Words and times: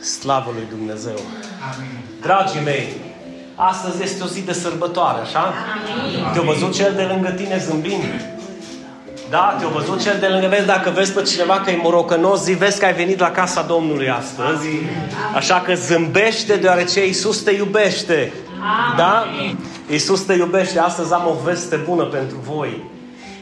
Slavă 0.00 0.50
lui 0.54 0.66
Dumnezeu! 0.70 1.18
Amin. 1.74 1.98
Dragii 2.20 2.60
mei, 2.64 2.88
astăzi 3.54 4.02
este 4.02 4.22
o 4.22 4.26
zi 4.26 4.40
de 4.40 4.52
sărbătoare, 4.52 5.20
așa? 5.20 5.54
Te-a 6.32 6.42
văzut 6.42 6.74
cel 6.74 6.92
de 6.96 7.02
lângă 7.02 7.30
tine 7.30 7.58
zâmbind? 7.58 8.04
Da, 9.30 9.56
te-a 9.58 9.68
văzut 9.68 10.02
cel 10.02 10.16
de 10.20 10.26
lângă 10.26 10.48
vezi, 10.48 10.66
dacă 10.66 10.90
vezi 10.90 11.12
pe 11.12 11.22
cineva 11.22 11.60
că 11.60 11.70
e 11.70 11.76
morocănos, 11.82 12.42
zi, 12.42 12.52
vezi 12.52 12.78
că 12.78 12.84
ai 12.84 12.94
venit 12.94 13.18
la 13.18 13.30
casa 13.30 13.62
Domnului 13.62 14.08
astăzi. 14.10 14.68
Așa 15.34 15.60
că 15.60 15.74
zâmbește 15.74 16.56
deoarece 16.56 17.06
Iisus 17.06 17.38
te 17.38 17.50
iubește. 17.50 18.32
Da? 18.96 19.24
Iisus 19.90 20.20
te 20.20 20.32
iubește. 20.32 20.78
Astăzi 20.78 21.12
am 21.12 21.26
o 21.26 21.36
veste 21.44 21.76
bună 21.76 22.04
pentru 22.04 22.36
voi. 22.46 22.82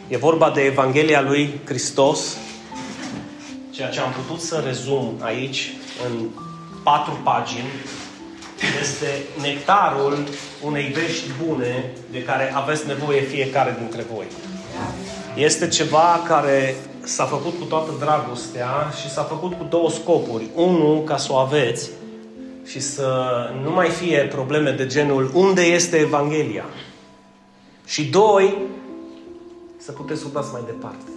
E 0.09 0.17
vorba 0.17 0.51
de 0.55 0.61
Evanghelia 0.61 1.21
lui 1.21 1.61
Hristos. 1.65 2.37
Ceea 3.73 3.89
ce 3.89 4.01
am 4.01 4.13
putut 4.13 4.41
să 4.41 4.63
rezum 4.67 5.15
aici 5.21 5.75
în 6.07 6.29
patru 6.83 7.21
pagini 7.23 7.69
este 8.81 9.07
nectarul 9.41 10.25
unei 10.65 10.85
vești 10.85 11.31
bune 11.45 11.93
de 12.11 12.23
care 12.23 12.53
aveți 12.55 12.87
nevoie 12.87 13.21
fiecare 13.21 13.77
dintre 13.79 14.05
voi. 14.15 14.27
Este 15.37 15.69
ceva 15.69 16.23
care 16.27 16.75
s-a 17.03 17.25
făcut 17.25 17.59
cu 17.59 17.65
toată 17.65 17.91
dragostea 17.99 18.93
și 19.01 19.11
s-a 19.11 19.23
făcut 19.23 19.53
cu 19.53 19.65
două 19.69 19.91
scopuri. 19.91 20.49
Unul, 20.55 21.05
ca 21.05 21.17
să 21.17 21.33
o 21.33 21.37
aveți 21.37 21.91
și 22.67 22.81
să 22.81 23.27
nu 23.63 23.71
mai 23.71 23.89
fie 23.89 24.19
probleme 24.19 24.71
de 24.71 24.87
genul 24.87 25.31
unde 25.35 25.63
este 25.63 25.97
Evanghelia. 25.97 26.65
Și 27.85 28.05
doi, 28.05 28.59
să 29.79 29.93
puteți 29.93 30.21
să 30.21 30.27
o 30.29 30.33
dați 30.33 30.53
mai 30.53 30.63
departe. 30.67 31.12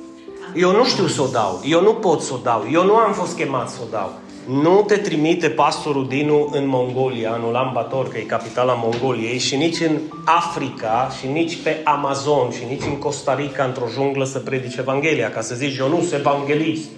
Eu 0.56 0.72
nu 0.72 0.86
știu 0.86 1.08
să 1.08 1.22
o 1.22 1.28
dau, 1.32 1.62
eu 1.66 1.82
nu 1.82 1.94
pot 1.94 2.22
să 2.22 2.34
o 2.34 2.40
dau, 2.44 2.68
eu 2.72 2.86
nu 2.86 2.96
am 2.96 3.14
fost 3.14 3.36
chemat 3.36 3.70
să 3.70 3.78
o 3.84 3.88
dau. 3.92 4.12
Nu 4.48 4.84
te 4.88 4.98
trimite 4.98 5.50
pastorul 5.50 6.08
Dinu 6.08 6.50
în 6.52 6.68
Mongolia, 6.68 7.36
în 7.36 7.44
Ulaanbaatar, 7.48 8.04
că 8.04 8.18
e 8.18 8.22
capitala 8.22 8.74
Mongoliei, 8.84 9.38
și 9.38 9.56
nici 9.56 9.80
în 9.80 10.00
Africa, 10.26 11.10
și 11.20 11.28
nici 11.28 11.62
pe 11.64 11.82
Amazon, 11.84 12.52
și 12.52 12.64
nici 12.70 12.84
în 12.84 12.98
Costa 12.98 13.36
Rica, 13.36 13.64
într-o 13.64 13.86
junglă, 13.94 14.26
să 14.26 14.40
predice 14.40 14.80
Evanghelia, 14.80 15.30
ca 15.30 15.42
să 15.42 15.56
zici, 15.56 15.78
eu 15.78 15.90
nu 15.90 16.00
sunt 16.00 16.20
evanghelist. 16.20 16.90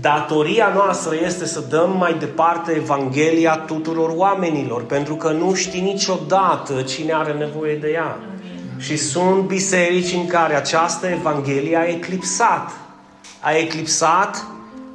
Datoria 0.00 0.72
noastră 0.74 1.14
este 1.24 1.46
să 1.46 1.64
dăm 1.70 1.94
mai 1.98 2.14
departe 2.18 2.72
Evanghelia 2.72 3.56
tuturor 3.56 4.12
oamenilor, 4.14 4.82
pentru 4.84 5.14
că 5.14 5.30
nu 5.30 5.54
știi 5.54 5.80
niciodată 5.80 6.82
cine 6.82 7.12
are 7.12 7.32
nevoie 7.32 7.74
de 7.74 7.90
ea. 7.94 8.18
Și 8.78 8.96
sunt 8.96 9.42
biserici 9.42 10.12
în 10.12 10.26
care 10.26 10.54
această 10.54 11.06
Evanghelie 11.06 11.76
a 11.76 11.88
eclipsat. 11.88 12.85
A 13.40 13.52
eclipsat 13.56 14.46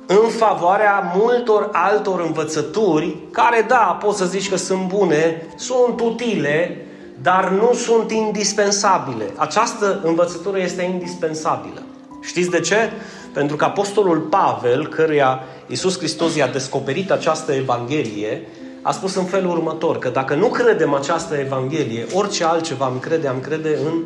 în 0.06 0.30
favoarea 0.30 1.12
multor 1.16 1.70
altor 1.72 2.20
învățături, 2.20 3.18
care, 3.32 3.66
da, 3.68 3.98
poți 4.02 4.18
să 4.18 4.26
zici 4.26 4.50
că 4.50 4.56
sunt 4.56 4.88
bune, 4.88 5.48
sunt 5.56 6.00
utile, 6.00 6.86
dar 7.22 7.50
nu 7.50 7.74
sunt 7.74 8.12
indispensabile. 8.12 9.26
Această 9.36 10.00
învățătură 10.04 10.60
este 10.60 10.82
indispensabilă. 10.82 11.82
Știți 12.22 12.50
de 12.50 12.60
ce? 12.60 12.92
Pentru 13.34 13.56
că 13.56 13.66
Apostolul 13.66 14.20
Pavel, 14.20 14.88
căruia 14.88 15.44
Iisus 15.68 15.98
Hristos 15.98 16.36
i-a 16.36 16.48
descoperit 16.48 17.12
această 17.12 17.52
Evanghelie, 17.54 18.48
a 18.82 18.92
spus 18.92 19.16
în 19.16 19.26
felul 19.26 19.52
următor, 19.52 19.98
că 19.98 20.10
dacă 20.10 20.36
nu 20.36 20.48
credem 20.48 20.94
această 20.94 21.36
Evanghelie, 21.36 22.06
orice 22.14 22.44
altceva 22.44 22.86
am 22.86 23.00
crede, 23.00 23.28
am 23.28 23.40
crede 23.40 23.78
în 23.86 24.06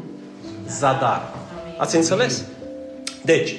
zadar. 0.67 1.33
Ați 1.77 1.95
înțeles? 1.95 2.43
Deci, 3.23 3.55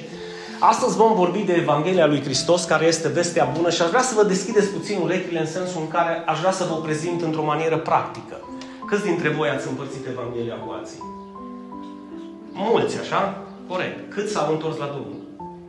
Astăzi 0.59 0.95
vom 0.97 1.15
vorbi 1.15 1.39
de 1.39 1.53
Evanghelia 1.53 2.05
lui 2.05 2.21
Hristos, 2.21 2.63
care 2.63 2.85
este 2.85 3.07
vestea 3.07 3.51
bună 3.55 3.69
și 3.69 3.81
aș 3.81 3.89
vrea 3.89 4.01
să 4.01 4.13
vă 4.15 4.23
deschideți 4.23 4.67
puțin 4.67 4.99
urechile 5.01 5.39
în 5.39 5.45
sensul 5.45 5.81
în 5.81 5.87
care 5.87 6.23
aș 6.25 6.39
vrea 6.39 6.51
să 6.51 6.67
vă 6.69 6.75
prezint 6.75 7.21
într-o 7.21 7.43
manieră 7.43 7.77
practică. 7.77 8.35
Câți 8.87 9.03
dintre 9.03 9.29
voi 9.29 9.49
ați 9.49 9.67
împărțit 9.67 10.07
Evanghelia 10.07 10.55
cu 10.55 10.71
alții? 10.77 11.03
Mulți, 12.51 12.99
așa? 12.99 13.41
Corect. 13.67 14.13
Cât 14.13 14.29
s-au 14.29 14.51
întors 14.51 14.77
la 14.77 14.85
Domnul? 14.85 15.21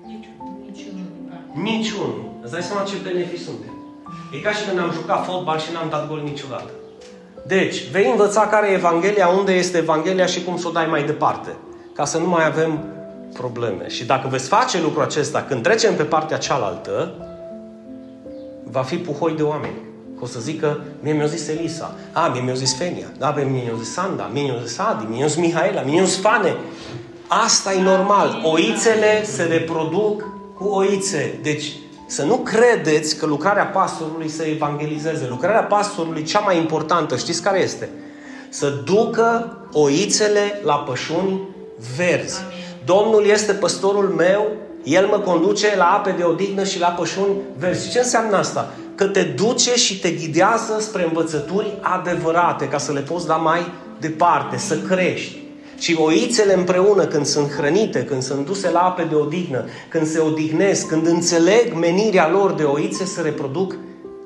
Niciunul. 0.06 0.56
Niciunul. 1.52 2.24
Îți 2.42 2.52
dai 2.52 2.62
seama 2.62 2.82
ce 2.82 2.94
beneficii 3.02 3.44
suntem. 3.44 3.74
E 4.32 4.38
ca 4.38 4.50
și 4.50 4.66
când 4.66 4.78
am 4.78 4.92
jucat 4.92 5.24
fotbal 5.24 5.58
și 5.58 5.72
n-am 5.72 5.88
dat 5.90 6.08
gol 6.08 6.20
niciodată. 6.24 6.70
Deci, 7.46 7.90
vei 7.90 8.10
învăța 8.10 8.46
care 8.46 8.68
e 8.68 8.74
Evanghelia, 8.74 9.28
unde 9.28 9.52
este 9.52 9.78
Evanghelia 9.78 10.26
și 10.26 10.44
cum 10.44 10.56
să 10.56 10.68
o 10.68 10.70
dai 10.70 10.86
mai 10.86 11.02
departe. 11.04 11.56
Ca 11.94 12.04
să 12.04 12.18
nu 12.18 12.28
mai 12.28 12.46
avem 12.46 12.97
probleme. 13.40 13.88
Și 13.88 14.04
dacă 14.04 14.28
veți 14.28 14.48
face 14.48 14.80
lucrul 14.80 15.02
acesta, 15.02 15.44
când 15.48 15.62
trecem 15.62 15.94
pe 15.94 16.02
partea 16.02 16.36
cealaltă, 16.38 17.12
va 18.70 18.82
fi 18.82 18.96
puhoi 18.96 19.32
de 19.32 19.42
oameni. 19.42 19.76
Că 20.16 20.24
o 20.24 20.26
să 20.26 20.40
zică, 20.40 20.80
mie 21.00 21.12
mi-a 21.12 21.26
zis 21.26 21.48
Elisa, 21.48 21.94
a, 22.12 22.26
mie 22.26 22.40
mi-a 22.40 22.54
zis 22.54 22.76
Fenia, 22.76 23.06
da, 23.18 23.30
mie 23.30 23.44
mi-a 23.44 23.78
zis 23.78 23.92
Sanda, 23.92 24.30
mie 24.32 24.42
mi-a 24.42 24.62
zis 24.64 24.78
Adi, 24.78 25.04
mie 25.08 25.18
mi-a 25.18 25.26
zis 25.26 25.36
Mihaela, 25.36 25.80
mie 25.80 25.94
mi-a 25.94 26.04
zis 26.04 26.20
Fane. 26.20 26.56
Asta 27.26 27.72
e 27.72 27.82
normal. 27.82 28.40
Oițele 28.44 29.24
se 29.24 29.42
reproduc 29.42 30.24
cu 30.54 30.64
oițe. 30.64 31.38
Deci, 31.42 31.72
să 32.06 32.24
nu 32.24 32.36
credeți 32.36 33.16
că 33.16 33.26
lucrarea 33.26 33.66
pastorului 33.66 34.28
să 34.28 34.42
evangelizeze. 34.42 35.26
Lucrarea 35.28 35.62
pastorului, 35.62 36.22
cea 36.22 36.40
mai 36.40 36.56
importantă, 36.56 37.16
știți 37.16 37.42
care 37.42 37.60
este? 37.60 37.88
Să 38.48 38.68
ducă 38.84 39.56
oițele 39.72 40.60
la 40.64 40.74
pășuni 40.74 41.40
verzi. 41.96 42.40
Amin. 42.46 42.67
Domnul 42.94 43.24
este 43.26 43.52
păstorul 43.52 44.08
meu, 44.16 44.46
El 44.82 45.06
mă 45.06 45.18
conduce 45.18 45.76
la 45.76 45.84
ape 45.84 46.10
de 46.10 46.22
odihnă 46.22 46.64
și 46.64 46.80
la 46.80 46.86
pășuni 46.86 47.34
verzi. 47.58 47.90
Ce 47.90 47.98
înseamnă 47.98 48.36
asta? 48.36 48.74
Că 48.94 49.04
te 49.04 49.22
duce 49.22 49.74
și 49.74 50.00
te 50.00 50.10
ghidează 50.10 50.76
spre 50.80 51.04
învățături 51.04 51.78
adevărate, 51.80 52.68
ca 52.68 52.78
să 52.78 52.92
le 52.92 53.00
poți 53.00 53.26
da 53.26 53.36
mai 53.36 53.72
departe, 54.00 54.56
să 54.58 54.78
crești. 54.78 55.38
Și 55.78 55.96
oițele 56.00 56.54
împreună, 56.54 57.04
când 57.04 57.26
sunt 57.26 57.50
hrănite, 57.50 58.04
când 58.04 58.22
sunt 58.22 58.46
duse 58.46 58.70
la 58.70 58.80
ape 58.80 59.02
de 59.02 59.14
odihnă, 59.14 59.64
când 59.88 60.06
se 60.06 60.18
odihnesc, 60.18 60.86
când 60.86 61.06
înțeleg 61.06 61.72
menirea 61.72 62.30
lor 62.30 62.52
de 62.52 62.62
oițe, 62.62 63.04
se 63.04 63.20
reproduc 63.20 63.74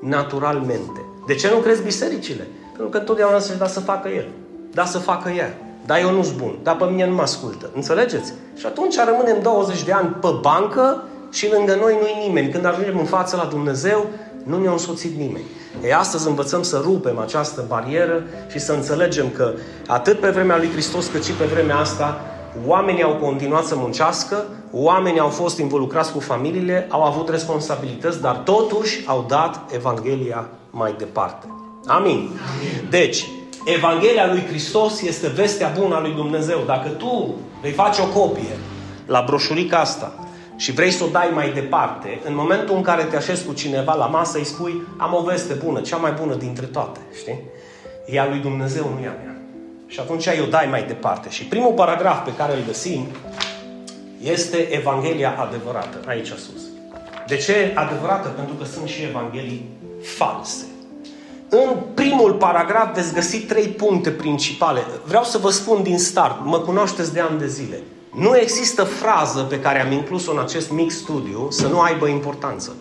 naturalmente. 0.01 1.05
De 1.27 1.35
ce 1.35 1.49
nu 1.49 1.57
crezi 1.57 1.83
bisericile? 1.83 2.47
Pentru 2.67 2.87
că 2.87 2.97
întotdeauna 2.97 3.39
se 3.39 3.55
da 3.55 3.67
să 3.67 3.79
facă 3.79 4.09
el. 4.09 4.27
Da 4.71 4.85
să 4.85 4.97
facă 4.97 5.29
ea. 5.29 5.57
Dar 5.85 5.99
eu 5.99 6.11
nu-s 6.11 6.31
bun, 6.31 6.57
dar 6.63 6.75
pe 6.75 6.83
mine 6.83 7.07
nu 7.07 7.15
mă 7.15 7.21
ascultă. 7.21 7.69
Înțelegeți? 7.75 8.33
Și 8.57 8.65
atunci 8.65 8.95
rămânem 9.05 9.41
20 9.41 9.83
de 9.83 9.91
ani 9.91 10.15
pe 10.21 10.27
bancă 10.41 11.03
și 11.31 11.51
lângă 11.51 11.75
noi 11.75 11.97
nu-i 12.01 12.25
nimeni. 12.27 12.49
Când 12.49 12.65
ajungem 12.65 12.97
în 12.97 13.05
față 13.05 13.35
la 13.35 13.45
Dumnezeu, 13.45 14.05
nu 14.43 14.61
ne-a 14.61 14.71
însoțit 14.71 15.17
nimeni. 15.17 15.45
E 15.83 15.95
astăzi 15.95 16.27
învățăm 16.27 16.63
să 16.63 16.81
rupem 16.83 17.19
această 17.19 17.63
barieră 17.67 18.23
și 18.51 18.59
să 18.59 18.73
înțelegem 18.73 19.29
că 19.29 19.53
atât 19.87 20.19
pe 20.19 20.29
vremea 20.29 20.57
lui 20.57 20.69
Hristos 20.71 21.07
cât 21.07 21.23
și 21.23 21.31
pe 21.31 21.45
vremea 21.45 21.77
asta 21.77 22.21
oamenii 22.65 23.03
au 23.03 23.15
continuat 23.15 23.65
să 23.65 23.75
muncească, 23.75 24.45
oamenii 24.71 25.19
au 25.19 25.29
fost 25.29 25.57
involucrați 25.57 26.11
cu 26.11 26.19
familiile, 26.19 26.87
au 26.89 27.03
avut 27.03 27.29
responsabilități, 27.29 28.21
dar 28.21 28.35
totuși 28.35 29.03
au 29.05 29.25
dat 29.27 29.59
Evanghelia 29.73 30.49
mai 30.69 30.95
departe. 30.97 31.47
Amin. 31.85 32.15
Amin. 32.15 32.89
Deci, 32.89 33.29
Evanghelia 33.65 34.27
lui 34.27 34.43
Hristos 34.47 35.01
este 35.01 35.27
vestea 35.27 35.73
bună 35.79 35.95
a 35.95 35.99
lui 35.99 36.11
Dumnezeu. 36.11 36.63
Dacă 36.65 36.89
tu 36.89 37.35
vei 37.61 37.71
face 37.71 38.01
o 38.01 38.19
copie 38.19 38.57
la 39.05 39.23
broșurica 39.27 39.77
asta 39.77 40.13
și 40.55 40.71
vrei 40.71 40.91
să 40.91 41.03
o 41.03 41.07
dai 41.07 41.29
mai 41.33 41.51
departe, 41.53 42.21
în 42.23 42.35
momentul 42.35 42.75
în 42.75 42.81
care 42.81 43.03
te 43.03 43.15
așezi 43.15 43.45
cu 43.45 43.53
cineva 43.53 43.93
la 43.93 44.05
masă, 44.05 44.37
îi 44.37 44.43
spui, 44.43 44.81
am 44.97 45.13
o 45.13 45.21
veste 45.21 45.53
bună, 45.53 45.81
cea 45.81 45.97
mai 45.97 46.11
bună 46.11 46.35
dintre 46.35 46.65
toate, 46.65 46.99
știi? 47.19 47.39
E 48.05 48.19
a 48.19 48.27
lui 48.27 48.39
Dumnezeu, 48.39 48.83
nu 48.83 49.03
e 49.03 49.07
a 49.07 49.23
mea. 49.23 49.41
Și 49.87 49.99
atunci 49.99 50.27
ai 50.27 50.39
o 50.39 50.45
dai 50.45 50.67
mai 50.69 50.83
departe. 50.83 51.29
Și 51.29 51.45
primul 51.45 51.73
paragraf 51.73 52.23
pe 52.23 52.33
care 52.33 52.53
îl 52.53 52.63
găsim 52.65 53.07
este 54.21 54.57
Evanghelia 54.57 55.35
adevărată, 55.39 55.97
aici 56.07 56.27
sus. 56.27 56.61
De 57.27 57.37
ce 57.37 57.71
adevărată? 57.75 58.27
Pentru 58.27 58.55
că 58.55 58.65
sunt 58.65 58.87
și 58.87 59.03
evanghelii 59.03 59.69
false. 60.17 60.65
În 61.61 61.77
primul 61.93 62.33
paragraf 62.33 62.95
veți 62.95 63.13
găsi 63.13 63.37
trei 63.37 63.67
puncte 63.67 64.09
principale. 64.09 64.79
Vreau 65.05 65.23
să 65.23 65.37
vă 65.37 65.49
spun 65.49 65.83
din 65.83 65.99
start, 65.99 66.35
mă 66.43 66.59
cunoașteți 66.59 67.13
de 67.13 67.19
ani 67.19 67.39
de 67.39 67.47
zile. 67.47 67.79
Nu 68.15 68.37
există 68.37 68.83
frază 68.83 69.41
pe 69.41 69.59
care 69.59 69.81
am 69.81 69.91
inclus-o 69.91 70.31
în 70.31 70.39
acest 70.39 70.71
mic 70.71 70.91
studiu 70.91 71.47
să 71.49 71.67
nu 71.67 71.79
aibă 71.79 72.07
importanță. 72.07 72.75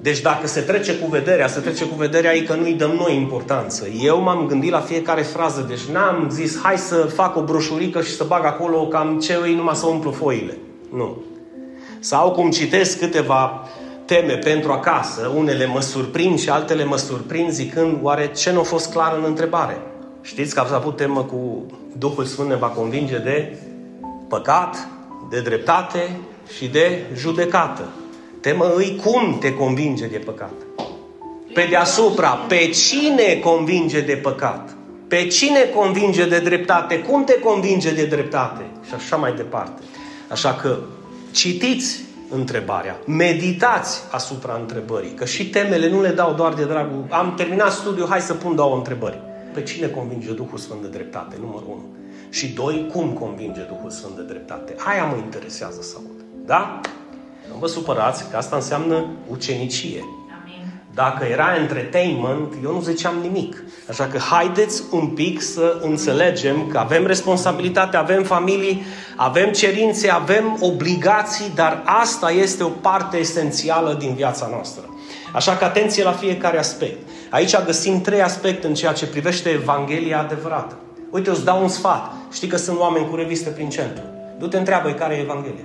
Deci 0.00 0.20
dacă 0.20 0.46
se 0.46 0.60
trece 0.60 0.94
cu 0.94 1.06
vederea, 1.06 1.48
se 1.48 1.60
trece 1.60 1.84
cu 1.84 1.94
vederea 1.94 2.34
ei 2.34 2.44
că 2.44 2.54
nu-i 2.54 2.74
dăm 2.74 2.90
noi 2.90 3.16
importanță. 3.16 3.86
Eu 3.88 4.20
m-am 4.20 4.46
gândit 4.46 4.70
la 4.70 4.80
fiecare 4.80 5.22
frază, 5.22 5.66
deci 5.68 5.84
n-am 5.92 6.28
zis 6.30 6.60
hai 6.62 6.76
să 6.78 6.96
fac 6.96 7.36
o 7.36 7.42
broșurică 7.42 8.02
și 8.02 8.16
să 8.16 8.24
bag 8.24 8.44
acolo 8.44 8.86
cam 8.86 9.18
ce 9.18 9.38
îi 9.42 9.54
numai 9.54 9.74
să 9.74 9.86
umplu 9.86 10.10
foile. 10.10 10.56
Nu. 10.94 11.22
Sau 12.00 12.30
cum 12.30 12.50
citesc 12.50 12.98
câteva 12.98 13.68
teme 14.12 14.34
pentru 14.34 14.72
acasă, 14.72 15.32
unele 15.36 15.66
mă 15.66 15.80
surprind 15.80 16.38
și 16.38 16.48
altele 16.48 16.84
mă 16.84 16.96
surprind 16.96 17.50
zicând, 17.50 17.98
oare 18.02 18.30
ce 18.36 18.52
nu 18.52 18.60
a 18.60 18.62
fost 18.62 18.92
clar 18.92 19.16
în 19.16 19.24
întrebare? 19.26 19.80
Știți 20.22 20.54
că 20.54 20.60
ați 20.60 20.74
avut 20.74 20.96
temă 20.96 21.22
cu 21.22 21.66
Duhul 21.98 22.24
Sfânt 22.24 22.48
ne 22.48 22.54
va 22.54 22.66
convinge 22.66 23.18
de 23.18 23.58
păcat, 24.28 24.88
de 25.30 25.40
dreptate 25.40 26.16
și 26.56 26.68
de 26.68 27.06
judecată. 27.16 27.88
Tema 28.40 28.72
îi 28.74 29.00
cum 29.04 29.38
te 29.40 29.54
convinge 29.54 30.06
de 30.06 30.18
păcat. 30.18 30.52
Pe 31.54 31.66
deasupra, 31.70 32.28
pe 32.28 32.68
cine 32.68 33.40
convinge 33.44 34.00
de 34.00 34.14
păcat? 34.14 34.76
Pe 35.08 35.26
cine 35.26 35.60
convinge 35.74 36.26
de 36.26 36.38
dreptate? 36.38 36.98
Cum 36.98 37.24
te 37.24 37.38
convinge 37.38 37.90
de 37.90 38.04
dreptate? 38.04 38.62
Și 38.86 38.94
așa 38.94 39.16
mai 39.16 39.32
departe. 39.34 39.82
Așa 40.28 40.54
că 40.54 40.78
citiți 41.30 42.00
întrebarea, 42.34 42.98
meditați 43.06 44.02
asupra 44.10 44.56
întrebării, 44.60 45.14
că 45.14 45.24
și 45.24 45.50
temele 45.50 45.90
nu 45.90 46.00
le 46.00 46.08
dau 46.08 46.34
doar 46.34 46.54
de 46.54 46.64
dragul... 46.64 47.06
Am 47.10 47.34
terminat 47.34 47.72
studiul, 47.72 48.08
hai 48.08 48.20
să 48.20 48.34
pun 48.34 48.54
două 48.54 48.76
întrebări. 48.76 49.20
Pe 49.54 49.62
cine 49.62 49.86
convinge 49.86 50.32
Duhul 50.32 50.58
Sfânt 50.58 50.82
de 50.82 50.88
dreptate? 50.88 51.36
Numărul 51.40 51.68
1. 51.68 51.84
Și 52.30 52.48
doi, 52.48 52.88
cum 52.92 53.08
convinge 53.10 53.60
Duhul 53.60 53.90
Sfânt 53.90 54.16
de 54.16 54.22
dreptate? 54.22 54.74
Aia 54.78 55.04
mă 55.04 55.16
interesează 55.16 55.82
să 55.82 55.96
aud. 55.96 56.46
Da? 56.46 56.80
Nu 57.48 57.58
vă 57.58 57.66
supărați 57.66 58.30
că 58.30 58.36
asta 58.36 58.56
înseamnă 58.56 59.06
ucenicie. 59.28 60.04
Dacă 60.94 61.24
era 61.24 61.56
entertainment, 61.56 62.54
eu 62.64 62.72
nu 62.72 62.80
ziceam 62.80 63.14
nimic. 63.22 63.62
Așa 63.88 64.04
că 64.04 64.18
haideți 64.18 64.82
un 64.90 65.06
pic 65.06 65.40
să 65.40 65.78
înțelegem 65.82 66.66
că 66.66 66.78
avem 66.78 67.06
responsabilitate, 67.06 67.96
avem 67.96 68.22
familii, 68.22 68.82
avem 69.16 69.52
cerințe, 69.52 70.10
avem 70.10 70.56
obligații, 70.60 71.52
dar 71.54 71.82
asta 71.84 72.30
este 72.30 72.62
o 72.62 72.68
parte 72.68 73.16
esențială 73.16 73.96
din 73.98 74.14
viața 74.14 74.48
noastră. 74.50 74.82
Așa 75.32 75.56
că 75.56 75.64
atenție 75.64 76.04
la 76.04 76.12
fiecare 76.12 76.58
aspect. 76.58 77.08
Aici 77.30 77.64
găsim 77.64 78.00
trei 78.00 78.22
aspecte 78.22 78.66
în 78.66 78.74
ceea 78.74 78.92
ce 78.92 79.06
privește 79.06 79.48
Evanghelia 79.48 80.20
adevărată. 80.20 80.76
Uite, 81.10 81.30
îți 81.30 81.44
dau 81.44 81.62
un 81.62 81.68
sfat. 81.68 82.12
Știi 82.32 82.48
că 82.48 82.56
sunt 82.56 82.78
oameni 82.78 83.08
cu 83.08 83.16
reviste 83.16 83.50
prin 83.50 83.68
centru. 83.68 84.02
Du-te 84.38 84.56
întreabă 84.56 84.90
care 84.90 85.14
e 85.14 85.20
Evanghelia. 85.20 85.64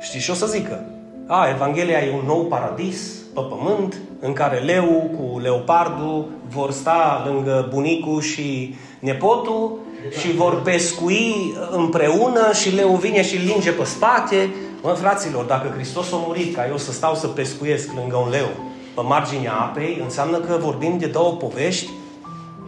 Știi 0.00 0.20
și 0.20 0.30
o 0.30 0.34
să 0.34 0.46
zică. 0.46 0.84
A, 1.32 1.48
Evanghelia 1.48 1.98
e 1.98 2.12
un 2.12 2.26
nou 2.26 2.44
paradis 2.44 2.98
pe 3.34 3.40
pământ, 3.48 3.96
în 4.20 4.32
care 4.32 4.58
leu 4.58 5.10
cu 5.16 5.38
leopardul 5.38 6.28
vor 6.48 6.70
sta 6.70 7.22
lângă 7.26 7.68
bunicul 7.72 8.20
și 8.20 8.74
nepotul 8.98 9.78
și 10.20 10.32
vor 10.32 10.62
pescui 10.62 11.54
împreună 11.70 12.52
și 12.52 12.74
leu 12.74 12.88
vine 12.88 13.22
și 13.22 13.36
linge 13.36 13.70
pe 13.70 13.84
spate. 13.84 14.54
Mă, 14.82 14.92
fraților, 14.92 15.44
dacă 15.44 15.72
Hristos 15.74 16.12
a 16.12 16.16
murit 16.26 16.54
ca 16.54 16.66
eu 16.68 16.76
să 16.76 16.92
stau 16.92 17.14
să 17.14 17.26
pescuiesc 17.26 17.90
lângă 17.94 18.16
un 18.16 18.30
leu 18.30 18.48
pe 18.94 19.00
marginea 19.00 19.52
apei, 19.52 20.00
înseamnă 20.02 20.38
că 20.38 20.58
vorbim 20.60 20.98
de 20.98 21.06
două 21.06 21.32
povești 21.32 21.90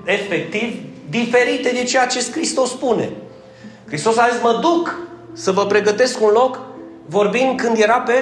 efectiv 0.05 0.75
diferite 1.09 1.71
de 1.75 1.83
ceea 1.83 2.07
ce 2.07 2.31
Hristos 2.31 2.71
spune. 2.71 3.11
Hristos 3.87 4.17
a 4.17 4.29
zis, 4.31 4.43
mă 4.43 4.59
duc 4.61 4.99
să 5.33 5.53
vă 5.53 5.67
pregătesc 5.67 6.21
un 6.23 6.31
loc, 6.33 6.61
vorbim 7.07 7.55
când 7.55 7.79
era 7.79 8.01
pe 8.01 8.13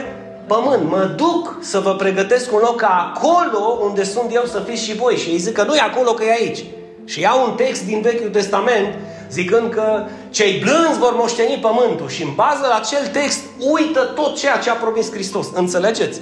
pământ. 0.47 0.89
Mă 0.89 1.15
duc 1.17 1.57
să 1.61 1.79
vă 1.79 1.95
pregătesc 1.95 2.53
un 2.53 2.59
loc 2.63 2.77
ca 2.77 3.15
acolo 3.15 3.79
unde 3.83 4.05
sunt 4.05 4.35
eu 4.35 4.43
să 4.45 4.63
fiți 4.67 4.85
și 4.85 4.97
voi. 4.97 5.17
Și 5.17 5.29
ei 5.29 5.39
zic 5.39 5.53
că 5.53 5.63
nu 5.63 5.75
e 5.75 5.81
acolo, 5.81 6.13
că 6.13 6.25
e 6.25 6.31
aici. 6.31 6.65
Și 7.05 7.21
iau 7.21 7.49
un 7.49 7.55
text 7.55 7.85
din 7.85 8.01
Vechiul 8.01 8.29
Testament 8.29 8.95
zicând 9.31 9.73
că 9.73 10.05
cei 10.31 10.59
blânzi 10.59 10.99
vor 10.99 11.15
moșteni 11.17 11.59
pământul 11.63 12.09
și 12.09 12.23
în 12.23 12.35
bază 12.35 12.67
la 12.69 12.75
acel 12.75 13.07
text 13.13 13.41
uită 13.59 14.01
tot 14.01 14.37
ceea 14.37 14.59
ce 14.59 14.71
a 14.71 14.75
promis 14.75 15.11
Hristos. 15.13 15.47
Înțelegeți? 15.55 16.21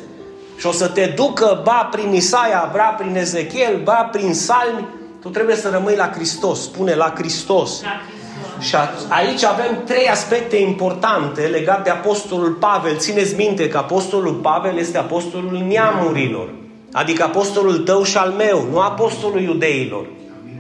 Și 0.57 0.67
o 0.67 0.73
să 0.73 0.89
te 0.89 1.13
ducă 1.17 1.61
ba 1.65 1.89
prin 1.91 2.13
Isaia, 2.13 2.71
ba 2.75 2.83
prin 2.99 3.17
Ezechiel, 3.17 3.81
ba 3.83 4.09
prin 4.13 4.35
Salmi, 4.35 4.89
tu 5.21 5.29
trebuie 5.29 5.57
să 5.57 5.69
rămâi 5.69 5.97
la 5.97 6.11
Hristos. 6.15 6.63
Spune 6.63 6.95
la 6.95 7.13
Hristos. 7.17 7.83
La 7.83 7.89
Hristos. 7.89 8.18
Și 8.61 8.77
aici 9.09 9.45
avem 9.45 9.83
trei 9.85 10.09
aspecte 10.09 10.57
importante 10.57 11.41
legate 11.41 11.83
de 11.83 11.91
Apostolul 11.91 12.53
Pavel. 12.53 12.97
Țineți 12.97 13.35
minte 13.37 13.69
că 13.69 13.79
Apostolul 13.79 14.35
Pavel 14.35 14.79
este 14.79 14.99
Apostolul 14.99 15.65
neamurilor. 15.69 16.49
Adică 16.93 17.23
Apostolul 17.23 17.79
tău 17.79 18.03
și 18.03 18.17
al 18.17 18.31
meu, 18.31 18.67
nu 18.71 18.79
Apostolul 18.79 19.41
iudeilor. 19.41 20.07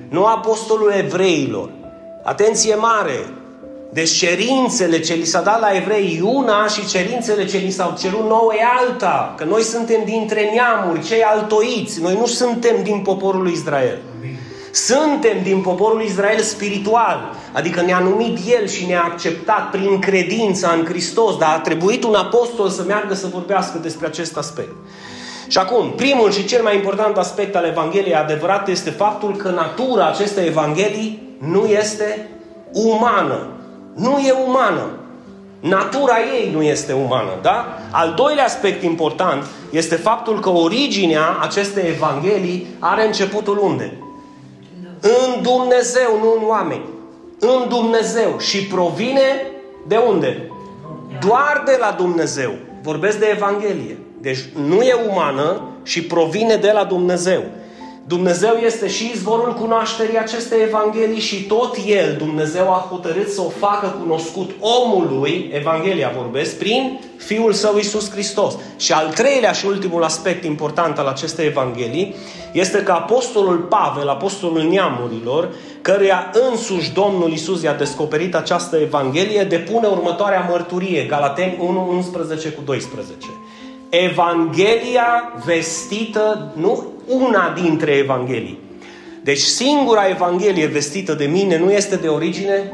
Nu 0.08 0.24
Apostolul 0.24 0.92
evreilor. 0.96 1.68
Atenție 2.24 2.74
mare! 2.74 3.26
Deci 3.92 4.10
cerințele 4.10 5.00
ce 5.00 5.14
li 5.14 5.24
s-a 5.24 5.40
dat 5.40 5.60
la 5.60 5.76
evrei 5.76 6.20
una 6.24 6.66
și 6.66 6.86
cerințele 6.86 7.46
ce 7.46 7.56
li 7.56 7.70
s-au 7.70 7.96
cerut 8.00 8.26
nouă 8.28 8.52
e 8.54 8.62
alta. 8.78 9.34
Că 9.36 9.44
noi 9.44 9.62
suntem 9.62 10.00
dintre 10.04 10.50
neamuri, 10.54 11.06
cei 11.06 11.22
altoiți. 11.22 12.02
Noi 12.02 12.16
nu 12.18 12.26
suntem 12.26 12.82
din 12.82 13.00
poporul 13.00 13.42
lui 13.42 13.52
Israel. 13.52 13.98
Suntem 14.86 15.42
din 15.42 15.60
poporul 15.60 16.02
Israel 16.02 16.40
spiritual, 16.40 17.34
adică 17.52 17.80
ne-a 17.80 17.98
numit 17.98 18.38
El 18.46 18.68
și 18.68 18.86
ne-a 18.86 19.02
acceptat 19.02 19.70
prin 19.70 19.98
credința 19.98 20.70
în 20.78 20.84
Hristos, 20.84 21.36
dar 21.36 21.54
a 21.54 21.60
trebuit 21.60 22.04
un 22.04 22.14
apostol 22.14 22.68
să 22.68 22.82
meargă 22.86 23.14
să 23.14 23.26
vorbească 23.26 23.78
despre 23.78 24.06
acest 24.06 24.36
aspect. 24.36 24.74
Și 25.48 25.58
acum, 25.58 25.90
primul 25.90 26.32
și 26.32 26.44
cel 26.44 26.62
mai 26.62 26.74
important 26.74 27.16
aspect 27.16 27.56
al 27.56 27.64
Evangheliei 27.64 28.14
adevărate 28.14 28.70
este 28.70 28.90
faptul 28.90 29.36
că 29.36 29.48
natura 29.48 30.08
acestei 30.08 30.46
Evanghelii 30.46 31.36
nu 31.38 31.66
este 31.66 32.28
umană. 32.72 33.46
Nu 33.94 34.18
e 34.18 34.34
umană. 34.46 34.86
Natura 35.60 36.16
ei 36.38 36.50
nu 36.52 36.62
este 36.62 36.92
umană, 36.92 37.30
da? 37.42 37.78
Al 37.90 38.12
doilea 38.16 38.44
aspect 38.44 38.82
important 38.82 39.44
este 39.70 39.94
faptul 39.94 40.40
că 40.40 40.48
originea 40.48 41.38
acestei 41.40 41.88
Evanghelii 41.88 42.66
are 42.78 43.06
începutul 43.06 43.58
unde? 43.62 43.92
În 45.00 45.42
Dumnezeu, 45.42 46.18
nu 46.22 46.34
în 46.40 46.48
oameni. 46.48 46.84
În 47.38 47.68
Dumnezeu. 47.68 48.38
Și 48.38 48.66
provine 48.66 49.52
de 49.86 49.96
unde? 49.96 50.50
Doar 51.26 51.62
de 51.66 51.76
la 51.80 51.94
Dumnezeu. 51.98 52.54
Vorbesc 52.82 53.18
de 53.18 53.26
Evanghelie. 53.34 53.98
Deci 54.20 54.38
nu 54.68 54.82
e 54.82 54.94
umană 55.10 55.62
și 55.82 56.02
provine 56.02 56.56
de 56.56 56.70
la 56.70 56.84
Dumnezeu. 56.84 57.42
Dumnezeu 58.08 58.54
este 58.64 58.88
și 58.88 59.10
izvorul 59.14 59.54
cunoașterii 59.54 60.18
acestei 60.18 60.62
Evanghelii 60.62 61.20
și 61.20 61.42
tot 61.42 61.76
El, 61.86 62.14
Dumnezeu 62.18 62.72
a 62.72 62.86
hotărât 62.90 63.28
să 63.28 63.40
o 63.40 63.48
facă 63.48 63.96
cunoscut 64.00 64.50
omului, 64.60 65.50
Evanghelia 65.52 66.12
vorbesc, 66.16 66.58
prin 66.58 67.00
Fiul 67.16 67.52
Său 67.52 67.76
Iisus 67.76 68.10
Hristos. 68.10 68.54
Și 68.76 68.92
al 68.92 69.12
treilea 69.12 69.52
și 69.52 69.66
ultimul 69.66 70.04
aspect 70.04 70.44
important 70.44 70.98
al 70.98 71.06
acestei 71.06 71.46
Evanghelii 71.46 72.14
este 72.52 72.82
că 72.82 72.92
Apostolul 72.92 73.56
Pavel, 73.56 74.08
Apostolul 74.08 74.62
Neamurilor, 74.62 75.48
căruia 75.82 76.30
însuși 76.50 76.92
Domnul 76.92 77.30
Iisus 77.30 77.62
i-a 77.62 77.74
descoperit 77.74 78.34
această 78.34 78.76
Evanghelie, 78.76 79.44
depune 79.44 79.86
următoarea 79.86 80.46
mărturie, 80.50 81.02
Galateni 81.02 81.56
1, 81.60 81.88
11 81.90 82.48
cu 82.48 82.62
12. 82.64 83.26
Evanghelia 83.88 85.32
vestită, 85.44 86.52
nu 86.56 86.86
una 87.08 87.52
dintre 87.60 87.90
Evanghelii. 87.92 88.58
Deci 89.22 89.40
singura 89.40 90.08
Evanghelie 90.08 90.66
vestită 90.66 91.12
de 91.12 91.24
mine 91.24 91.58
nu 91.58 91.70
este 91.70 91.96
de 91.96 92.08
origine 92.08 92.72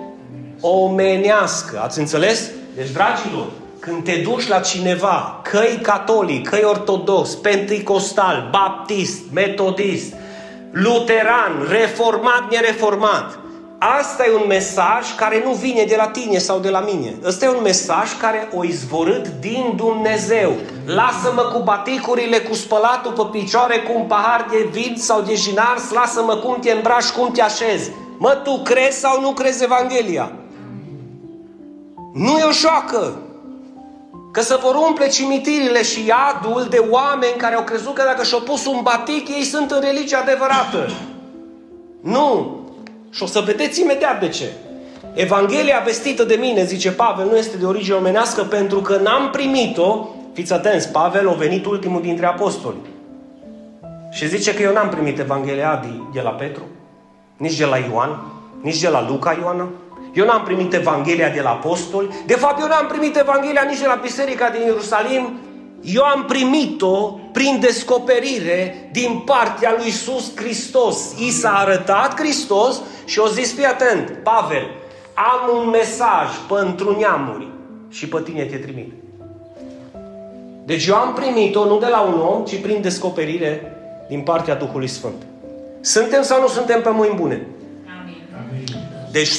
omenească. 0.60 1.80
Ați 1.82 1.98
înțeles? 1.98 2.50
Deci, 2.76 2.90
dragilor, 2.90 3.46
când 3.78 4.04
te 4.04 4.12
duci 4.12 4.48
la 4.48 4.60
cineva, 4.60 5.40
că 5.50 5.60
catolic, 5.82 6.48
că 6.48 6.66
ortodox, 6.66 7.34
pentecostal, 7.34 8.48
baptist, 8.50 9.20
metodist, 9.32 10.14
luteran, 10.70 11.66
reformat, 11.70 12.50
nereformat, 12.50 13.38
Asta 13.92 14.24
e 14.26 14.34
un 14.34 14.46
mesaj 14.48 15.14
care 15.14 15.42
nu 15.44 15.52
vine 15.52 15.84
de 15.84 15.96
la 15.96 16.08
tine 16.08 16.38
sau 16.38 16.58
de 16.58 16.70
la 16.70 16.80
mine. 16.80 17.14
Ăsta 17.24 17.44
e 17.44 17.48
un 17.48 17.62
mesaj 17.62 18.16
care 18.20 18.48
o 18.54 18.64
izvorât 18.64 19.28
din 19.40 19.72
Dumnezeu. 19.76 20.52
Lasă-mă 20.86 21.42
cu 21.42 21.62
baticurile, 21.62 22.38
cu 22.38 22.54
spălatul 22.54 23.12
pe 23.12 23.38
picioare, 23.38 23.78
cu 23.78 23.92
un 23.98 24.06
pahar 24.06 24.46
de 24.50 24.68
vin 24.70 24.94
sau 24.96 25.20
de 25.20 25.34
jinars, 25.34 25.90
lasă-mă 25.90 26.36
cum 26.36 26.56
te 26.60 26.70
îmbraci, 26.70 27.10
cum 27.10 27.30
te 27.32 27.42
așezi. 27.42 27.90
Mă, 28.18 28.40
tu 28.44 28.60
crezi 28.62 28.98
sau 28.98 29.20
nu 29.20 29.30
crezi 29.30 29.64
Evanghelia? 29.64 30.32
Nu 32.12 32.38
e 32.38 32.44
o 32.44 32.50
șoacă. 32.50 33.18
Că 34.32 34.40
să 34.40 34.58
vor 34.62 34.74
umple 34.74 35.08
cimitirile 35.08 35.82
și 35.82 36.06
iadul 36.06 36.66
de 36.70 36.86
oameni 36.90 37.36
care 37.36 37.54
au 37.54 37.62
crezut 37.62 37.94
că 37.94 38.02
dacă 38.06 38.22
și-au 38.24 38.40
pus 38.40 38.66
un 38.66 38.80
batic, 38.82 39.28
ei 39.28 39.44
sunt 39.44 39.70
în 39.70 39.80
religie 39.80 40.16
adevărată. 40.16 40.90
Nu! 42.00 42.63
Și 43.14 43.22
o 43.22 43.26
să 43.26 43.40
vedeți 43.40 43.80
imediat 43.80 44.20
de 44.20 44.28
ce. 44.28 44.52
Evanghelia 45.14 45.82
vestită 45.84 46.24
de 46.24 46.34
mine, 46.34 46.64
zice 46.64 46.92
Pavel, 46.92 47.26
nu 47.26 47.36
este 47.36 47.56
de 47.56 47.64
origine 47.64 47.96
omenească 47.96 48.42
pentru 48.42 48.80
că 48.80 48.96
n-am 48.96 49.30
primit-o. 49.30 50.08
Fiți 50.32 50.52
atenți, 50.52 50.88
Pavel 50.88 51.28
a 51.28 51.32
venit 51.32 51.66
ultimul 51.66 52.02
dintre 52.02 52.26
apostoli. 52.26 52.76
Și 54.10 54.28
zice 54.28 54.54
că 54.54 54.62
eu 54.62 54.72
n-am 54.72 54.88
primit 54.88 55.18
Evanghelia 55.18 55.80
de, 55.82 55.88
de 56.12 56.20
la 56.20 56.30
Petru, 56.30 56.62
nici 57.36 57.56
de 57.56 57.64
la 57.64 57.76
Ioan, 57.76 58.22
nici 58.60 58.80
de 58.80 58.88
la 58.88 59.06
Luca 59.08 59.36
Ioana. 59.40 59.68
Eu 60.14 60.24
n-am 60.24 60.42
primit 60.42 60.74
Evanghelia 60.74 61.28
de 61.28 61.40
la 61.40 61.50
apostoli. 61.50 62.08
De 62.26 62.34
fapt, 62.34 62.60
eu 62.60 62.66
n-am 62.66 62.86
primit 62.86 63.16
Evanghelia 63.16 63.62
nici 63.68 63.80
de 63.80 63.86
la 63.86 63.98
biserica 64.02 64.48
din 64.48 64.60
Ierusalim, 64.60 65.38
eu 65.84 66.02
am 66.02 66.24
primit-o 66.24 67.18
prin 67.32 67.58
descoperire 67.60 68.88
din 68.92 69.22
partea 69.24 69.74
lui 69.76 69.84
Iisus 69.84 70.32
Hristos. 70.34 70.98
I 71.18 71.30
s-a 71.30 71.52
arătat 71.52 72.20
Hristos 72.20 72.80
și 73.04 73.18
o 73.18 73.26
zis, 73.26 73.54
fii 73.54 73.64
atent, 73.64 74.18
Pavel, 74.22 74.70
am 75.14 75.58
un 75.58 75.68
mesaj 75.68 76.28
pentru 76.48 76.96
neamuri 76.98 77.48
și 77.88 78.08
pe 78.08 78.20
tine 78.24 78.44
te 78.44 78.56
trimit. 78.56 78.92
Deci 80.64 80.86
eu 80.86 80.94
am 80.94 81.12
primit-o 81.12 81.64
nu 81.64 81.78
de 81.78 81.86
la 81.86 82.00
un 82.00 82.20
om, 82.20 82.44
ci 82.44 82.60
prin 82.60 82.80
descoperire 82.82 83.76
din 84.08 84.20
partea 84.20 84.54
Duhului 84.54 84.88
Sfânt. 84.88 85.22
Suntem 85.80 86.22
sau 86.22 86.40
nu 86.40 86.48
suntem 86.48 86.82
pe 86.82 86.90
mâini 86.90 87.14
bune? 87.14 87.46
Deci 89.10 89.28
100% 89.28 89.32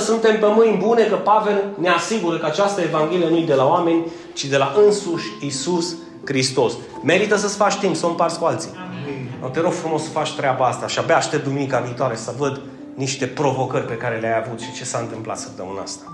suntem 0.00 0.38
pe 0.38 0.46
mâini 0.46 0.76
bune 0.76 1.02
că 1.02 1.14
Pavel 1.14 1.64
ne 1.78 1.88
asigură 1.88 2.38
că 2.38 2.46
această 2.46 2.80
Evanghelie 2.80 3.28
nu 3.28 3.36
e 3.36 3.44
de 3.44 3.54
la 3.54 3.66
oameni, 3.68 4.06
ci 4.32 4.44
de 4.44 4.56
la 4.56 4.74
însuși 4.84 5.26
Isus 5.40 5.96
Hristos. 6.24 6.72
Merită 7.02 7.36
să-ți 7.36 7.56
faci 7.56 7.74
timp, 7.74 7.96
să 7.96 8.06
o 8.06 8.08
împarți 8.08 8.38
cu 8.38 8.44
alții. 8.44 8.70
Amin. 8.74 9.50
Te 9.52 9.60
rog 9.60 9.72
frumos 9.72 10.02
să 10.02 10.08
faci 10.08 10.34
treaba 10.34 10.66
asta 10.66 10.86
și 10.86 10.98
abia 10.98 11.16
aștept 11.16 11.44
duminica 11.44 11.78
viitoare 11.78 12.16
să 12.16 12.32
văd 12.38 12.60
niște 12.96 13.26
provocări 13.26 13.84
pe 13.84 13.96
care 13.96 14.18
le-ai 14.18 14.42
avut 14.44 14.60
și 14.60 14.72
ce 14.72 14.84
s-a 14.84 14.98
întâmplat 14.98 15.38
săptămâna 15.38 15.80
asta. 15.80 16.12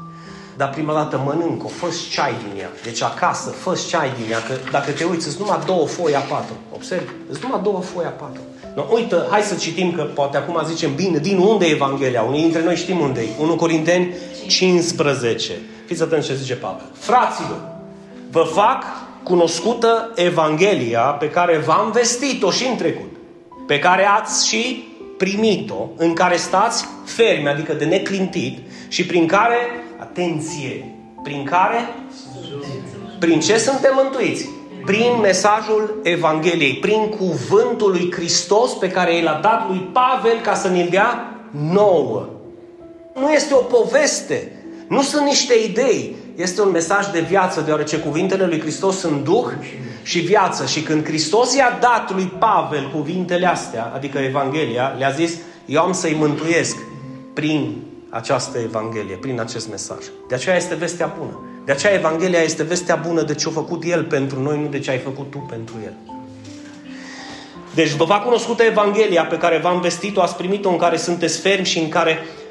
Dar 0.56 0.70
prima 0.70 0.92
dată 0.92 1.22
mănâncă-o, 1.24 1.68
fă 1.68 1.86
ceai 2.10 2.34
din 2.44 2.60
ea. 2.60 2.70
Deci 2.84 3.02
acasă, 3.02 3.50
fă 3.50 3.80
ceai 3.88 4.12
din 4.18 4.32
ea, 4.32 4.38
că 4.38 4.54
dacă 4.70 4.90
te 4.90 5.04
uiți, 5.04 5.24
sunt 5.24 5.38
numai 5.38 5.58
două 5.66 5.86
foi 5.86 6.12
A4. 6.12 6.74
Observi? 6.74 7.10
Sunt 7.30 7.42
numai 7.42 7.60
două 7.62 7.80
foi 7.80 8.04
A4. 8.04 8.38
No, 8.74 8.84
uită, 8.90 9.26
hai 9.30 9.42
să 9.42 9.54
citim 9.54 9.92
că 9.92 10.02
poate 10.02 10.36
acum 10.36 10.60
zicem 10.66 10.94
bine, 10.94 11.18
din 11.18 11.38
unde 11.38 11.66
e 11.66 11.70
Evanghelia? 11.70 12.22
Unii 12.22 12.40
dintre 12.40 12.62
noi 12.62 12.76
știm 12.76 13.00
unde 13.00 13.20
e. 13.20 13.42
1 13.42 13.56
Corinteni 13.56 14.14
15. 14.46 15.52
Fiți 15.86 16.02
atenți 16.02 16.26
ce 16.26 16.34
zice 16.34 16.54
Pavel. 16.54 16.86
Fraților, 16.92 17.60
vă 18.30 18.42
fac 18.42 18.84
cunoscută 19.22 20.10
Evanghelia 20.14 21.00
pe 21.00 21.30
care 21.30 21.58
v-am 21.58 21.90
vestit-o 21.90 22.50
și 22.50 22.66
în 22.66 22.76
trecut, 22.76 23.10
pe 23.66 23.78
care 23.78 24.04
ați 24.04 24.48
și 24.48 24.91
primit-o, 25.22 25.88
în 25.96 26.12
care 26.12 26.36
stați 26.36 26.84
fermi, 27.04 27.48
adică 27.48 27.72
de 27.72 27.84
neclintit, 27.84 28.58
și 28.88 29.06
prin 29.06 29.26
care, 29.26 29.56
atenție, 29.98 30.94
prin 31.22 31.44
care, 31.44 31.88
prin 33.18 33.40
ce 33.40 33.58
suntem 33.58 33.92
mântuiți? 33.94 34.48
Prin 34.84 35.18
mesajul 35.20 36.00
Evangheliei, 36.02 36.74
prin 36.74 37.08
cuvântul 37.08 37.90
lui 37.90 38.12
Hristos 38.12 38.72
pe 38.72 38.90
care 38.90 39.16
i 39.16 39.22
l-a 39.22 39.38
dat 39.42 39.68
lui 39.68 39.88
Pavel 39.92 40.40
ca 40.40 40.54
să 40.54 40.68
ne-l 40.68 40.88
dea 40.90 41.38
nouă. 41.72 42.28
Nu 43.14 43.32
este 43.32 43.54
o 43.54 43.58
poveste, 43.78 44.52
nu 44.88 45.02
sunt 45.02 45.24
niște 45.24 45.54
idei, 45.68 46.16
este 46.36 46.62
un 46.62 46.70
mesaj 46.70 47.06
de 47.10 47.20
viață, 47.20 47.60
deoarece 47.60 47.98
cuvintele 47.98 48.46
lui 48.46 48.60
Hristos 48.60 48.98
sunt 48.98 49.24
Duh 49.24 49.46
și 50.02 50.18
viață. 50.18 50.66
Și 50.66 50.82
când 50.82 51.04
Hristos 51.04 51.54
i-a 51.54 51.78
dat 51.80 52.12
lui 52.14 52.32
Pavel 52.38 52.90
cuvintele 52.94 53.46
astea, 53.46 53.92
adică 53.94 54.18
Evanghelia, 54.18 54.94
le-a 54.98 55.10
zis, 55.10 55.32
eu 55.66 55.82
am 55.82 55.92
să-i 55.92 56.16
mântuiesc 56.18 56.76
prin 57.32 57.82
această 58.08 58.58
Evanghelie, 58.58 59.16
prin 59.16 59.40
acest 59.40 59.70
mesaj. 59.70 59.98
De 60.28 60.34
aceea 60.34 60.56
este 60.56 60.74
vestea 60.74 61.14
bună. 61.18 61.40
De 61.64 61.72
aceea 61.72 61.92
Evanghelia 61.92 62.40
este 62.40 62.62
vestea 62.62 62.96
bună 62.96 63.22
de 63.22 63.34
ce 63.34 63.48
a 63.48 63.50
făcut 63.50 63.84
El 63.84 64.04
pentru 64.04 64.42
noi, 64.42 64.60
nu 64.60 64.68
de 64.68 64.78
ce 64.78 64.90
ai 64.90 64.98
făcut 64.98 65.30
tu 65.30 65.46
pentru 65.48 65.74
El. 65.84 65.92
Deci 67.74 67.90
vă 67.90 68.04
fac 68.04 68.24
cunoscută 68.24 68.62
Evanghelia 68.62 69.24
pe 69.24 69.36
care 69.36 69.58
v-am 69.58 69.80
vestit-o, 69.80 70.20
ați 70.20 70.36
primit-o 70.36 70.68
în 70.68 70.76
care 70.76 70.96
sunteți 70.96 71.40
fermi 71.40 71.66
și 71.66 71.78
în 71.78 71.88
care 71.88 72.18
uh, 72.20 72.41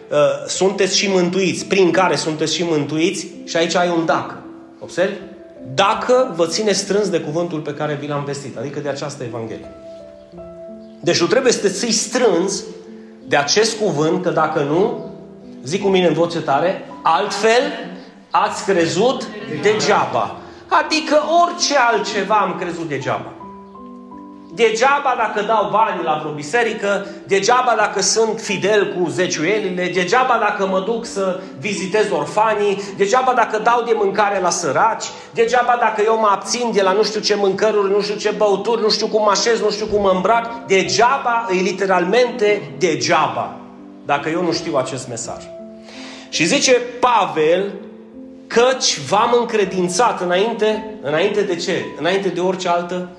sunteți 0.47 0.97
și 0.97 1.09
mântuiți, 1.09 1.65
prin 1.65 1.91
care 1.91 2.15
sunteți 2.15 2.55
și 2.55 2.63
mântuiți 2.63 3.27
și 3.45 3.57
aici 3.57 3.75
ai 3.75 3.89
un 3.97 4.05
dacă. 4.05 4.37
Observi? 4.79 5.15
Dacă 5.73 6.33
vă 6.35 6.47
ține 6.47 6.71
strâns 6.71 7.09
de 7.09 7.19
cuvântul 7.19 7.59
pe 7.59 7.73
care 7.73 7.97
vi 8.01 8.07
l-am 8.07 8.23
vestit, 8.23 8.57
adică 8.57 8.79
de 8.79 8.89
această 8.89 9.23
Evanghelie. 9.23 9.71
Deci 10.99 11.17
tu 11.17 11.27
trebuie 11.27 11.51
să 11.51 11.59
te 11.59 11.69
ții 11.69 11.91
strâns 11.91 12.63
de 13.27 13.35
acest 13.35 13.77
cuvânt, 13.77 14.23
că 14.23 14.29
dacă 14.29 14.63
nu, 14.63 15.09
zic 15.63 15.81
cu 15.81 15.87
mine 15.87 16.07
în 16.07 16.13
voce 16.13 16.41
tare, 16.41 16.85
altfel 17.03 17.61
ați 18.29 18.65
crezut 18.65 19.27
degeaba. 19.61 20.35
Adică 20.67 21.21
orice 21.43 21.77
altceva 21.77 22.35
am 22.35 22.55
crezut 22.59 22.87
degeaba. 22.87 23.33
Degeaba 24.53 25.15
dacă 25.17 25.45
dau 25.47 25.69
bani 25.71 26.03
la 26.03 26.17
vreo 26.21 26.31
biserică, 26.31 27.05
degeaba 27.27 27.73
dacă 27.77 28.01
sunt 28.01 28.39
fidel 28.39 28.93
cu 28.93 29.09
zeciuielile, 29.09 29.91
degeaba 29.93 30.37
dacă 30.39 30.67
mă 30.67 30.79
duc 30.79 31.05
să 31.05 31.39
vizitez 31.59 32.11
orfanii, 32.11 32.81
degeaba 32.97 33.33
dacă 33.33 33.59
dau 33.63 33.83
de 33.85 33.91
mâncare 33.95 34.39
la 34.41 34.49
săraci, 34.49 35.05
degeaba 35.33 35.77
dacă 35.79 36.01
eu 36.05 36.19
mă 36.19 36.27
abțin 36.31 36.71
de 36.73 36.81
la 36.81 36.91
nu 36.91 37.03
știu 37.03 37.19
ce 37.19 37.35
mâncăruri, 37.35 37.91
nu 37.91 38.01
știu 38.01 38.15
ce 38.15 38.33
băuturi, 38.37 38.81
nu 38.81 38.89
știu 38.89 39.07
cum 39.07 39.23
mă 39.23 39.29
așez, 39.29 39.61
nu 39.61 39.69
știu 39.69 39.85
cum 39.85 40.01
mă 40.01 40.11
îmbrac, 40.15 40.65
degeaba, 40.67 41.47
e 41.49 41.61
literalmente 41.61 42.73
degeaba, 42.77 43.55
dacă 44.05 44.29
eu 44.29 44.43
nu 44.43 44.51
știu 44.51 44.75
acest 44.75 45.07
mesaj. 45.07 45.43
Și 46.29 46.45
zice 46.45 46.81
Pavel, 46.99 47.71
căci 48.47 48.99
v-am 48.99 49.35
încredințat 49.39 50.21
înainte, 50.21 50.95
înainte 51.01 51.41
de 51.41 51.55
ce? 51.55 51.85
Înainte 51.99 52.27
de 52.27 52.39
orice 52.39 52.69
altă 52.69 53.09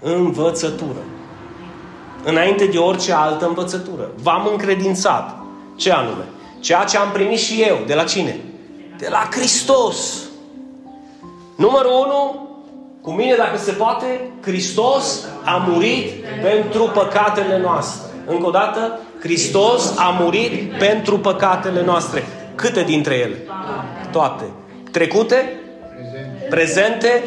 învățătură. 0.00 1.02
Înainte 2.24 2.64
de 2.66 2.78
orice 2.78 3.12
altă 3.12 3.46
învățătură. 3.46 4.10
V-am 4.22 4.48
încredințat. 4.50 5.36
Ce 5.76 5.92
anume? 5.92 6.24
Ceea 6.60 6.84
ce 6.84 6.96
am 6.96 7.10
primit 7.12 7.38
și 7.38 7.62
eu. 7.62 7.78
De 7.86 7.94
la 7.94 8.04
cine? 8.04 8.40
De 8.98 9.08
la 9.10 9.28
Hristos. 9.30 10.22
Numărul 11.56 11.90
1, 11.90 12.48
cu 13.00 13.10
mine 13.10 13.34
dacă 13.34 13.58
se 13.58 13.72
poate, 13.72 14.30
Hristos 14.40 15.26
a 15.44 15.66
murit 15.68 16.24
pentru 16.42 16.90
păcatele 16.94 17.58
noastre. 17.58 18.10
Încă 18.26 18.46
o 18.46 18.50
dată, 18.50 18.98
Hristos 19.20 19.96
a 19.96 20.16
murit 20.20 20.78
pentru 20.78 21.18
păcatele 21.18 21.84
noastre. 21.84 22.26
Câte 22.54 22.82
dintre 22.82 23.14
ele? 23.14 23.36
Toate. 24.12 24.44
Trecute, 24.90 25.60
prezente 26.50 27.22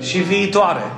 și 0.00 0.18
viitoare. 0.18 0.92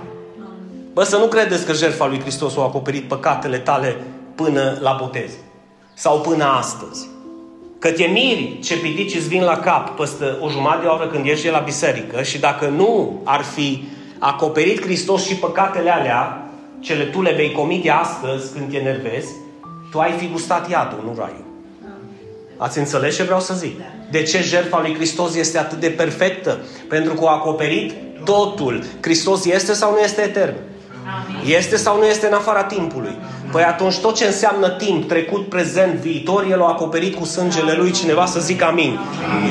Bă, 0.99 1.05
să 1.05 1.17
nu 1.17 1.26
credeți 1.26 1.67
că 1.67 1.73
jertfa 1.73 2.07
lui 2.07 2.21
Hristos 2.21 2.57
a 2.57 2.61
acoperit 2.61 3.09
păcatele 3.09 3.59
tale 3.59 3.97
până 4.35 4.78
la 4.81 4.97
botez. 5.00 5.31
Sau 5.95 6.21
până 6.21 6.45
astăzi. 6.45 7.09
Că 7.78 7.90
te 7.90 8.05
miri 8.05 8.59
ce 8.62 8.78
pidici 8.78 9.14
îți 9.14 9.28
vin 9.28 9.43
la 9.43 9.57
cap 9.59 9.97
peste 9.97 10.25
o 10.40 10.49
jumătate 10.49 10.83
de 10.83 10.87
oră 10.87 11.07
când 11.07 11.26
ieși 11.26 11.50
la 11.50 11.59
biserică 11.59 12.23
și 12.23 12.38
dacă 12.38 12.67
nu 12.67 13.21
ar 13.25 13.43
fi 13.43 13.88
acoperit 14.19 14.83
Hristos 14.83 15.25
și 15.25 15.35
păcatele 15.35 15.90
alea, 15.90 16.50
cele 16.81 17.05
tu 17.05 17.23
le 17.23 17.33
vei 17.33 17.52
comite 17.52 17.90
astăzi 17.90 18.52
când 18.52 18.71
te 18.71 18.76
enervezi, 18.76 19.28
tu 19.90 19.99
ai 19.99 20.12
fi 20.12 20.28
gustat 20.28 20.71
iadul, 20.71 21.02
nu 21.05 21.14
raiul. 21.19 21.45
Ați 22.57 22.78
înțeles 22.78 23.17
ce 23.17 23.23
vreau 23.23 23.40
să 23.40 23.55
zic? 23.55 23.81
De 24.11 24.23
ce 24.23 24.43
jertfa 24.43 24.81
lui 24.81 24.95
Hristos 24.95 25.35
este 25.35 25.59
atât 25.59 25.81
de 25.81 25.88
perfectă? 25.88 26.59
Pentru 26.88 27.14
că 27.14 27.26
a 27.26 27.31
acoperit 27.31 27.95
totul. 28.25 28.85
Hristos 29.00 29.45
este 29.45 29.73
sau 29.73 29.90
nu 29.90 29.99
este 29.99 30.23
etern? 30.23 30.55
Este 31.45 31.77
sau 31.77 31.99
nu 31.99 32.05
este 32.05 32.27
în 32.27 32.33
afara 32.33 32.65
timpului? 32.65 33.17
Păi 33.53 33.62
atunci 33.62 33.99
tot 33.99 34.15
ce 34.15 34.25
înseamnă 34.25 34.69
timp, 34.69 35.09
trecut, 35.09 35.49
prezent, 35.49 35.95
viitor, 35.95 36.47
El 36.50 36.62
a 36.62 36.69
acoperit 36.69 37.15
cu 37.15 37.25
sângele 37.25 37.73
Lui 37.73 37.91
cineva 37.91 38.27
să 38.27 38.41
zică 38.41 38.65
amin. 38.65 38.99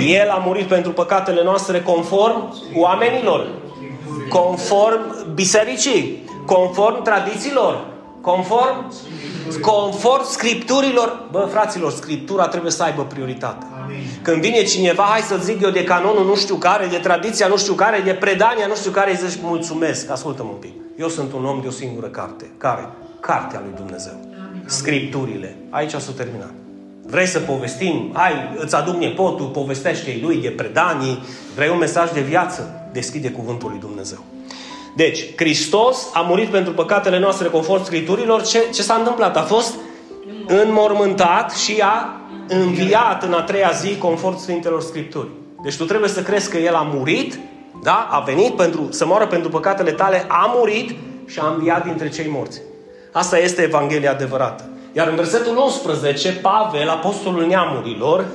El 0.08 0.30
a 0.30 0.42
murit 0.46 0.68
pentru 0.68 0.92
păcatele 0.92 1.44
noastre 1.44 1.82
conform 1.82 2.56
oamenilor, 2.76 3.48
conform 4.30 5.34
bisericii, 5.34 6.24
conform 6.46 7.02
tradițiilor, 7.02 7.86
conform 8.22 8.94
conform 9.62 10.24
scripturilor. 10.24 11.26
Bă, 11.32 11.48
fraților, 11.52 11.92
scriptura 11.92 12.48
trebuie 12.48 12.72
să 12.72 12.84
aibă 12.84 13.04
prioritate. 13.04 13.66
Amin. 13.84 13.98
Când 14.22 14.42
vine 14.42 14.64
cineva, 14.64 15.04
hai 15.04 15.22
să 15.22 15.38
zic 15.42 15.62
eu 15.62 15.70
de 15.70 15.84
canonul 15.84 16.26
nu 16.26 16.36
știu 16.36 16.56
care, 16.56 16.86
de 16.86 16.98
tradiția 16.98 17.48
nu 17.48 17.58
știu 17.58 17.74
care, 17.74 18.02
de 18.06 18.14
predania 18.14 18.68
nu 18.68 18.76
știu 18.76 18.92
care, 18.92 19.12
îi 19.12 19.28
zici 19.28 19.40
mulțumesc, 19.42 20.10
ascultă-mă 20.10 20.50
un 20.50 20.60
pic. 20.60 20.87
Eu 20.98 21.08
sunt 21.10 21.34
un 21.34 21.46
om 21.46 21.62
de 21.62 21.68
o 21.68 21.72
singură 21.72 22.08
carte. 22.08 22.46
Care? 22.58 22.90
Cartea 23.20 23.62
lui 23.64 23.74
Dumnezeu. 23.76 24.14
Amin. 24.50 24.64
Scripturile. 24.66 25.58
Aici 25.70 25.92
s-a 25.92 26.12
terminat. 26.16 26.54
Vrei 27.06 27.26
să 27.26 27.40
povestim? 27.40 28.12
Hai, 28.14 28.32
îți 28.56 28.76
aduc 28.76 28.96
nepotul, 28.96 29.46
povestește 29.46 30.20
lui 30.22 30.38
de 30.42 30.50
predanii. 30.50 31.24
Vrei 31.56 31.70
un 31.70 31.78
mesaj 31.78 32.12
de 32.12 32.22
viață? 32.22 32.90
Deschide 32.92 33.32
cuvântul 33.32 33.70
lui 33.70 33.80
Dumnezeu. 33.80 34.18
Deci, 34.96 35.36
Hristos 35.36 36.10
a 36.14 36.20
murit 36.20 36.50
pentru 36.50 36.74
păcatele 36.74 37.20
noastre 37.20 37.48
conform 37.48 37.84
Scripturilor. 37.84 38.42
Ce, 38.42 38.60
ce 38.74 38.82
s-a 38.82 38.96
întâmplat? 38.96 39.38
A 39.38 39.42
fost 39.42 39.76
înmormântat 40.48 41.52
și 41.52 41.80
a 41.82 42.22
înviat 42.48 43.24
în 43.24 43.34
a 43.34 43.42
treia 43.42 43.72
zi 43.72 43.98
conform 43.98 44.38
Sfintelor 44.38 44.82
Scripturi. 44.82 45.28
Deci 45.64 45.78
tu 45.78 45.86
trebuie 45.86 46.10
să 46.10 46.22
crezi 46.22 46.50
că 46.50 46.58
El 46.58 46.76
a 46.76 46.90
murit, 46.94 47.40
da? 47.84 48.08
A 48.12 48.20
venit 48.20 48.56
pentru, 48.56 48.88
să 48.90 49.06
moară 49.06 49.28
pentru 49.28 49.50
păcatele 49.50 49.92
tale, 49.92 50.26
a 50.28 50.54
murit 50.56 50.96
și 51.26 51.40
a 51.40 51.48
înviat 51.48 51.84
dintre 51.84 52.10
cei 52.10 52.30
morți. 52.30 52.62
Asta 53.12 53.38
este 53.38 53.62
Evanghelia 53.62 54.12
adevărată. 54.12 54.70
Iar 54.94 55.08
în 55.08 55.16
versetul 55.16 55.58
11, 55.58 56.32
Pavel, 56.32 56.90
apostolul 56.90 57.46
neamurilor, 57.46 58.26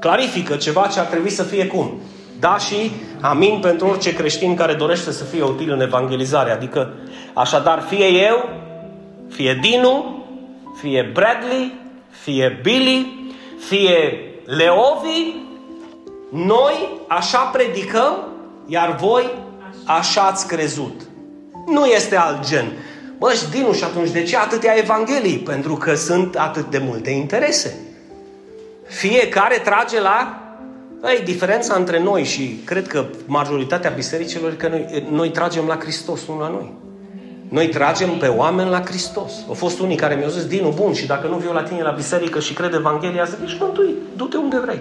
clarifică 0.00 0.56
ceva 0.56 0.86
ce 0.86 1.00
ar 1.00 1.06
trebui 1.06 1.30
să 1.30 1.42
fie 1.42 1.66
cum? 1.66 2.00
Da 2.38 2.58
și 2.58 2.90
amin 3.20 3.58
pentru 3.60 3.86
orice 3.86 4.14
creștin 4.14 4.54
care 4.54 4.74
dorește 4.74 5.12
să 5.12 5.24
fie 5.24 5.42
util 5.42 5.70
în 5.70 5.80
evangelizare. 5.80 6.50
Adică, 6.50 6.92
așadar, 7.32 7.84
fie 7.88 8.06
eu, 8.06 8.48
fie 9.28 9.58
Dinu, 9.60 10.24
fie 10.80 11.10
Bradley, 11.12 11.74
fie 12.10 12.60
Billy, 12.62 13.30
fie 13.68 14.20
Leovi, 14.44 15.34
noi 16.30 16.88
așa 17.08 17.38
predicăm, 17.38 18.31
iar 18.66 18.96
voi 18.96 19.30
așa 19.84 20.22
ați 20.22 20.46
crezut. 20.46 21.00
Nu 21.66 21.84
este 21.84 22.16
alt 22.16 22.48
gen. 22.48 22.72
Bă, 23.18 23.32
și 23.32 23.36
Șdinu, 23.36 23.72
și 23.72 23.84
atunci 23.84 24.10
de 24.10 24.22
ce 24.22 24.36
atâtea 24.36 24.78
evanghelii? 24.78 25.38
Pentru 25.38 25.74
că 25.74 25.94
sunt 25.94 26.36
atât 26.36 26.70
de 26.70 26.78
multe 26.78 27.10
interese. 27.10 27.78
Fiecare 28.86 29.56
trage 29.64 30.00
la... 30.00 30.36
Ei, 31.04 31.22
diferența 31.24 31.74
între 31.74 32.00
noi 32.00 32.24
și 32.24 32.60
cred 32.64 32.86
că 32.86 33.04
majoritatea 33.26 33.90
bisericilor 33.90 34.50
e 34.50 34.54
că 34.54 34.68
noi, 34.68 35.06
noi 35.10 35.30
tragem 35.30 35.66
la 35.66 35.78
Hristos, 35.78 36.20
nu 36.28 36.38
la 36.38 36.48
noi. 36.48 36.72
Noi 37.48 37.68
tragem 37.68 38.10
pe 38.10 38.26
oameni 38.26 38.70
la 38.70 38.80
Hristos. 38.80 39.32
Au 39.48 39.54
fost 39.54 39.80
unii 39.80 39.96
care 39.96 40.14
mi-au 40.14 40.30
zis, 40.30 40.46
Dinu, 40.46 40.72
bun, 40.76 40.92
și 40.92 41.06
dacă 41.06 41.26
nu 41.26 41.36
viu 41.36 41.52
la 41.52 41.62
tine 41.62 41.82
la 41.82 41.90
biserică 41.90 42.40
și 42.40 42.52
cred 42.52 42.74
Evanghelia, 42.74 43.24
zic, 43.24 43.38
ești 43.44 43.58
mântuit, 43.60 43.96
du-te 44.16 44.36
unde 44.36 44.58
vrei. 44.58 44.80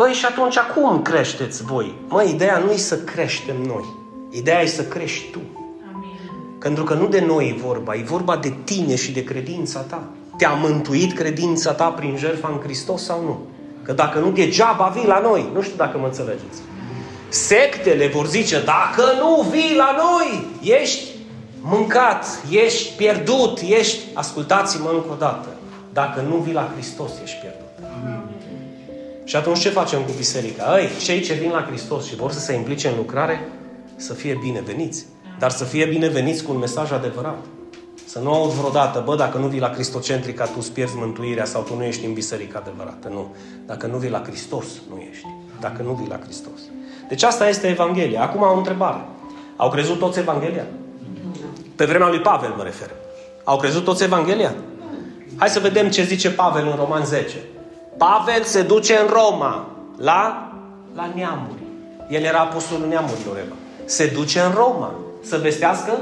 Băi, 0.00 0.12
și 0.12 0.24
atunci 0.24 0.58
cum 0.58 1.02
creșteți 1.02 1.64
voi? 1.64 1.94
Măi, 2.08 2.30
ideea 2.30 2.58
nu 2.58 2.70
e 2.70 2.76
să 2.76 2.98
creștem 2.98 3.56
noi. 3.62 3.84
Ideea 4.30 4.60
e 4.60 4.66
să 4.66 4.82
crești 4.82 5.30
tu. 5.30 5.40
Amin. 5.94 6.18
Pentru 6.58 6.84
că 6.84 6.94
nu 6.94 7.06
de 7.06 7.20
noi 7.20 7.48
e 7.48 7.60
vorba, 7.62 7.94
e 7.94 8.02
vorba 8.02 8.36
de 8.36 8.54
tine 8.64 8.96
și 8.96 9.12
de 9.12 9.24
credința 9.24 9.80
ta. 9.80 10.02
Te-a 10.36 10.50
mântuit 10.50 11.12
credința 11.12 11.72
ta 11.72 11.88
prin 11.88 12.16
jertfa 12.16 12.48
în 12.48 12.60
Hristos 12.62 13.04
sau 13.04 13.22
nu? 13.22 13.40
Că 13.82 13.92
dacă 13.92 14.18
nu, 14.18 14.30
degeaba 14.30 14.92
vii 14.94 15.06
la 15.06 15.18
noi. 15.18 15.50
Nu 15.54 15.62
știu 15.62 15.76
dacă 15.76 15.98
mă 15.98 16.06
înțelegeți. 16.06 16.60
Sectele 17.28 18.06
vor 18.06 18.26
zice, 18.26 18.62
dacă 18.64 19.12
nu 19.18 19.46
vii 19.50 19.76
la 19.76 19.96
noi, 19.96 20.46
ești 20.80 21.08
mâncat, 21.60 22.26
ești 22.50 22.96
pierdut, 22.96 23.60
ești... 23.60 23.98
Ascultați-mă 24.14 24.90
încă 24.94 25.08
o 25.12 25.16
dată. 25.18 25.48
Dacă 25.92 26.20
nu 26.20 26.36
vii 26.36 26.52
la 26.52 26.70
Hristos, 26.74 27.10
ești 27.22 27.36
pierdut. 27.40 27.69
Amin. 29.30 29.42
Și 29.42 29.48
atunci 29.48 29.58
ce 29.58 29.68
facem 29.68 30.02
cu 30.02 30.12
biserica? 30.16 30.80
Ei, 30.80 30.88
cei 31.02 31.20
ce 31.20 31.34
vin 31.34 31.50
la 31.50 31.62
Hristos 31.62 32.06
și 32.06 32.16
vor 32.16 32.30
să 32.30 32.38
se 32.38 32.52
implice 32.52 32.88
în 32.88 32.96
lucrare, 32.96 33.48
să 33.96 34.14
fie 34.14 34.38
bineveniți. 34.42 35.06
Dar 35.38 35.50
să 35.50 35.64
fie 35.64 35.86
bineveniți 35.86 36.42
cu 36.44 36.52
un 36.52 36.58
mesaj 36.58 36.92
adevărat. 36.92 37.44
Să 38.04 38.18
nu 38.18 38.32
aud 38.32 38.50
vreodată, 38.50 39.02
bă, 39.04 39.16
dacă 39.16 39.38
nu 39.38 39.46
vii 39.46 39.60
la 39.60 39.70
Cristocentrica, 39.70 40.44
tu 40.44 40.54
îți 40.56 40.72
pierzi 40.72 40.96
mântuirea 40.96 41.44
sau 41.44 41.62
tu 41.62 41.76
nu 41.76 41.84
ești 41.84 42.04
în 42.04 42.12
biserică 42.12 42.58
adevărată. 42.58 43.08
Nu. 43.08 43.34
Dacă 43.66 43.86
nu 43.86 43.96
vii 43.96 44.10
la 44.10 44.22
Hristos, 44.22 44.66
nu 44.88 45.02
ești. 45.10 45.26
Dacă 45.60 45.82
nu 45.82 45.92
vii 45.92 46.08
la 46.08 46.18
Hristos. 46.24 46.60
Deci 47.08 47.22
asta 47.22 47.48
este 47.48 47.66
Evanghelia. 47.66 48.22
Acum 48.22 48.42
o 48.42 48.56
întrebare. 48.56 49.00
Au 49.56 49.70
crezut 49.70 49.98
toți 49.98 50.18
Evanghelia? 50.18 50.66
Pe 51.76 51.84
vremea 51.84 52.08
lui 52.08 52.20
Pavel 52.20 52.54
mă 52.56 52.62
refer. 52.62 52.90
Au 53.44 53.56
crezut 53.56 53.84
toți 53.84 54.02
Evanghelia? 54.02 54.54
Hai 55.36 55.48
să 55.48 55.60
vedem 55.60 55.90
ce 55.90 56.04
zice 56.04 56.30
Pavel 56.30 56.66
în 56.66 56.76
Roman 56.76 57.04
10. 57.04 57.36
Pavel 58.06 58.42
se 58.44 58.62
duce 58.62 58.98
în 58.98 59.06
Roma, 59.06 59.66
la, 59.96 60.52
la 60.94 61.10
neamuri. 61.14 61.62
El 62.08 62.22
era 62.22 62.38
apostolul 62.38 62.88
neamurilor, 62.88 63.36
Eva. 63.36 63.54
Se 63.84 64.06
duce 64.06 64.40
în 64.40 64.52
Roma 64.54 64.94
să 65.22 65.36
vestească 65.36 65.98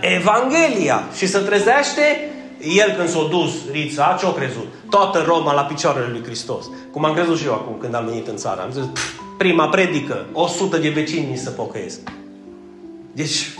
Evanghelia 0.00 1.02
și 1.16 1.26
să 1.26 1.38
trezește 1.38 2.30
el 2.60 2.94
când 2.96 3.08
s-a 3.08 3.26
dus, 3.30 3.52
Rița, 3.70 4.16
ce-a 4.20 4.32
crezut? 4.32 4.66
Toată 4.90 5.24
Roma 5.26 5.52
la 5.52 5.62
picioarele 5.62 6.08
lui 6.10 6.22
Hristos. 6.24 6.64
Cum 6.92 7.04
am 7.04 7.14
crezut 7.14 7.38
și 7.38 7.46
eu 7.46 7.52
acum 7.52 7.76
când 7.80 7.94
am 7.94 8.04
venit 8.04 8.26
în 8.26 8.36
țară. 8.36 8.60
Am 8.60 8.70
zis, 8.70 8.84
prima 9.38 9.68
predică, 9.68 10.26
100 10.32 10.76
de 10.76 10.88
vecini 10.88 11.36
să 11.36 11.50
pocăiesc. 11.50 12.00
Deci, 13.14 13.54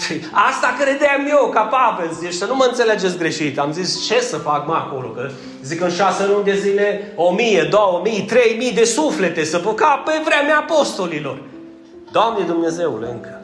asta 0.51 0.75
credeam 0.81 1.27
eu, 1.29 1.49
ca 1.49 1.61
Pavel. 1.61 2.17
Deci 2.21 2.33
să 2.33 2.47
nu 2.47 2.55
mă 2.55 2.67
înțelegeți 2.69 3.19
greșit. 3.19 3.59
Am 3.59 3.73
zis, 3.73 4.07
ce 4.07 4.21
să 4.21 4.37
fac 4.37 4.67
mă 4.67 4.75
acolo? 4.75 5.09
Că 5.09 5.31
zic 5.63 5.81
în 5.81 5.91
șase 5.91 6.27
luni 6.27 6.45
de 6.45 6.57
zile, 6.57 7.13
o 7.17 7.33
mie, 7.33 7.67
două 7.71 8.01
mii, 8.05 8.23
trei 8.23 8.55
mii 8.59 8.73
de 8.73 8.85
suflete 8.85 9.45
să 9.45 9.59
ca 9.75 10.03
pe 10.05 10.13
vremea 10.25 10.59
apostolilor. 10.59 11.43
Doamne 12.13 12.45
Dumnezeule, 12.45 13.11
încă. 13.11 13.41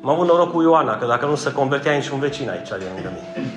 M-am 0.00 0.14
avut 0.14 0.26
noroc 0.26 0.52
cu 0.52 0.62
Ioana, 0.62 0.98
că 0.98 1.06
dacă 1.06 1.26
nu 1.26 1.34
se 1.34 1.52
convertea 1.52 1.92
niciun 1.92 2.18
vecin 2.18 2.50
aici 2.50 2.68
de 2.68 2.84
lângă 2.94 3.12
mine. 3.14 3.50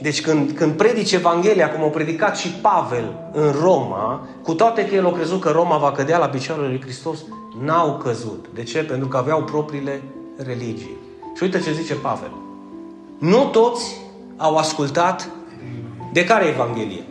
Deci 0.00 0.20
când, 0.20 0.50
când 0.50 0.72
predici 0.72 1.12
Evanghelia, 1.12 1.70
cum 1.70 1.84
a 1.84 1.86
predicat 1.86 2.36
și 2.36 2.48
Pavel 2.48 3.12
în 3.32 3.54
Roma, 3.62 4.28
cu 4.42 4.54
toate 4.54 4.86
că 4.86 4.94
el 4.94 5.06
a 5.06 5.12
crezut 5.12 5.40
că 5.40 5.50
Roma 5.50 5.76
va 5.76 5.92
cădea 5.92 6.18
la 6.18 6.28
picioarele 6.28 6.68
lui 6.68 6.80
Hristos, 6.80 7.18
n-au 7.62 7.96
căzut. 8.04 8.46
De 8.54 8.62
ce? 8.62 8.78
Pentru 8.78 9.08
că 9.08 9.16
aveau 9.16 9.42
propriile 9.42 10.02
religii. 10.36 10.96
Și 11.36 11.42
uite 11.42 11.60
ce 11.60 11.72
zice 11.72 11.94
Pavel. 11.94 12.30
Nu 13.18 13.48
toți 13.52 13.96
au 14.36 14.56
ascultat 14.56 15.28
de 16.12 16.24
care 16.24 16.46
Evanghelie? 16.46 17.04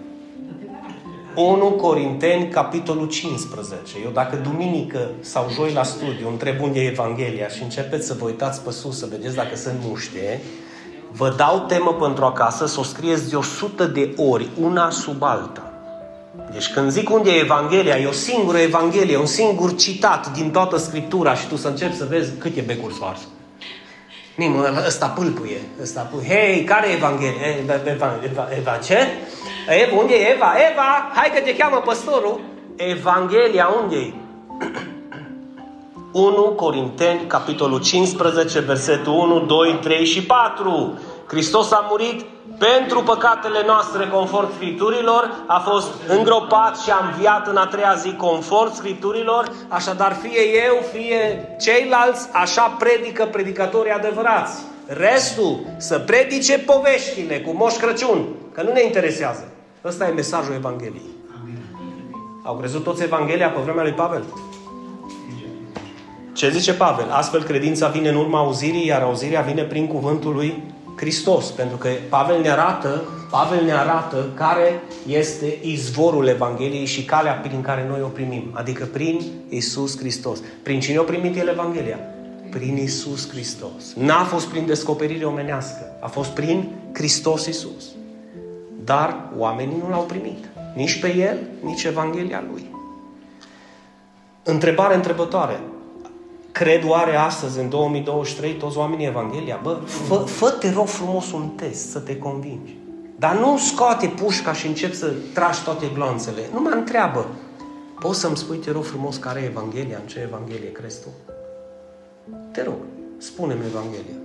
1 1.36 1.70
Corinteni, 1.70 2.50
capitolul 2.50 3.08
15. 3.08 3.98
Eu 4.04 4.12
dacă 4.12 4.36
duminică 4.36 5.10
sau 5.20 5.50
joi 5.52 5.74
la 5.74 5.84
studiu 5.84 6.30
întreb 6.30 6.62
unde 6.62 6.80
e 6.80 6.90
Evanghelia 6.90 7.48
și 7.48 7.64
începeți 7.64 8.08
să 8.08 8.16
vă 8.20 8.26
uitați 8.26 8.62
pe 8.62 8.72
sus 8.72 8.98
să 8.98 9.08
vedeți 9.10 9.36
dacă 9.36 9.56
sunt 9.56 9.76
muște, 9.82 10.42
vă 11.12 11.34
dau 11.38 11.60
temă 11.60 11.94
pentru 11.94 12.26
acasă 12.26 12.66
să 12.66 12.80
o 12.80 12.84
scrieți 12.84 13.30
de 13.30 13.36
100 13.36 13.86
de 13.86 14.14
ori, 14.18 14.50
una 14.62 14.90
sub 14.90 15.24
alta. 15.24 15.73
Deci 16.52 16.72
când 16.72 16.92
zic 16.92 17.10
unde 17.10 17.32
e 17.32 17.40
Evanghelia, 17.40 17.98
e 17.98 18.08
o 18.08 18.12
singură 18.12 18.58
Evanghelie, 18.58 19.18
un 19.18 19.26
singur 19.26 19.76
citat 19.76 20.32
din 20.32 20.52
toată 20.52 20.78
Scriptura 20.78 21.36
și 21.36 21.48
tu 21.48 21.56
să 21.56 21.68
începi 21.68 21.96
să 21.96 22.06
vezi 22.10 22.32
cât 22.38 22.58
e 22.58 22.62
becul 22.62 22.92
soars. 22.92 23.20
Nimă, 24.36 24.84
ăsta 24.86 25.08
pâlpuie, 25.08 25.62
ăsta 25.82 26.02
pâlpuie. 26.02 26.34
Hei, 26.34 26.64
care 26.64 26.90
e 26.90 26.94
Evanghelia? 26.94 27.48
Eva, 27.60 27.74
Eva, 27.86 28.20
Eva, 28.24 28.48
Eva 28.58 28.78
ce? 28.78 28.98
Eva, 29.68 29.98
unde 29.98 30.14
e 30.14 30.32
Eva? 30.34 30.54
Eva, 30.72 31.12
hai 31.14 31.32
că 31.34 31.40
te 31.40 31.56
cheamă 31.56 31.82
păstorul. 31.86 32.40
Evanghelia, 32.76 33.70
unde 33.82 33.96
e? 33.96 34.14
1 36.14 36.34
Corinteni, 36.56 37.28
capitolul 37.28 37.82
15, 37.82 38.60
versetul 38.60 39.14
1, 39.14 39.40
2, 39.40 39.80
3 39.82 40.06
și 40.06 40.24
4. 40.24 41.00
Hristos 41.28 41.72
a 41.72 41.88
murit 41.90 42.26
pentru 42.58 43.04
păcatele 43.04 43.64
noastre 43.66 44.08
conform 44.08 44.54
Scripturilor, 44.54 45.32
a 45.48 45.60
fost 45.60 45.90
îngropat 46.08 46.80
și 46.80 46.90
a 46.92 47.06
înviat 47.06 47.48
în 47.48 47.58
a 47.58 47.66
treia 47.66 47.94
zi 47.94 48.14
conform 48.14 48.74
Scripturilor, 48.74 49.52
așadar 49.68 50.14
fie 50.22 50.42
eu, 50.66 50.76
fie 50.94 51.48
ceilalți, 51.62 52.30
așa 52.32 52.76
predică 52.80 53.26
predicatorii 53.26 53.92
adevărați. 53.92 54.62
Restul, 54.88 55.60
să 55.78 56.00
predice 56.00 56.58
poveștile 56.60 57.42
cu 57.42 57.52
Moș 57.52 57.76
Crăciun, 57.76 58.28
că 58.54 58.62
nu 58.62 58.72
ne 58.72 58.84
interesează. 58.84 59.48
Ăsta 59.86 60.08
e 60.08 60.12
mesajul 60.12 60.54
Evangheliei. 60.54 61.12
Au 62.44 62.56
crezut 62.56 62.84
toți 62.84 63.04
Evanghelia 63.04 63.50
pe 63.50 63.60
vremea 63.62 63.84
lui 63.84 63.92
Pavel? 63.92 64.24
Ce 66.34 66.50
zice 66.50 66.74
Pavel? 66.74 67.12
Astfel 67.12 67.44
credința 67.44 67.88
vine 67.88 68.10
în 68.10 68.16
urma 68.16 68.40
auzirii, 68.40 68.86
iar 68.86 69.02
auzirea 69.02 69.42
vine 69.42 69.64
prin 69.64 69.88
cuvântul 69.88 70.34
lui 70.34 70.73
Hristos, 70.96 71.52
pentru 71.52 71.78
că 71.78 71.90
Pavel 72.10 72.42
ne 72.42 72.50
arată, 72.50 73.04
Pavel 73.30 73.64
ne 73.64 73.72
arată 73.72 74.30
care 74.36 74.82
este 75.08 75.58
izvorul 75.62 76.28
Evangheliei 76.28 76.86
și 76.86 77.06
calea 77.06 77.34
prin 77.34 77.62
care 77.62 77.86
noi 77.88 78.02
o 78.02 78.08
primim, 78.08 78.52
adică 78.54 78.86
prin 78.86 79.22
Isus 79.50 79.98
Hristos. 79.98 80.40
Prin 80.64 80.80
cine 80.80 80.98
o 80.98 81.04
primit 81.04 81.38
el 81.38 81.48
Evanghelia? 81.48 82.00
Prin 82.50 82.78
Isus 82.78 83.30
Hristos. 83.30 83.94
N-a 83.96 84.24
fost 84.24 84.48
prin 84.48 84.66
descoperire 84.66 85.26
omenească, 85.26 85.98
a 86.00 86.08
fost 86.08 86.30
prin 86.30 86.72
Hristos 86.94 87.46
Isus. 87.46 87.84
Dar 88.84 89.30
oamenii 89.38 89.78
nu 89.84 89.90
l-au 89.90 90.04
primit. 90.04 90.50
Nici 90.76 91.00
pe 91.00 91.16
el, 91.16 91.38
nici 91.62 91.84
Evanghelia 91.84 92.44
lui. 92.52 92.66
Întrebare 94.44 94.96
întrebătoare. 94.96 95.60
Cred 96.54 96.84
oare 96.88 97.16
astăzi, 97.16 97.60
în 97.60 97.70
2023, 97.70 98.54
toți 98.54 98.78
oamenii 98.78 99.06
Evanghelia? 99.06 99.60
Bă, 99.64 99.78
fă, 99.86 100.16
fă 100.16 100.50
te 100.50 100.72
rog 100.72 100.88
frumos 100.88 101.32
un 101.32 101.48
test 101.48 101.90
să 101.90 102.00
te 102.00 102.18
convingi. 102.18 102.78
Dar 103.20 103.38
nu 103.38 103.58
scoate 103.58 104.08
pușca 104.08 104.54
și 104.54 104.68
încep 104.68 104.94
să 104.94 105.14
tragi 105.34 105.64
toate 105.64 105.86
glonțele. 105.94 106.42
Nu 106.54 106.60
mă 106.60 106.70
întreabă. 106.70 107.26
Poți 108.00 108.20
să-mi 108.20 108.38
spui, 108.38 108.58
te 108.58 108.72
rog 108.72 108.84
frumos, 108.84 109.18
care 109.18 109.40
e 109.40 109.46
Evanghelia? 109.46 109.98
În 110.02 110.08
ce 110.08 110.20
Evanghelie 110.20 110.72
crezi 110.72 111.02
tu? 111.02 111.08
Te 112.52 112.64
rog, 112.64 112.78
spune-mi 113.18 113.66
Evanghelia. 113.66 114.16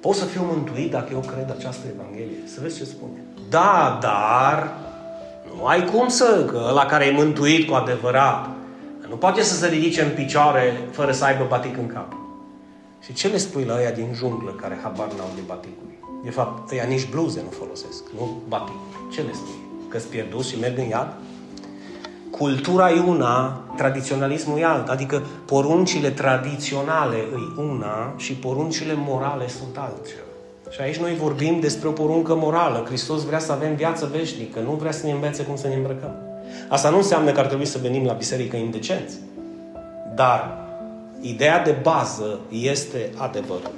Pot 0.00 0.14
să 0.14 0.24
fiu 0.24 0.42
mântuit 0.52 0.90
dacă 0.90 1.08
eu 1.12 1.20
cred 1.20 1.54
această 1.58 1.86
Evanghelie? 1.94 2.42
Să 2.44 2.58
vezi 2.62 2.78
ce 2.78 2.84
spune. 2.84 3.24
Da, 3.48 3.98
dar 4.00 4.72
nu 5.56 5.66
ai 5.66 5.84
cum 5.84 6.08
să, 6.08 6.44
că 6.50 6.70
la 6.74 6.86
care 6.86 7.04
e 7.04 7.10
mântuit 7.10 7.68
cu 7.68 7.74
adevărat, 7.74 8.48
nu 9.10 9.16
poate 9.16 9.42
să 9.42 9.54
se 9.54 9.66
ridice 9.66 10.02
în 10.02 10.10
picioare 10.14 10.88
fără 10.90 11.12
să 11.12 11.24
aibă 11.24 11.46
batic 11.48 11.76
în 11.76 11.86
cap. 11.86 12.12
Și 13.00 13.12
ce 13.12 13.28
le 13.28 13.36
spui 13.36 13.64
la 13.64 13.74
ăia 13.74 13.90
din 13.90 14.12
junglă 14.14 14.50
care 14.50 14.78
habar 14.82 15.06
n-au 15.06 15.30
de 15.34 15.40
baticuri? 15.46 15.94
De 16.24 16.30
fapt, 16.30 16.70
ăia 16.70 16.84
nici 16.84 17.08
bluze 17.10 17.40
nu 17.44 17.50
folosesc, 17.50 18.02
nu 18.18 18.42
batic. 18.48 18.74
Ce 19.12 19.20
le 19.20 19.32
spui? 19.32 19.88
Că-s 19.88 20.02
pierdut 20.02 20.44
și 20.44 20.58
merg 20.58 20.78
în 20.78 20.88
iad? 20.88 21.14
Cultura 22.30 22.90
e 22.90 23.00
una, 23.00 23.64
tradiționalismul 23.76 24.58
e 24.58 24.64
alt. 24.64 24.88
Adică 24.88 25.22
poruncile 25.44 26.10
tradiționale 26.10 27.16
e 27.16 27.60
una 27.60 28.14
și 28.16 28.32
poruncile 28.32 28.94
morale 28.96 29.48
sunt 29.48 29.76
altceva. 29.76 30.20
Și 30.70 30.80
aici 30.80 30.96
noi 30.96 31.14
vorbim 31.14 31.60
despre 31.60 31.88
o 31.88 31.92
poruncă 31.92 32.34
morală. 32.34 32.82
Hristos 32.86 33.24
vrea 33.24 33.38
să 33.38 33.52
avem 33.52 33.74
viață 33.74 34.08
veșnică, 34.12 34.60
nu 34.60 34.70
vrea 34.70 34.92
să 34.92 35.06
ne 35.06 35.12
învețe 35.12 35.42
cum 35.42 35.56
să 35.56 35.68
ne 35.68 35.74
îmbrăcăm. 35.74 36.29
Asta 36.70 36.90
nu 36.90 36.96
înseamnă 36.96 37.32
că 37.32 37.40
ar 37.40 37.46
trebui 37.46 37.66
să 37.66 37.78
venim 37.82 38.04
la 38.04 38.12
biserică 38.12 38.56
indecenți. 38.56 39.18
Dar 40.14 40.60
Ideea 41.20 41.62
de 41.62 41.76
bază 41.82 42.38
este 42.48 43.10
adevărul. 43.16 43.70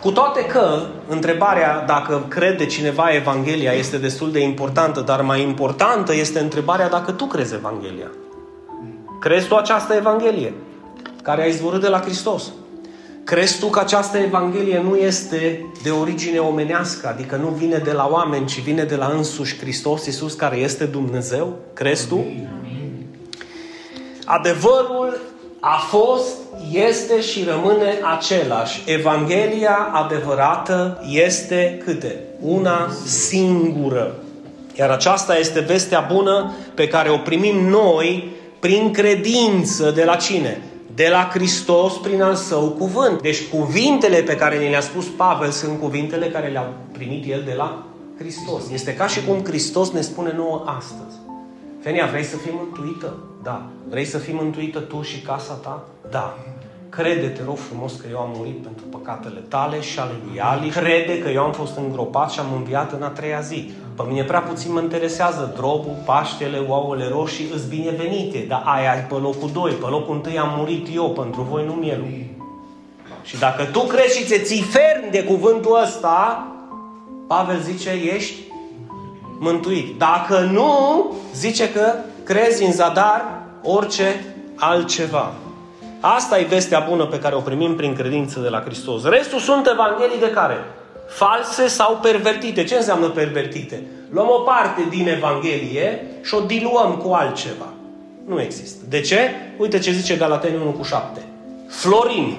Cu 0.00 0.10
toate 0.10 0.44
că 0.44 0.80
întrebarea 1.08 1.84
dacă 1.86 2.24
crede 2.28 2.66
cineva 2.66 3.14
Evanghelia 3.14 3.72
este 3.72 3.98
destul 3.98 4.32
de 4.32 4.40
importantă, 4.40 5.00
dar 5.00 5.22
mai 5.22 5.42
importantă 5.42 6.14
este 6.14 6.38
întrebarea 6.38 6.88
dacă 6.88 7.12
tu 7.12 7.24
crezi 7.24 7.54
Evanghelia. 7.54 8.10
Crezi 9.20 9.48
tu 9.48 9.54
această 9.54 9.94
Evanghelie 9.94 10.54
care 11.22 11.42
a 11.42 11.46
izvorât 11.46 11.80
de 11.80 11.88
la 11.88 12.00
Hristos? 12.00 12.52
Crezi 13.26 13.58
tu 13.58 13.66
că 13.66 13.80
această 13.80 14.18
Evanghelie 14.18 14.80
nu 14.80 14.96
este 14.96 15.66
de 15.82 15.90
origine 15.90 16.38
omenească, 16.38 17.08
adică 17.08 17.36
nu 17.36 17.48
vine 17.48 17.78
de 17.84 17.92
la 17.92 18.08
oameni, 18.10 18.46
ci 18.46 18.60
vine 18.60 18.84
de 18.84 18.94
la 18.94 19.12
însuși 19.16 19.58
Hristos 19.58 20.06
Iisus 20.06 20.34
care 20.34 20.56
este 20.56 20.84
Dumnezeu? 20.84 21.56
Crezi 21.72 22.08
tu? 22.08 22.24
Adevărul 24.24 25.20
a 25.60 25.76
fost, 25.76 26.36
este 26.72 27.20
și 27.20 27.44
rămâne 27.44 27.94
același. 28.16 28.82
Evanghelia 28.86 29.90
adevărată 29.92 31.04
este 31.10 31.82
câte? 31.84 32.18
Una 32.40 32.90
singură. 33.04 34.14
Iar 34.78 34.90
aceasta 34.90 35.38
este 35.38 35.60
vestea 35.60 36.00
bună 36.12 36.52
pe 36.74 36.88
care 36.88 37.10
o 37.10 37.16
primim 37.16 37.68
noi 37.68 38.30
prin 38.58 38.92
credință 38.92 39.90
de 39.90 40.04
la 40.04 40.14
cine? 40.14 40.60
De 40.96 41.08
la 41.08 41.28
Hristos 41.32 41.98
prin 41.98 42.22
al 42.22 42.34
său 42.34 42.68
cuvânt. 42.68 43.22
Deci 43.22 43.48
cuvintele 43.48 44.22
pe 44.22 44.36
care 44.36 44.58
ne 44.58 44.68
le-a 44.68 44.80
spus 44.80 45.06
Pavel 45.06 45.50
sunt 45.50 45.80
cuvintele 45.80 46.26
care 46.26 46.48
le-a 46.48 46.72
primit 46.92 47.30
el 47.30 47.42
de 47.46 47.52
la 47.52 47.86
Hristos. 48.18 48.70
Este 48.72 48.94
ca 48.94 49.06
și 49.06 49.24
cum 49.24 49.44
Hristos 49.44 49.90
ne 49.90 50.00
spune 50.00 50.32
nouă 50.36 50.62
astăzi. 50.66 51.16
Fenia, 51.80 52.06
vrei 52.06 52.24
să 52.24 52.36
fii 52.36 52.52
mântuită? 52.54 53.14
Da. 53.42 53.66
Vrei 53.88 54.04
să 54.04 54.18
fii 54.18 54.34
mântuită 54.34 54.78
tu 54.78 55.02
și 55.02 55.20
casa 55.20 55.52
ta? 55.54 55.84
Da. 56.10 56.38
Crede, 56.88 57.26
te 57.26 57.42
rog 57.44 57.56
frumos, 57.56 57.92
că 57.92 58.06
eu 58.10 58.18
am 58.18 58.32
murit 58.36 58.62
pentru 58.62 58.84
păcatele 58.84 59.42
tale 59.48 59.80
și 59.80 59.98
ale 59.98 60.14
lui 60.26 60.40
Ali. 60.40 60.68
Crede 60.68 61.18
că 61.18 61.28
eu 61.28 61.42
am 61.42 61.52
fost 61.52 61.76
îngropat 61.76 62.30
și 62.30 62.40
am 62.40 62.52
înviat 62.56 62.92
în 62.92 63.02
a 63.02 63.08
treia 63.08 63.40
zi. 63.40 63.70
Pe 63.96 64.02
mine 64.08 64.22
prea 64.22 64.40
puțin 64.40 64.72
mă 64.72 64.80
interesează 64.80 65.52
drobul, 65.56 65.96
paștele, 66.04 66.58
ouăle 66.68 67.08
roșii, 67.08 67.50
îți 67.54 67.68
binevenite. 67.68 68.44
Dar 68.48 68.62
aia 68.64 68.94
e 68.96 69.06
pe 69.08 69.14
locul 69.14 69.50
2. 69.52 69.72
Pe 69.72 69.86
locul 69.86 70.22
1 70.26 70.38
am 70.38 70.54
murit 70.56 70.86
eu, 70.94 71.10
pentru 71.10 71.46
voi 71.50 71.64
nu 71.66 71.72
mielul. 71.72 72.06
Și 73.22 73.38
dacă 73.38 73.64
tu 73.64 73.80
crezi 73.80 74.18
și 74.18 74.24
ți 74.24 74.42
ții 74.42 74.62
ferm 74.62 75.10
de 75.10 75.24
cuvântul 75.24 75.80
ăsta, 75.82 76.46
Pavel 77.26 77.60
zice, 77.60 77.90
ești 78.14 78.34
mântuit. 79.38 79.98
Dacă 79.98 80.38
nu, 80.38 81.12
zice 81.34 81.72
că 81.72 81.92
crezi 82.24 82.64
în 82.64 82.72
zadar 82.72 83.24
orice 83.62 84.24
altceva. 84.54 85.32
Asta 86.00 86.38
e 86.38 86.44
vestea 86.44 86.86
bună 86.88 87.06
pe 87.06 87.18
care 87.18 87.34
o 87.34 87.40
primim 87.40 87.76
prin 87.76 87.94
credință 87.94 88.40
de 88.40 88.48
la 88.48 88.60
Hristos. 88.60 89.04
Restul 89.04 89.38
sunt 89.38 89.66
evanghelii 89.66 90.18
de 90.20 90.30
care? 90.30 90.56
False 91.08 91.66
sau 91.66 91.98
pervertite. 92.02 92.64
Ce 92.64 92.74
înseamnă 92.74 93.08
pervertite? 93.08 93.82
Luăm 94.10 94.28
o 94.28 94.40
parte 94.40 94.86
din 94.88 95.08
Evanghelie 95.08 96.06
și 96.22 96.34
o 96.34 96.40
diluăm 96.40 96.94
cu 96.94 97.12
altceva. 97.12 97.72
Nu 98.26 98.40
există. 98.40 98.84
De 98.88 99.00
ce? 99.00 99.18
Uite 99.56 99.78
ce 99.78 99.90
zice 99.90 100.16
Galateni 100.16 100.56
1 100.62 100.70
cu 100.70 100.82
7. 100.82 101.20
Florin. 101.68 102.36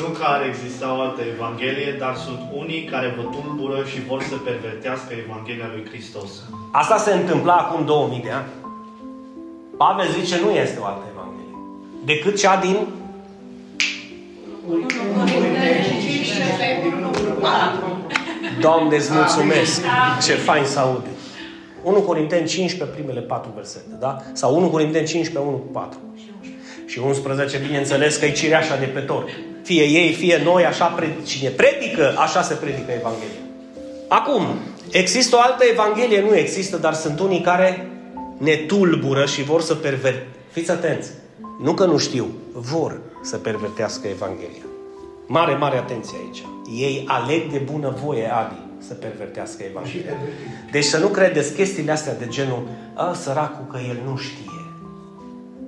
Nu 0.00 0.06
că 0.18 0.24
ar 0.24 0.42
exista 0.46 0.94
o 0.96 1.00
altă 1.00 1.20
Evanghelie, 1.34 1.96
dar 1.98 2.14
sunt 2.16 2.40
unii 2.52 2.84
care 2.84 3.14
vă 3.16 3.22
tulbură 3.22 3.84
și 3.84 4.06
vor 4.08 4.22
să 4.22 4.34
pervertească 4.36 5.14
Evanghelia 5.24 5.70
lui 5.74 5.86
Hristos. 5.88 6.30
Asta 6.72 6.96
se 6.96 7.12
întâmpla 7.12 7.54
acum 7.54 7.84
2000 7.84 8.20
de 8.24 8.30
ani. 8.30 8.46
Pavel 9.76 10.08
zice 10.20 10.40
nu 10.40 10.50
este 10.50 10.78
o 10.80 10.84
altă 10.84 11.04
Evanghelie. 11.12 11.56
Decât 12.04 12.38
cea 12.38 12.56
din 12.56 12.76
Doamne, 18.60 18.96
îți 18.96 19.12
mulțumesc. 19.12 19.80
Ce 20.24 20.32
fain 20.32 20.64
să 20.64 20.78
aud. 20.78 21.02
1 21.82 22.00
Corinteni 22.00 22.46
15, 22.46 22.96
primele 22.96 23.20
patru 23.20 23.50
versete, 23.54 23.96
da? 23.98 24.22
Sau 24.32 24.56
1 24.56 24.68
Corinteni 24.68 25.06
15, 25.06 25.50
1 25.50 25.56
cu 25.56 25.66
4. 25.72 25.98
Și 26.86 26.98
11, 26.98 27.58
bineînțeles 27.66 28.16
că 28.16 28.24
e 28.24 28.30
cireașa 28.30 28.76
de 28.76 28.84
pe 28.84 29.00
tor. 29.00 29.24
Fie 29.62 29.82
ei, 29.82 30.12
fie 30.12 30.40
noi, 30.44 30.64
așa 30.64 30.84
predică. 30.84 31.20
Cine 31.24 31.48
predică, 31.48 32.14
așa 32.18 32.42
se 32.42 32.54
predică 32.54 32.90
Evanghelia. 32.90 33.42
Acum, 34.08 34.42
există 34.90 35.36
o 35.36 35.40
altă 35.40 35.64
Evanghelie? 35.70 36.20
Nu 36.20 36.36
există, 36.36 36.76
dar 36.76 36.94
sunt 36.94 37.20
unii 37.20 37.40
care 37.40 37.88
ne 38.36 38.54
tulbură 38.54 39.26
și 39.26 39.42
vor 39.42 39.60
să 39.60 39.74
perver... 39.74 40.14
Fiți 40.50 40.70
atenți! 40.70 41.10
Nu 41.62 41.74
că 41.74 41.84
nu 41.84 41.96
știu, 41.96 42.26
vor 42.52 43.00
să 43.22 43.36
pervertească 43.36 44.08
Evanghelia. 44.08 44.67
Mare, 45.30 45.54
mare 45.54 45.76
atenție 45.76 46.18
aici. 46.24 46.42
Ei 46.74 47.04
aleg 47.06 47.50
de 47.50 47.58
bună 47.58 47.94
voie, 48.04 48.32
Adi, 48.32 48.58
să 48.78 48.94
pervertească 48.94 49.62
Evanghelia. 49.70 50.12
Deci 50.70 50.84
să 50.84 50.98
nu 50.98 51.06
credeți 51.06 51.54
chestiile 51.54 51.92
astea 51.92 52.14
de 52.14 52.26
genul, 52.28 52.62
a, 52.94 53.12
săracul 53.12 53.66
că 53.70 53.78
el 53.88 53.96
nu 54.10 54.16
știe. 54.16 54.62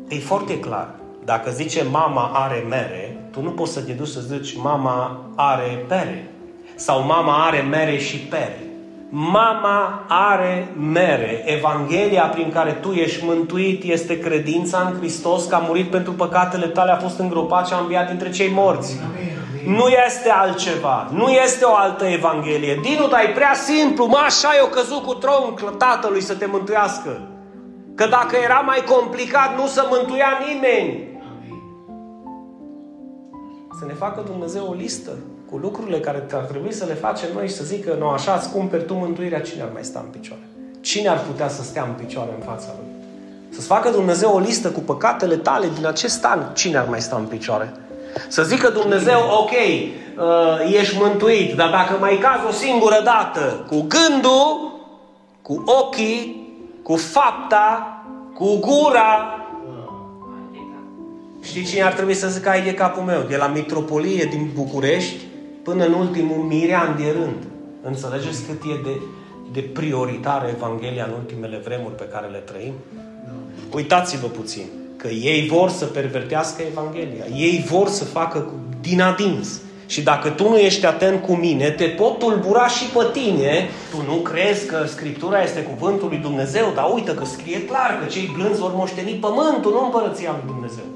E 0.09 0.19
foarte 0.19 0.61
clar. 0.61 0.95
Dacă 1.25 1.51
zice 1.51 1.83
mama 1.91 2.31
are 2.35 2.65
mere, 2.69 3.17
tu 3.31 3.43
nu 3.43 3.51
poți 3.51 3.73
să 3.73 3.81
te 3.81 3.93
duci 3.93 4.09
să 4.09 4.21
zici 4.21 4.57
mama 4.57 5.21
are 5.35 5.85
pere. 5.89 6.31
Sau 6.75 7.05
mama 7.05 7.47
are 7.47 7.61
mere 7.61 7.99
și 7.99 8.17
pere. 8.17 8.59
Mama 9.09 10.05
are 10.09 10.69
mere. 10.93 11.43
Evanghelia 11.47 12.23
prin 12.23 12.51
care 12.51 12.73
tu 12.73 12.93
ești 12.93 13.25
mântuit 13.25 13.83
este 13.85 14.19
credința 14.19 14.91
în 14.91 14.99
Hristos 14.99 15.45
că 15.45 15.55
a 15.55 15.59
murit 15.59 15.91
pentru 15.91 16.13
păcatele 16.13 16.67
tale, 16.67 16.91
a 16.91 16.97
fost 16.97 17.19
îngropat 17.19 17.67
și 17.67 17.73
a 17.73 17.79
înviat 17.79 18.09
dintre 18.09 18.31
cei 18.31 18.51
morți. 18.53 18.99
Nu 19.67 19.89
este 20.07 20.29
altceva. 20.29 21.09
Nu 21.13 21.29
este 21.29 21.65
o 21.65 21.75
altă 21.75 22.05
Evanghelie. 22.05 22.79
Dinu, 22.83 23.09
dar 23.09 23.21
e 23.25 23.33
prea 23.35 23.55
simplu. 23.55 24.07
Mă, 24.07 24.19
așa 24.27 24.49
eu 24.59 24.67
căzut 24.67 25.03
cu 25.03 25.15
tronc 25.15 25.77
tatălui 25.77 26.23
să 26.23 26.35
te 26.35 26.47
mântuiască. 26.47 27.29
Că 27.95 28.07
dacă 28.07 28.37
era 28.45 28.63
mai 28.67 28.85
complicat, 28.89 29.57
nu 29.57 29.67
să 29.67 29.87
mântuia 29.91 30.39
nimeni. 30.49 31.09
Să 33.79 33.87
ne 33.87 33.93
facă 33.93 34.23
Dumnezeu 34.27 34.67
o 34.69 34.73
listă 34.73 35.11
cu 35.51 35.57
lucrurile 35.57 36.01
care 36.01 36.27
ar 36.33 36.43
trebui 36.43 36.73
să 36.73 36.85
le 36.85 36.95
facem 36.95 37.29
noi 37.35 37.49
și 37.49 37.55
să 37.55 37.65
zică, 37.65 37.97
nu 37.99 38.09
așa 38.09 38.35
îți 38.35 38.51
cumperi 38.53 38.85
tu 38.85 38.95
mântuirea, 38.95 39.41
cine 39.41 39.63
ar 39.63 39.69
mai 39.73 39.85
sta 39.85 40.03
în 40.05 40.11
picioare? 40.11 40.43
Cine 40.81 41.09
ar 41.09 41.21
putea 41.21 41.49
să 41.49 41.63
stea 41.63 41.83
în 41.83 41.93
picioare 42.05 42.31
în 42.39 42.45
fața 42.45 42.69
Lui? 42.79 42.89
Să-ți 43.51 43.67
facă 43.67 43.91
Dumnezeu 43.91 44.35
o 44.35 44.39
listă 44.39 44.71
cu 44.71 44.81
păcatele 44.81 45.37
tale 45.37 45.67
din 45.75 45.87
acest 45.87 46.25
an, 46.25 46.55
cine 46.55 46.77
ar 46.77 46.89
mai 46.89 47.01
sta 47.01 47.17
în 47.17 47.25
picioare? 47.25 47.73
Să 48.29 48.43
zică 48.43 48.69
Dumnezeu, 48.69 49.21
ok, 49.41 49.51
uh, 49.51 50.77
ești 50.79 50.97
mântuit, 50.99 51.55
dar 51.55 51.71
dacă 51.71 51.97
mai 52.01 52.19
cazi 52.19 52.47
o 52.49 52.53
singură 52.53 53.01
dată 53.05 53.65
cu 53.69 53.87
gândul, 53.89 54.73
cu 55.43 55.63
ochii, 55.67 56.49
cu 56.83 56.97
fapta, 56.97 57.95
cu 58.35 58.59
gura, 58.59 59.35
Știi 61.43 61.65
cine 61.65 61.83
ar 61.83 61.93
trebui 61.93 62.15
să 62.15 62.29
zică 62.29 62.49
ai 62.49 62.63
de 62.63 62.75
capul 62.75 63.03
meu? 63.03 63.23
De 63.23 63.37
la 63.37 63.47
mitropolie 63.47 64.25
din 64.25 64.51
București 64.55 65.17
până 65.63 65.85
în 65.85 65.93
ultimul 65.93 66.37
mirean 66.37 66.97
de 66.99 67.11
rând. 67.11 67.47
Înțelegeți 67.83 68.43
cât 68.43 68.63
e 68.63 68.83
de, 68.83 69.01
de 69.53 69.61
prioritară 69.61 70.49
Evanghelia 70.55 71.05
în 71.05 71.13
ultimele 71.13 71.61
vremuri 71.65 71.95
pe 71.95 72.09
care 72.13 72.27
le 72.27 72.39
trăim? 72.39 72.73
Uitați-vă 73.73 74.27
puțin 74.27 74.80
că 75.01 75.09
ei 75.09 75.49
vor 75.49 75.69
să 75.71 75.85
pervertească 75.85 76.63
Evanghelia. 76.71 77.25
Ei 77.37 77.65
vor 77.71 77.89
să 77.89 78.05
facă 78.05 78.53
din 78.81 79.01
adins. 79.01 79.61
Și 79.87 80.03
dacă 80.03 80.29
tu 80.29 80.49
nu 80.49 80.57
ești 80.57 80.87
atent 80.87 81.23
cu 81.23 81.35
mine, 81.35 81.71
te 81.71 81.85
pot 81.85 82.19
tulbura 82.19 82.69
și 82.69 82.85
pe 82.85 83.07
tine. 83.13 83.69
Tu 83.91 84.03
nu 84.11 84.15
crezi 84.15 84.67
că 84.67 84.85
Scriptura 84.87 85.43
este 85.43 85.63
cuvântul 85.63 86.09
lui 86.09 86.19
Dumnezeu, 86.19 86.73
dar 86.75 86.91
uite 86.95 87.15
că 87.15 87.25
scrie 87.25 87.65
clar 87.65 87.99
că 88.01 88.07
cei 88.07 88.31
blânzi 88.37 88.61
vor 88.61 88.73
moșteni 88.75 89.13
pământul, 89.27 89.73
nu 89.73 89.85
împărăția 89.85 90.31
lui 90.31 90.53
Dumnezeu. 90.53 90.89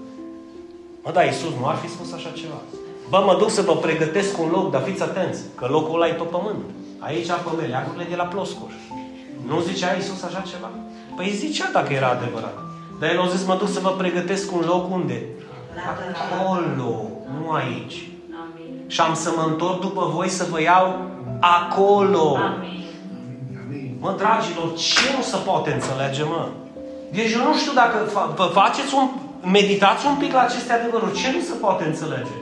Mă, 1.02 1.10
da, 1.12 1.22
Iisus 1.22 1.52
nu 1.60 1.66
ar 1.66 1.76
fi 1.82 1.88
spus 1.88 2.12
așa 2.12 2.30
ceva. 2.40 2.60
Bă, 3.08 3.22
mă 3.26 3.36
duc 3.38 3.50
să 3.50 3.62
vă 3.62 3.76
pregătesc 3.76 4.38
un 4.42 4.48
loc, 4.50 4.70
dar 4.70 4.82
fiți 4.82 5.02
atenți, 5.02 5.40
că 5.54 5.66
locul 5.70 5.94
ăla 5.94 6.08
e 6.08 6.12
pe 6.12 6.28
pământ. 6.36 6.64
Aici 6.98 7.26
pe 7.26 7.50
meleagurile 7.60 8.06
de 8.08 8.16
la 8.16 8.24
ploscuri. 8.24 8.74
Nu 9.46 9.60
zicea 9.60 9.94
Iisus 9.94 10.22
așa 10.22 10.42
ceva? 10.50 10.70
Păi 11.16 11.38
zicea 11.42 11.68
dacă 11.72 11.92
era 11.92 12.08
adevărat. 12.08 12.73
Dar 13.04 13.12
el 13.12 13.20
a 13.20 13.26
zis, 13.26 13.46
mă 13.46 13.56
duc 13.56 13.68
să 13.68 13.80
vă 13.80 13.88
pregătesc 13.90 14.52
un 14.52 14.62
loc 14.66 14.92
unde? 14.92 15.22
Acolo, 15.92 17.10
nu 17.40 17.50
aici. 17.50 17.96
Amin. 18.42 18.84
Și 18.86 19.00
am 19.00 19.14
să 19.14 19.32
mă 19.36 19.44
întorc 19.48 19.80
după 19.80 20.10
voi 20.14 20.28
să 20.28 20.46
vă 20.50 20.60
iau 20.60 20.96
acolo. 21.40 22.36
Amin. 22.36 23.96
Mă, 24.00 24.14
dragilor, 24.18 24.74
ce 24.74 25.16
nu 25.16 25.22
se 25.22 25.36
poate 25.36 25.72
înțelege, 25.72 26.22
mă? 26.22 26.48
Deci 27.12 27.32
eu 27.32 27.46
nu 27.46 27.54
știu 27.54 27.72
dacă 27.72 27.96
vă 28.36 28.50
faceți 28.52 28.94
un... 28.94 29.08
Meditați 29.50 30.06
un 30.06 30.16
pic 30.16 30.32
la 30.32 30.40
aceste 30.40 30.72
adevăruri. 30.72 31.18
Ce 31.20 31.32
nu 31.34 31.40
se 31.40 31.54
poate 31.60 31.84
înțelege? 31.84 32.36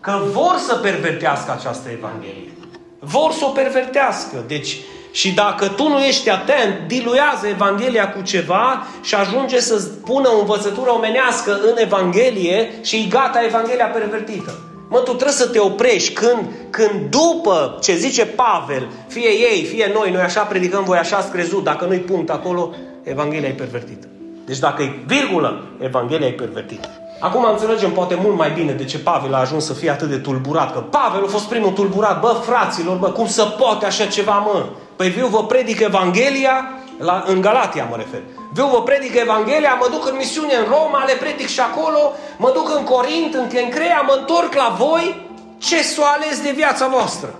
Că 0.00 0.20
vor 0.32 0.56
să 0.66 0.74
pervertească 0.74 1.52
această 1.52 1.88
Evanghelie. 1.88 2.52
Vor 2.98 3.32
să 3.32 3.44
o 3.44 3.48
pervertească. 3.48 4.36
Deci, 4.46 4.76
Și 5.16 5.32
dacă 5.32 5.68
tu 5.68 5.88
nu 5.88 5.98
ești 5.98 6.30
atent, 6.30 6.78
diluează 6.86 7.46
Evanghelia 7.46 8.12
cu 8.12 8.22
ceva 8.22 8.86
și 9.02 9.14
ajunge 9.14 9.60
să 9.60 9.88
pună 10.04 10.28
o 10.28 10.38
învățătură 10.38 10.90
omenească 10.90 11.52
în 11.62 11.74
Evanghelie 11.76 12.70
și 12.82 12.96
e 12.96 13.08
gata 13.08 13.44
Evanghelia 13.44 13.86
pervertită. 13.86 14.58
Mă, 14.88 14.98
tu 14.98 15.10
trebuie 15.12 15.32
să 15.32 15.48
te 15.48 15.58
oprești 15.58 16.12
când, 16.12 16.40
când 16.70 17.10
după 17.10 17.78
ce 17.82 17.96
zice 17.96 18.26
Pavel, 18.26 18.88
fie 19.08 19.28
ei, 19.28 19.64
fie 19.64 19.90
noi, 19.94 20.10
noi 20.10 20.22
așa 20.22 20.42
predicăm, 20.42 20.84
voi 20.84 20.98
așa 20.98 21.16
ați 21.16 21.30
crezut, 21.30 21.64
dacă 21.64 21.84
nu-i 21.84 21.98
punct 21.98 22.30
acolo, 22.30 22.74
Evanghelia 23.02 23.48
e 23.48 23.52
pervertită. 23.52 24.06
Deci 24.46 24.58
dacă 24.58 24.82
e 24.82 24.94
virgulă, 25.06 25.66
Evanghelia 25.80 26.26
e 26.26 26.32
pervertită. 26.32 26.88
Acum 27.18 27.44
înțelegem 27.44 27.92
poate 27.92 28.18
mult 28.22 28.36
mai 28.36 28.50
bine 28.50 28.72
de 28.72 28.84
ce 28.84 28.98
Pavel 28.98 29.34
a 29.34 29.38
ajuns 29.38 29.64
să 29.64 29.72
fie 29.72 29.90
atât 29.90 30.08
de 30.08 30.18
tulburat. 30.18 30.72
Că 30.72 30.78
Pavel 30.78 31.24
a 31.24 31.28
fost 31.28 31.44
primul 31.44 31.70
tulburat. 31.70 32.20
Bă, 32.20 32.40
fraților, 32.42 32.96
bă, 32.96 33.08
cum 33.08 33.26
să 33.26 33.44
poate 33.44 33.86
așa 33.86 34.06
ceva, 34.06 34.38
mă? 34.38 34.66
Păi 34.96 35.08
viu 35.08 35.26
vă 35.26 35.44
predic 35.44 35.80
Evanghelia, 35.80 36.70
la, 36.98 37.24
în 37.26 37.40
Galatia 37.40 37.86
mă 37.90 37.96
refer. 37.96 38.20
Viu 38.52 38.66
vă 38.66 38.82
predic 38.82 39.14
Evanghelia, 39.14 39.76
mă 39.80 39.88
duc 39.90 40.08
în 40.08 40.16
misiune 40.16 40.54
în 40.54 40.64
Roma, 40.64 41.04
le 41.06 41.12
predic 41.12 41.46
și 41.46 41.60
acolo, 41.60 42.12
mă 42.36 42.50
duc 42.54 42.74
în 42.76 42.84
Corint, 42.84 43.34
în 43.34 43.46
Kencrea, 43.46 44.00
mă 44.06 44.14
întorc 44.18 44.54
la 44.54 44.76
voi. 44.78 45.24
Ce 45.58 45.82
s-o 45.82 46.02
ales 46.04 46.42
de 46.42 46.50
viața 46.50 46.88
voastră? 46.88 47.34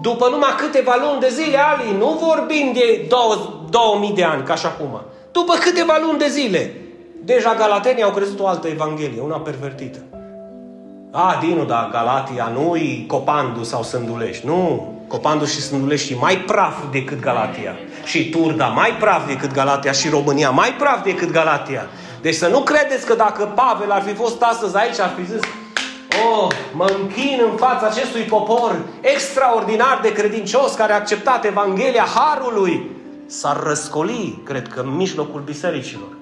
După 0.00 0.28
numai 0.30 0.54
câteva 0.56 0.94
luni 1.00 1.20
de 1.20 1.28
zile, 1.28 1.58
Ali, 1.58 1.96
nu 1.98 2.20
vorbim 2.26 2.72
de 2.72 3.06
două, 3.08 3.34
2000 3.70 4.12
de 4.12 4.24
ani, 4.24 4.42
ca 4.42 4.54
și 4.54 4.66
acum. 4.66 5.00
După 5.32 5.54
câteva 5.54 5.98
luni 6.00 6.18
de 6.18 6.28
zile, 6.28 6.87
deja 7.34 7.54
galatenii 7.54 8.02
au 8.02 8.10
crezut 8.10 8.40
o 8.40 8.46
altă 8.46 8.68
evanghelie, 8.68 9.20
una 9.20 9.40
pervertită. 9.40 9.98
A, 11.10 11.38
Dinu, 11.40 11.64
dar 11.64 11.88
Galatia 11.92 12.50
nu-i 12.54 13.04
Copandu 13.08 13.62
sau 13.62 13.82
Sândulești. 13.82 14.46
Nu, 14.46 14.92
Copandu 15.08 15.44
și 15.44 15.60
Sândulești 15.60 16.14
mai 16.14 16.36
praf 16.36 16.74
decât 16.90 17.20
Galatia. 17.20 17.76
Și 18.04 18.30
Turda 18.30 18.66
mai 18.66 18.90
praf 19.00 19.26
decât 19.26 19.52
Galatia. 19.52 19.92
Și 19.92 20.08
România 20.08 20.50
mai 20.50 20.74
praf 20.78 21.02
decât 21.02 21.30
Galatia. 21.30 21.86
Deci 22.20 22.34
să 22.34 22.48
nu 22.48 22.60
credeți 22.60 23.06
că 23.06 23.14
dacă 23.14 23.52
Pavel 23.54 23.90
ar 23.90 24.02
fi 24.02 24.14
fost 24.14 24.42
astăzi 24.42 24.76
aici, 24.76 24.98
ar 24.98 25.12
fi 25.16 25.24
zis 25.32 25.40
Oh, 26.30 26.48
mă 26.72 26.86
închin 27.00 27.40
în 27.50 27.56
fața 27.56 27.86
acestui 27.86 28.22
popor 28.22 28.76
extraordinar 29.00 29.98
de 30.02 30.12
credincios 30.12 30.74
care 30.74 30.92
a 30.92 30.96
acceptat 30.96 31.44
Evanghelia 31.44 32.06
Harului. 32.14 32.90
S-ar 33.26 33.62
răscoli, 33.62 34.42
cred 34.44 34.68
că, 34.68 34.80
în 34.80 34.96
mijlocul 34.96 35.40
bisericilor. 35.40 36.17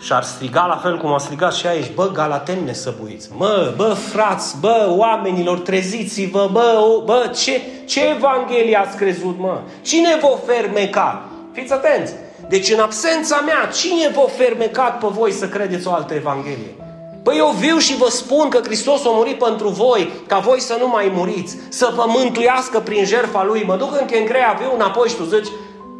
Și 0.00 0.12
ar 0.12 0.22
striga 0.22 0.66
la 0.66 0.76
fel 0.76 0.98
cum 0.98 1.12
a 1.12 1.18
strigat 1.18 1.54
și 1.54 1.66
aici, 1.66 1.94
bă, 1.94 2.10
galateni 2.12 2.64
nesăbuiți, 2.64 3.28
mă, 3.36 3.72
bă, 3.76 3.96
frați, 4.12 4.56
bă, 4.60 4.86
oamenilor, 4.88 5.58
treziți-vă, 5.58 6.48
bă, 6.52 7.02
bă, 7.04 7.30
ce, 7.34 7.60
ce 7.84 8.00
Evanghelie 8.16 8.76
ați 8.76 8.96
crezut, 8.96 9.38
mă? 9.38 9.60
Cine 9.82 10.18
vă 10.20 10.38
fermeca? 10.46 11.28
Fiți 11.52 11.72
atenți! 11.72 12.12
Deci 12.48 12.70
în 12.70 12.80
absența 12.80 13.40
mea, 13.44 13.68
cine 13.72 14.08
vă 14.14 14.26
fermecat 14.36 14.98
pe 14.98 15.06
voi 15.10 15.32
să 15.32 15.48
credeți 15.48 15.86
o 15.86 15.92
altă 15.92 16.14
Evanghelie? 16.14 16.74
Păi 17.22 17.36
eu 17.36 17.54
viu 17.58 17.78
și 17.78 17.96
vă 17.96 18.08
spun 18.10 18.48
că 18.48 18.60
Hristos 18.64 19.04
a 19.04 19.08
murit 19.10 19.38
pentru 19.38 19.68
voi, 19.68 20.10
ca 20.26 20.38
voi 20.38 20.60
să 20.60 20.76
nu 20.80 20.88
mai 20.88 21.12
muriți, 21.14 21.56
să 21.68 21.92
vă 21.94 22.04
mântuiască 22.06 22.78
prin 22.78 23.04
jertfa 23.04 23.44
Lui. 23.44 23.64
Mă 23.66 23.76
duc 23.76 24.00
în 24.00 24.06
Chencrea, 24.06 24.56
viu 24.60 24.70
înapoi 24.74 25.08
și 25.08 25.14
tu 25.14 25.22
zici, 25.22 25.48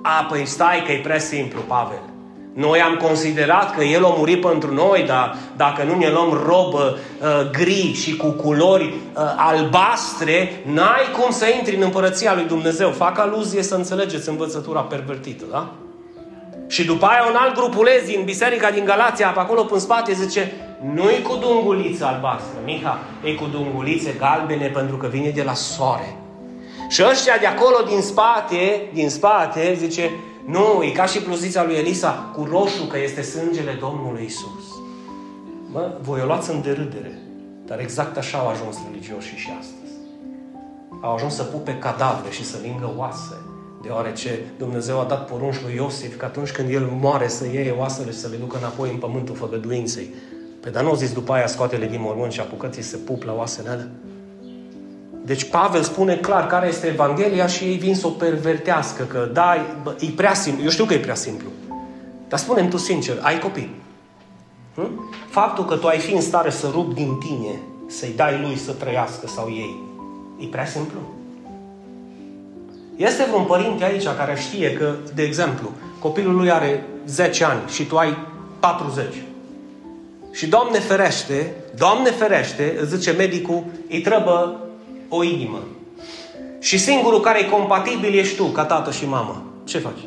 a, 0.03 0.27
păi 0.29 0.47
stai 0.47 0.83
că 0.87 0.93
e 0.93 1.01
prea 1.01 1.19
simplu, 1.19 1.61
Pavel. 1.61 2.14
Noi 2.55 2.81
am 2.81 2.97
considerat 2.97 3.75
că 3.75 3.85
El 3.85 4.05
a 4.05 4.15
murit 4.17 4.41
pentru 4.41 4.75
noi, 4.75 5.05
dar 5.07 5.37
dacă 5.57 5.83
nu 5.83 5.97
ne 5.97 6.11
luăm 6.11 6.43
robă 6.47 6.97
uh, 6.97 7.51
gri 7.51 7.93
și 7.93 8.17
cu 8.17 8.27
culori 8.27 8.85
uh, 8.85 9.23
albastre, 9.37 10.63
n-ai 10.65 11.11
cum 11.21 11.31
să 11.31 11.47
intri 11.59 11.77
în 11.77 11.83
împărăția 11.83 12.35
lui 12.35 12.45
Dumnezeu. 12.45 12.91
Fac 12.91 13.19
aluzie 13.19 13.63
să 13.63 13.75
înțelegeți 13.75 14.29
învățătura 14.29 14.81
pervertită, 14.81 15.45
da? 15.51 15.71
Și 16.67 16.85
după 16.85 17.07
aia 17.07 17.27
un 17.29 17.37
alt 17.37 17.55
grupulez 17.55 18.05
din 18.07 18.23
biserica 18.25 18.71
din 18.71 18.85
Galația, 18.85 19.29
pe 19.29 19.41
acolo 19.41 19.67
în 19.71 19.79
spate, 19.79 20.13
zice 20.13 20.53
nu-i 20.95 21.23
cu 21.23 21.37
dunguliță 21.37 22.05
albastră, 22.05 22.59
Miha, 22.65 22.99
e 23.25 23.31
cu 23.31 23.47
dungulițe 23.53 24.15
galbene 24.19 24.67
pentru 24.67 24.97
că 24.97 25.07
vine 25.07 25.29
de 25.29 25.43
la 25.43 25.55
soare. 25.55 26.17
Și 26.89 27.03
ăștia 27.11 27.37
de 27.41 27.47
acolo 27.47 27.77
din 27.89 28.01
spate, 28.01 28.89
din 28.93 29.09
spate, 29.09 29.75
zice, 29.79 30.11
nu, 30.47 30.83
e 30.83 30.91
ca 30.91 31.07
și 31.07 31.19
pluzița 31.19 31.65
lui 31.65 31.75
Elisa 31.75 32.31
cu 32.35 32.45
roșu 32.45 32.85
că 32.85 32.99
este 32.99 33.23
sângele 33.23 33.77
Domnului 33.81 34.25
Isus. 34.25 34.65
Mă, 35.73 35.99
voi 36.01 36.21
o 36.21 36.25
luați 36.25 36.51
în 36.51 36.63
derâdere. 36.63 37.19
Dar 37.67 37.81
exact 37.81 38.17
așa 38.17 38.39
au 38.39 38.49
ajuns 38.49 38.77
religioșii 38.91 39.37
și 39.37 39.49
astăzi. 39.59 39.93
Au 41.03 41.15
ajuns 41.15 41.35
să 41.35 41.43
pupe 41.43 41.79
cadavre 41.79 42.31
și 42.31 42.45
să 42.45 42.57
lingă 42.63 42.93
oase. 42.97 43.35
Deoarece 43.83 44.41
Dumnezeu 44.59 45.01
a 45.01 45.05
dat 45.05 45.27
porunci 45.27 45.63
lui 45.63 45.75
Iosif 45.75 46.17
că 46.17 46.25
atunci 46.25 46.51
când 46.53 46.71
el 46.71 46.91
moare 47.01 47.29
să 47.29 47.47
iei 47.47 47.75
oasele 47.79 48.11
și 48.11 48.19
să 48.19 48.29
le 48.29 48.37
ducă 48.37 48.57
înapoi 48.57 48.91
în 48.91 48.97
pământul 48.97 49.35
făgăduinței. 49.35 50.09
Pe 50.61 50.71
dar 50.71 50.83
nu 50.83 50.95
zis 50.95 51.13
după 51.13 51.33
aia 51.33 51.47
scoate-le 51.47 51.87
din 51.87 52.01
mormânt 52.01 52.33
și 52.33 52.41
apucăți 52.41 52.81
să 52.81 52.97
pup 52.97 53.23
la 53.23 53.35
oasele 53.35 53.69
alea? 53.69 53.91
Deci 55.25 55.45
Pavel 55.45 55.83
spune 55.83 56.17
clar 56.17 56.47
care 56.47 56.69
este 56.69 56.87
Evanghelia 56.87 57.47
și 57.47 57.65
ei 57.65 57.77
vin 57.77 57.95
să 57.95 58.07
o 58.07 58.11
pervertească, 58.11 59.03
că 59.03 59.29
da, 59.33 59.55
e 59.99 60.07
prea 60.17 60.35
simplu. 60.35 60.65
Eu 60.65 60.71
știu 60.71 60.85
că 60.85 60.95
e 60.95 60.99
prea 60.99 61.15
simplu. 61.15 61.49
Dar 62.29 62.39
spune 62.39 62.65
tu 62.65 62.77
sincer, 62.77 63.19
ai 63.21 63.39
copii. 63.39 63.75
Hm? 64.75 65.15
Faptul 65.29 65.65
că 65.65 65.77
tu 65.77 65.87
ai 65.87 65.99
fi 65.99 66.15
în 66.15 66.21
stare 66.21 66.51
să 66.51 66.69
rup 66.73 66.95
din 66.95 67.19
tine, 67.19 67.61
să-i 67.87 68.13
dai 68.17 68.41
lui 68.41 68.57
să 68.57 68.73
trăiască 68.73 69.27
sau 69.27 69.49
ei, 69.49 69.83
e 70.39 70.47
prea 70.47 70.67
simplu. 70.67 70.99
Este 72.97 73.25
vreun 73.25 73.45
părinte 73.45 73.85
aici 73.85 74.05
care 74.05 74.37
știe 74.37 74.73
că, 74.73 74.95
de 75.15 75.23
exemplu, 75.23 75.71
copilul 75.99 76.35
lui 76.35 76.51
are 76.51 76.87
10 77.07 77.45
ani 77.45 77.61
și 77.69 77.85
tu 77.85 77.97
ai 77.97 78.17
40. 78.61 79.05
Și 80.33 80.47
Doamne 80.47 80.79
ferește, 80.79 81.55
Doamne 81.77 82.11
ferește, 82.11 82.77
îți 82.81 82.97
zice 82.97 83.11
medicul, 83.11 83.65
îi 83.89 84.01
trebuie 84.01 84.63
o 85.09 85.23
inimă. 85.23 85.59
Și 86.61 86.79
singurul 86.79 87.21
care 87.21 87.39
e 87.39 87.49
compatibil 87.49 88.15
ești 88.15 88.37
tu, 88.37 88.45
ca 88.45 88.65
tată 88.65 88.91
și 88.91 89.07
mamă. 89.07 89.43
Ce 89.65 89.79
faci? 89.79 89.99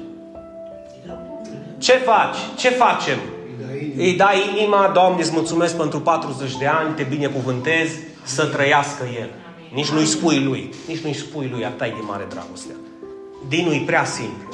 Ce 1.78 1.94
faci? 1.94 2.38
Ce 2.56 2.70
facem? 2.70 3.18
Îi 3.98 4.14
dai 4.14 4.56
inima, 4.58 4.92
Doamne, 4.94 5.22
îți 5.22 5.32
mulțumesc 5.34 5.78
pentru 5.78 6.00
40 6.00 6.58
de 6.58 6.66
ani, 6.66 6.96
te 6.96 7.04
binecuvântez, 7.04 7.90
să 8.24 8.46
trăiască 8.46 9.04
El. 9.20 9.30
Nici 9.74 9.90
nu-i 9.90 10.06
spui 10.06 10.44
lui, 10.44 10.74
nici 10.88 11.00
nu-i 11.00 11.14
spui 11.14 11.50
lui, 11.52 11.66
atât 11.66 11.80
de 11.80 12.04
mare 12.08 12.26
dragostea. 12.30 12.76
Dinul 13.48 13.74
e 13.74 13.84
prea 13.86 14.06
simplu. 14.06 14.48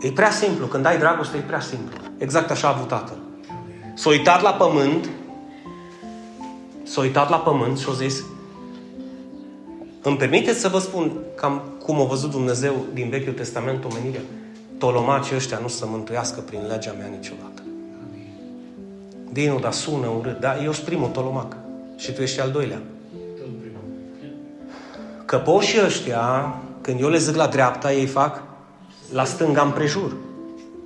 E 0.00 0.10
prea 0.10 0.30
simplu, 0.30 0.66
când 0.66 0.86
ai 0.86 0.98
dragoste, 0.98 1.36
e 1.36 1.40
prea 1.40 1.60
simplu. 1.60 1.98
Exact 2.18 2.50
așa 2.50 2.68
a 2.68 2.70
avut 2.70 2.88
tatăl. 2.88 3.18
S-a 3.94 4.08
uitat 4.08 4.42
la 4.42 4.50
pământ, 4.50 5.08
s-a 6.82 7.00
uitat 7.00 7.30
la 7.30 7.36
pământ 7.36 7.78
și 7.78 7.86
a 7.90 7.92
zis, 7.92 8.24
îmi 10.08 10.16
permiteți 10.16 10.60
să 10.60 10.68
vă 10.68 10.78
spun 10.78 11.12
cam 11.34 11.62
cum 11.84 12.00
a 12.00 12.04
văzut 12.04 12.30
Dumnezeu 12.30 12.74
din 12.92 13.08
Vechiul 13.08 13.32
Testament 13.32 13.84
omenirea? 13.84 14.20
Tolomacii 14.78 15.36
ăștia 15.36 15.58
nu 15.58 15.68
să 15.68 15.86
mântuiască 15.88 16.40
prin 16.40 16.60
legea 16.68 16.94
mea 16.98 17.06
niciodată. 17.06 17.62
Dinu, 19.32 19.58
dar 19.58 19.72
sună 19.72 20.06
urât. 20.18 20.40
Dar 20.40 20.60
eu 20.64 20.72
sunt 20.72 20.86
primul 20.86 21.08
tolomac. 21.08 21.56
Și 21.96 22.12
tu 22.12 22.22
ești 22.22 22.40
al 22.40 22.50
doilea. 22.50 22.82
Căpoșii 25.24 25.84
ăștia, 25.84 26.54
când 26.80 27.00
eu 27.00 27.08
le 27.08 27.18
zic 27.18 27.34
la 27.34 27.46
dreapta, 27.46 27.92
ei 27.92 28.06
fac 28.06 28.42
la 29.12 29.24
stânga 29.24 29.62
împrejur. 29.62 30.16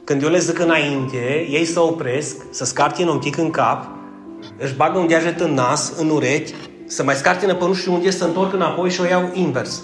Când 0.04 0.22
eu 0.22 0.28
le 0.28 0.38
zic 0.38 0.58
înainte, 0.58 1.46
ei 1.50 1.64
să 1.64 1.80
opresc, 1.80 2.36
să 2.50 2.64
scartină 2.64 3.10
un 3.10 3.18
pic 3.18 3.36
în 3.36 3.50
cap, 3.50 3.86
își 4.58 4.74
bagă 4.74 4.98
un 4.98 5.06
deget 5.06 5.40
în 5.40 5.54
nas, 5.54 5.92
în 5.96 6.10
urechi 6.10 6.54
să 6.90 7.02
mai 7.02 7.14
scartină 7.14 7.54
pe 7.54 7.64
nu 7.64 7.74
știu 7.74 7.92
unde, 7.92 8.10
să 8.10 8.24
întorc 8.24 8.52
înapoi 8.52 8.90
și 8.90 9.00
o 9.00 9.04
iau 9.04 9.30
invers. 9.32 9.82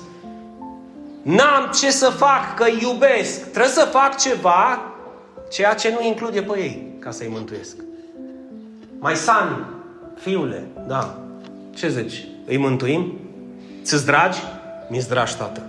N-am 1.23 1.71
ce 1.81 1.91
să 1.91 2.09
fac, 2.09 2.55
că 2.55 2.65
iubesc. 2.81 3.41
Trebuie 3.41 3.73
să 3.73 3.89
fac 3.93 4.19
ceva, 4.19 4.83
ceea 5.51 5.75
ce 5.75 5.91
nu 5.91 6.07
include 6.07 6.43
pe 6.43 6.59
ei, 6.59 6.93
ca 6.99 7.11
să-i 7.11 7.29
mântuiesc. 7.31 7.77
Mai 8.99 9.15
san, 9.15 9.67
fiule, 10.21 10.67
da. 10.87 11.19
Ce 11.75 11.89
zici? 11.89 12.27
Îi 12.47 12.57
mântuim? 12.57 13.13
Ți-ți 13.83 14.07
dragi? 14.07 14.39
Mi-ți 14.89 15.09
dragi, 15.09 15.37
tată. 15.37 15.63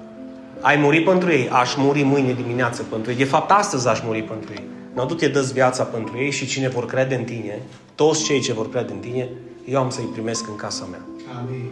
Ai 0.62 0.76
murit 0.76 1.06
pentru 1.06 1.32
ei? 1.32 1.50
Aș 1.50 1.76
muri 1.76 2.04
mâine 2.04 2.34
dimineață 2.34 2.84
pentru 2.90 3.12
ei. 3.12 3.18
De 3.18 3.24
fapt, 3.24 3.52
astăzi 3.52 3.88
aș 3.88 4.00
muri 4.06 4.24
pentru 4.24 4.52
ei. 4.54 4.64
Nu 4.94 5.06
tu 5.06 5.14
te 5.14 5.28
dă 5.28 5.50
viața 5.54 5.84
pentru 5.84 6.18
ei 6.18 6.32
și 6.32 6.48
cine 6.48 6.68
vor 6.68 6.86
crede 6.86 7.16
în 7.16 7.24
tine, 7.24 7.62
toți 7.96 8.24
cei 8.24 8.40
ce 8.40 8.54
vor 8.54 8.70
crede 8.70 8.92
în 8.94 9.00
tine, 9.00 9.30
eu 9.70 9.80
am 9.80 9.90
să-i 9.90 10.10
primesc 10.14 10.48
în 10.48 10.56
casa 10.56 10.88
mea. 10.92 11.02
Amin. 11.40 11.72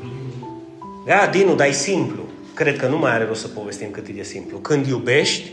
Da, 1.06 1.30
Dinu, 1.32 1.56
dar 1.56 1.68
e 1.68 1.72
simplu. 1.72 2.24
Cred 2.54 2.78
că 2.78 2.88
nu 2.88 2.98
mai 2.98 3.12
are 3.12 3.26
rost 3.26 3.42
să 3.42 3.48
povestim 3.48 3.92
cât 3.92 4.08
e 4.08 4.12
de 4.12 4.24
simplu. 4.24 4.58
Când 4.58 4.88
iubești, 4.88 5.52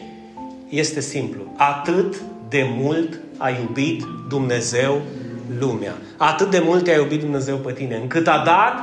este 0.69 1.01
simplu. 1.01 1.43
Atât 1.57 2.23
de 2.49 2.67
mult 2.77 3.21
a 3.37 3.49
iubit 3.49 4.05
Dumnezeu 4.29 5.01
lumea. 5.59 5.95
Atât 6.17 6.51
de 6.51 6.63
mult 6.65 6.89
a 6.89 6.93
iubit 6.93 7.21
Dumnezeu 7.21 7.57
pe 7.57 7.73
tine, 7.73 7.97
încât 7.97 8.27
a 8.27 8.43
dat 8.45 8.75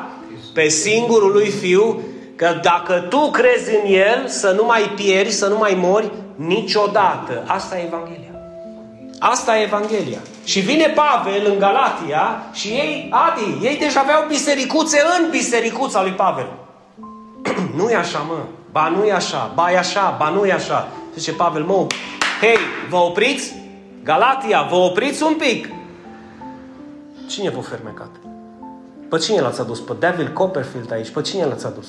pe 0.54 0.68
singurul 0.68 1.32
lui 1.32 1.50
Fiu 1.50 2.02
Că 2.40 2.60
dacă 2.62 3.06
tu 3.10 3.32
crezi 3.32 3.76
în 3.84 3.94
El, 3.94 4.28
să 4.28 4.54
nu 4.56 4.66
mai 4.66 4.82
pierzi, 4.96 5.38
să 5.38 5.48
nu 5.48 5.58
mai 5.58 5.78
mori 5.82 6.12
niciodată. 6.36 7.44
Asta 7.48 7.80
e 7.80 7.84
Evanghelia. 7.86 8.39
Asta 9.20 9.58
e 9.58 9.64
Evanghelia. 9.64 10.20
Și 10.44 10.60
vine 10.60 10.88
Pavel 10.88 11.52
în 11.52 11.60
Galatia 11.60 12.44
și 12.54 12.68
ei, 12.68 13.10
Adi, 13.12 13.66
ei 13.66 13.78
deja 13.78 14.00
aveau 14.00 14.26
bisericuțe 14.28 15.02
în 15.20 15.30
bisericuța 15.30 16.02
lui 16.02 16.12
Pavel. 16.12 16.48
nu 17.78 17.90
e 17.90 17.96
așa, 17.96 18.20
mă. 18.20 18.38
Ba 18.72 18.88
nu 18.88 19.06
e 19.06 19.14
așa, 19.14 19.52
ba 19.56 19.72
e 19.72 19.78
așa, 19.78 20.16
ba 20.18 20.30
nu 20.30 20.46
e 20.46 20.52
așa. 20.52 20.88
Zice 21.16 21.34
Pavel, 21.34 21.64
mă, 21.64 21.88
hei, 22.42 22.58
vă 22.90 22.98
opriți? 22.98 23.54
Galatia, 24.04 24.62
vă 24.70 24.76
opriți 24.76 25.24
un 25.24 25.34
pic. 25.34 25.70
Cine 27.28 27.50
v-a 27.50 27.62
fermecat? 27.62 28.10
Pe 29.10 29.18
cine 29.18 29.42
l-ați 29.42 29.60
adus? 29.62 29.80
Pe 29.80 29.94
David 30.00 30.28
Copperfield 30.28 30.92
aici? 30.92 31.10
Pe 31.10 31.22
cine 31.22 31.46
l-ați 31.46 31.66
adus? 31.66 31.88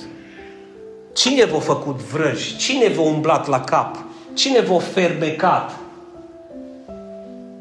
Cine 1.12 1.44
v-a 1.44 1.58
făcut 1.58 1.96
vrăji? 1.96 2.56
Cine 2.56 2.88
v-a 2.88 3.02
umblat 3.02 3.46
la 3.46 3.60
cap? 3.60 3.96
Cine 4.34 4.60
v-a 4.60 4.78
fermecat? 4.78 5.79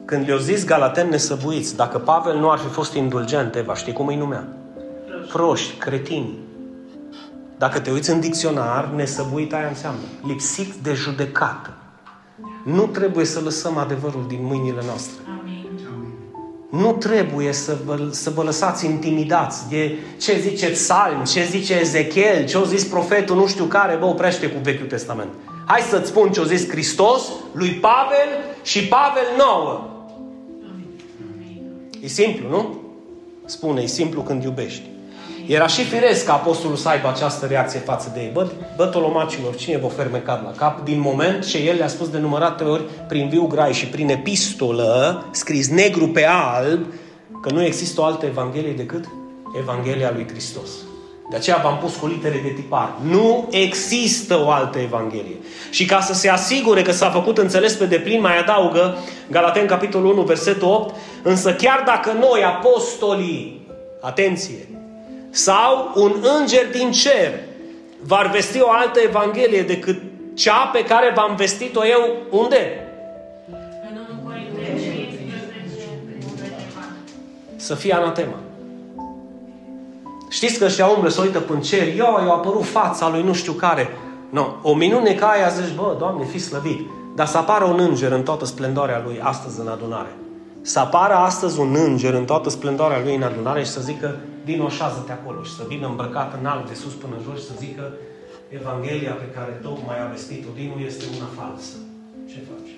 Când 0.09 0.25
le-au 0.27 0.37
zis 0.37 0.65
Galaten 0.65 1.09
nesăbuiți, 1.09 1.75
dacă 1.75 1.97
Pavel 1.97 2.37
nu 2.37 2.51
ar 2.51 2.57
fi 2.57 2.67
fost 2.67 2.93
indulgent, 2.93 3.55
Eva, 3.55 3.75
știi 3.75 3.93
cum 3.93 4.07
îi 4.07 4.15
numea? 4.15 4.47
Proști, 5.31 5.73
cretini. 5.73 6.37
Dacă 7.57 7.79
te 7.79 7.91
uiți 7.91 8.09
în 8.09 8.19
dicționar, 8.19 8.89
nesăbuit 8.95 9.53
aia 9.53 9.67
înseamnă 9.67 9.99
lipsit 10.27 10.73
de 10.73 10.93
judecată. 10.93 11.73
Nu 12.63 12.85
trebuie 12.85 13.25
să 13.25 13.39
lăsăm 13.43 13.77
adevărul 13.77 14.25
din 14.27 14.39
mâinile 14.41 14.81
noastre. 14.85 15.21
Nu 16.71 16.91
trebuie 16.91 17.53
să 17.53 17.77
vă, 17.85 18.07
să 18.11 18.29
vă 18.29 18.43
lăsați 18.43 18.85
intimidați 18.85 19.69
de 19.69 19.97
ce 20.17 20.39
zice 20.39 20.69
Psalm, 20.69 21.23
ce 21.23 21.43
zice 21.43 21.79
Ezechiel, 21.79 22.45
ce 22.45 22.57
a 22.57 22.63
zis 22.63 22.83
profetul 22.83 23.35
nu 23.35 23.47
știu 23.47 23.65
care, 23.65 23.95
bă, 23.95 24.05
oprește 24.05 24.49
cu 24.49 24.59
Vechiul 24.63 24.87
Testament. 24.87 25.29
Hai 25.65 25.81
să-ți 25.81 26.07
spun 26.07 26.31
ce 26.31 26.39
a 26.39 26.43
zis 26.43 26.69
Hristos, 26.69 27.21
lui 27.51 27.69
Pavel 27.69 28.29
și 28.61 28.87
Pavel 28.87 29.25
nouă. 29.37 29.98
E 32.01 32.07
simplu, 32.07 32.49
nu? 32.49 32.81
Spune, 33.45 33.81
e 33.81 33.85
simplu 33.85 34.21
când 34.21 34.43
iubești. 34.43 34.81
Era 35.47 35.67
și 35.67 35.83
firesc 35.83 36.25
ca 36.25 36.33
apostolul 36.33 36.75
să 36.75 36.89
aibă 36.89 37.07
această 37.07 37.45
reacție 37.45 37.79
față 37.79 38.11
de 38.13 38.19
ei. 38.19 38.29
Bă, 38.33 38.47
bă 38.75 38.85
tolomacilor, 38.85 39.55
cine 39.55 39.77
vă 39.77 39.87
fermecat 39.87 40.43
la 40.43 40.51
cap? 40.51 40.83
Din 40.83 40.99
moment 40.99 41.45
ce 41.45 41.57
el 41.57 41.75
le-a 41.77 41.87
spus 41.87 42.09
de 42.09 42.17
numărate 42.17 42.63
ori 42.63 42.83
prin 43.07 43.29
viu 43.29 43.45
grai 43.45 43.73
și 43.73 43.85
prin 43.85 44.09
epistolă, 44.09 45.25
scris 45.31 45.69
negru 45.69 46.07
pe 46.07 46.25
alb, 46.25 46.85
că 47.41 47.51
nu 47.51 47.63
există 47.63 48.01
o 48.01 48.03
altă 48.03 48.25
Evanghelie 48.25 48.71
decât 48.71 49.05
Evanghelia 49.59 50.11
lui 50.13 50.27
Hristos. 50.27 50.69
De 51.29 51.35
aceea 51.35 51.59
v-am 51.63 51.77
pus 51.77 51.95
cu 51.95 52.07
litere 52.07 52.39
de 52.43 52.49
tipar. 52.49 52.93
Nu 53.01 53.47
există 53.51 54.39
o 54.45 54.49
altă 54.49 54.79
Evanghelie. 54.79 55.37
Și 55.69 55.85
ca 55.85 56.01
să 56.01 56.13
se 56.13 56.29
asigure 56.29 56.81
că 56.81 56.91
s-a 56.91 57.09
făcut 57.09 57.37
înțeles 57.37 57.73
pe 57.73 57.85
deplin, 57.85 58.21
mai 58.21 58.39
adaugă 58.39 58.97
Galaten 59.31 59.65
capitolul 59.65 60.11
1, 60.11 60.21
versetul 60.21 60.67
8, 60.67 60.95
însă 61.23 61.53
chiar 61.53 61.83
dacă 61.85 62.11
noi, 62.11 62.43
apostolii, 62.43 63.67
atenție, 64.01 64.67
sau 65.29 65.91
un 65.95 66.15
înger 66.39 66.69
din 66.71 66.91
cer 66.91 67.39
va 68.01 68.29
vesti 68.31 68.61
o 68.61 68.69
altă 68.69 68.99
Evanghelie 68.99 69.61
decât 69.61 70.01
cea 70.33 70.69
pe 70.73 70.83
care 70.83 71.11
v-am 71.15 71.35
vestit-o 71.35 71.85
eu, 71.85 72.15
unde? 72.29 72.83
Să 77.55 77.75
fie 77.75 77.93
anatema. 77.93 78.35
Știți 80.29 80.59
că 80.59 80.65
ăștia 80.65 80.87
umblă, 80.87 81.09
să 81.09 81.21
uită 81.21 81.39
până 81.39 81.59
cer, 81.59 81.87
eu, 81.87 82.23
i-a 82.25 82.33
apărut 82.33 82.65
fața 82.65 83.09
lui 83.09 83.23
nu 83.23 83.33
știu 83.33 83.53
care. 83.53 83.89
No, 84.29 84.45
o 84.61 84.73
minune 84.73 85.13
ca 85.13 85.27
aia 85.27 85.47
zici, 85.47 85.75
bă, 85.75 85.95
Doamne, 85.99 86.23
fi 86.23 86.39
slăvit. 86.39 86.79
Dar 87.15 87.27
să 87.27 87.37
apară 87.37 87.65
un 87.65 87.79
înger 87.79 88.11
în 88.11 88.23
toată 88.23 88.45
splendoarea 88.45 89.01
lui 89.05 89.19
astăzi 89.23 89.59
în 89.59 89.67
adunare. 89.67 90.15
Să 90.69 90.79
apară 90.79 91.13
astăzi 91.13 91.59
un 91.59 91.75
înger 91.75 92.13
în 92.13 92.25
toată 92.25 92.49
splendoarea 92.49 93.01
lui 93.03 93.15
în 93.15 93.21
adunare 93.21 93.63
și 93.63 93.69
să 93.69 93.81
zică, 93.81 94.15
din 94.45 94.61
așează-te 94.61 95.11
acolo 95.11 95.43
și 95.43 95.55
să 95.55 95.63
vină 95.67 95.87
îmbrăcat 95.87 96.33
în 96.39 96.45
alb 96.45 96.67
de 96.67 96.73
sus 96.73 96.93
până 96.93 97.15
jos 97.23 97.39
și 97.39 97.45
să 97.45 97.53
zică, 97.57 97.91
Evanghelia 98.49 99.11
pe 99.11 99.25
care 99.35 99.59
tocmai 99.61 99.95
a 100.03 100.09
vestit-o 100.11 100.47
Dinu 100.55 100.79
este 100.85 101.05
una 101.17 101.29
falsă. 101.37 101.75
Ce 102.27 102.39
faci? 102.49 102.71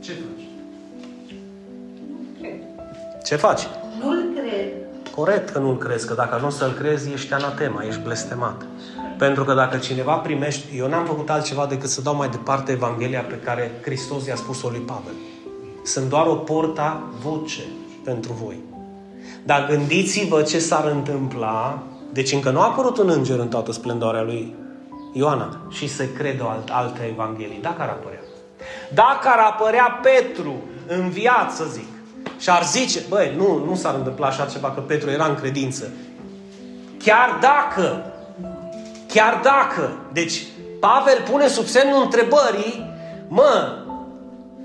Ce 0.00 0.12
faci? 0.12 0.46
Ce 3.24 3.36
faci? 3.36 3.62
Nu-l 4.00 4.24
cred. 4.34 4.72
Corect 5.14 5.50
că 5.50 5.58
nu-l 5.58 5.78
crezi, 5.78 6.06
că 6.06 6.14
dacă 6.14 6.34
ajungi 6.34 6.56
să-l 6.56 6.72
crezi, 6.72 7.12
ești 7.12 7.32
anatema, 7.32 7.82
ești 7.82 8.00
blestemat. 8.00 8.66
Pentru 9.18 9.44
că 9.44 9.54
dacă 9.54 9.76
cineva 9.76 10.14
primește, 10.16 10.66
eu 10.74 10.88
n-am 10.88 11.04
făcut 11.06 11.30
altceva 11.30 11.66
decât 11.66 11.88
să 11.88 12.00
dau 12.00 12.16
mai 12.16 12.28
departe 12.28 12.72
Evanghelia 12.72 13.20
pe 13.20 13.38
care 13.44 13.70
Hristos 13.82 14.26
i-a 14.26 14.36
spus-o 14.36 14.68
lui 14.68 14.80
Pavel. 14.80 15.14
Sunt 15.88 16.08
doar 16.08 16.26
o 16.26 16.34
porta 16.34 17.02
voce 17.22 17.62
pentru 18.04 18.32
voi. 18.32 18.56
Dar 19.44 19.66
gândiți-vă 19.66 20.42
ce 20.42 20.58
s-ar 20.58 20.84
întâmpla, 20.86 21.82
deci 22.12 22.32
încă 22.32 22.50
nu 22.50 22.60
a 22.60 22.64
apărut 22.64 22.98
un 22.98 23.08
înger 23.08 23.38
în 23.38 23.48
toată 23.48 23.72
splendoarea 23.72 24.22
lui 24.22 24.54
Ioana 25.12 25.60
și 25.70 25.88
să 25.88 26.04
crede 26.04 26.42
o 26.42 26.48
alt, 26.48 26.68
altă 26.70 27.02
Evanghelie. 27.02 27.58
Dacă 27.62 27.82
ar 27.82 27.88
apărea. 27.88 28.20
Dacă 28.94 29.28
ar 29.28 29.38
apărea 29.38 30.00
Petru 30.02 30.54
în 30.86 31.08
viață, 31.08 31.64
zic, 31.72 31.88
și 32.38 32.50
ar 32.50 32.64
zice, 32.64 33.00
băi, 33.08 33.34
nu, 33.36 33.64
nu 33.64 33.74
s-ar 33.74 33.94
întâmpla 33.94 34.26
așa 34.26 34.44
ceva, 34.44 34.70
că 34.70 34.80
Petru 34.80 35.10
era 35.10 35.26
în 35.26 35.34
credință. 35.34 35.88
Chiar 36.98 37.38
dacă, 37.40 38.12
chiar 39.06 39.40
dacă, 39.42 39.90
deci 40.12 40.42
Pavel 40.80 41.22
pune 41.30 41.48
sub 41.48 41.64
semnul 41.64 42.02
întrebării, 42.02 42.90
mă, 43.28 43.78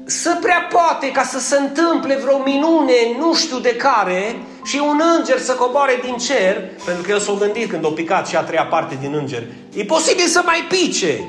să 0.05 0.37
prea 0.41 0.67
poate 0.71 1.11
ca 1.11 1.23
să 1.23 1.39
se 1.39 1.57
întâmple 1.57 2.15
vreo 2.15 2.37
minune, 2.37 2.93
nu 3.19 3.33
știu 3.33 3.59
de 3.59 3.75
care, 3.75 4.35
și 4.63 4.81
un 4.89 5.01
înger 5.17 5.39
să 5.39 5.53
coboare 5.53 5.99
din 6.03 6.17
cer, 6.17 6.69
pentru 6.85 7.03
că 7.03 7.11
el 7.11 7.19
s-a 7.19 7.33
gândit 7.39 7.69
când 7.69 7.85
a 7.85 7.89
picat 7.89 8.27
și 8.27 8.35
a 8.35 8.41
treia 8.41 8.65
parte 8.65 8.97
din 9.01 9.13
înger, 9.13 9.43
e 9.73 9.83
posibil 9.83 10.25
să 10.25 10.41
mai 10.45 10.65
pice. 10.69 11.23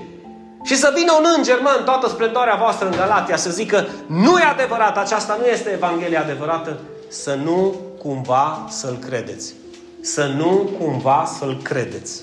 Și 0.62 0.76
să 0.76 0.92
vină 0.96 1.12
un 1.12 1.24
înger, 1.36 1.60
mă, 1.60 1.74
în 1.78 1.84
toată 1.84 2.08
splendoarea 2.08 2.54
voastră 2.54 2.86
în 2.86 2.96
Galatia, 2.96 3.36
să 3.36 3.50
zică, 3.50 3.88
nu 4.06 4.38
e 4.38 4.44
adevărat, 4.44 4.98
aceasta 4.98 5.36
nu 5.40 5.46
este 5.46 5.70
Evanghelia 5.70 6.20
adevărată, 6.20 6.78
să 7.08 7.38
nu 7.44 7.74
cumva 7.98 8.66
să-l 8.70 8.98
credeți. 9.06 9.54
Să 10.00 10.30
nu 10.36 10.70
cumva 10.78 11.24
să-l 11.38 11.60
credeți. 11.62 12.22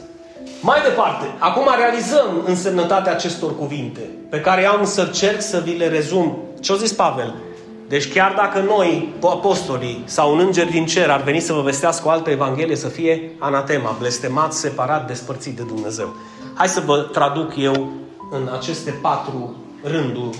Mai 0.61 0.81
departe, 0.81 1.25
acum 1.37 1.67
realizăm 1.77 2.43
însemnătatea 2.45 3.11
acestor 3.11 3.57
cuvinte, 3.57 4.01
pe 4.29 4.39
care 4.39 4.65
am 4.65 4.85
să 4.85 5.01
încerc 5.01 5.41
să 5.41 5.61
vi 5.63 5.77
le 5.77 5.87
rezum. 5.87 6.37
Ce-a 6.59 6.75
zis 6.75 6.93
Pavel? 6.93 7.33
Deci 7.87 8.13
chiar 8.13 8.33
dacă 8.33 8.59
noi, 8.59 9.13
apostolii 9.21 10.03
sau 10.05 10.33
un 10.33 10.39
înger 10.39 10.65
din 10.65 10.85
cer 10.85 11.09
ar 11.09 11.21
veni 11.21 11.39
să 11.39 11.53
vă 11.53 11.61
vestească 11.61 12.07
o 12.07 12.09
altă 12.09 12.29
evanghelie, 12.29 12.75
să 12.75 12.87
fie 12.87 13.31
anatema, 13.39 13.95
blestemat, 13.99 14.53
separat, 14.53 15.07
despărțit 15.07 15.55
de 15.55 15.63
Dumnezeu. 15.63 16.15
Hai 16.53 16.67
să 16.67 16.81
vă 16.85 16.97
traduc 16.97 17.53
eu 17.57 17.91
în 18.31 18.49
aceste 18.57 18.91
patru 18.91 19.55
rânduri 19.83 20.37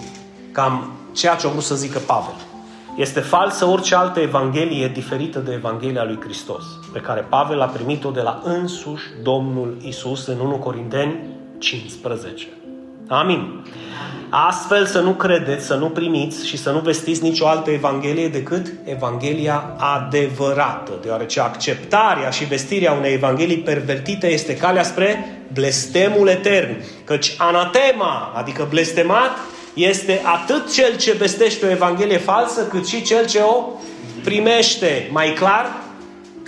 cam 0.52 0.92
ceea 1.12 1.36
ce 1.36 1.48
a 1.48 1.50
vrut 1.50 1.64
să 1.64 1.76
zică 1.76 2.00
Pavel. 2.00 2.36
Este 2.96 3.20
falsă 3.20 3.66
orice 3.66 3.96
altă 3.96 4.20
evanghelie 4.20 4.88
diferită 4.88 5.40
de 5.40 5.52
Evanghelia 5.52 6.04
lui 6.04 6.20
Hristos, 6.24 6.64
pe 6.94 7.00
care 7.00 7.26
Pavel 7.30 7.62
a 7.62 7.66
primit-o 7.66 8.12
de 8.12 8.22
la 8.22 8.42
însuși 8.44 9.04
Domnul 9.24 9.78
Isus 9.82 10.28
în 10.28 10.40
1 10.40 10.56
Corinteni 10.56 11.20
15. 11.58 12.48
Amin. 13.08 13.64
Astfel 14.30 14.86
să 14.86 15.00
nu 15.00 15.12
credeți, 15.12 15.66
să 15.66 15.76
nu 15.76 15.86
primiți 15.86 16.48
și 16.48 16.58
să 16.58 16.72
nu 16.72 16.80
vestiți 16.80 17.24
nicio 17.24 17.48
altă 17.48 17.70
Evanghelie 17.70 18.28
decât 18.28 18.74
Evanghelia 18.84 19.76
adevărată, 19.78 20.92
deoarece 21.02 21.40
acceptarea 21.40 22.30
și 22.30 22.46
vestirea 22.46 22.92
unei 22.92 23.14
Evanghelii 23.14 23.58
pervertite 23.58 24.32
este 24.32 24.58
calea 24.58 24.84
spre 24.84 25.42
blestemul 25.54 26.28
etern. 26.28 26.84
Căci 27.04 27.36
anatema, 27.38 28.32
adică 28.36 28.68
blestemat, 28.70 29.38
este 29.74 30.22
atât 30.24 30.74
cel 30.74 30.98
ce 30.98 31.12
vestește 31.12 31.66
o 31.66 31.70
Evanghelie 31.70 32.18
falsă, 32.18 32.62
cât 32.68 32.88
și 32.88 33.02
cel 33.02 33.26
ce 33.26 33.40
o 33.40 33.66
primește. 34.24 35.10
Mai 35.12 35.34
clar? 35.34 35.72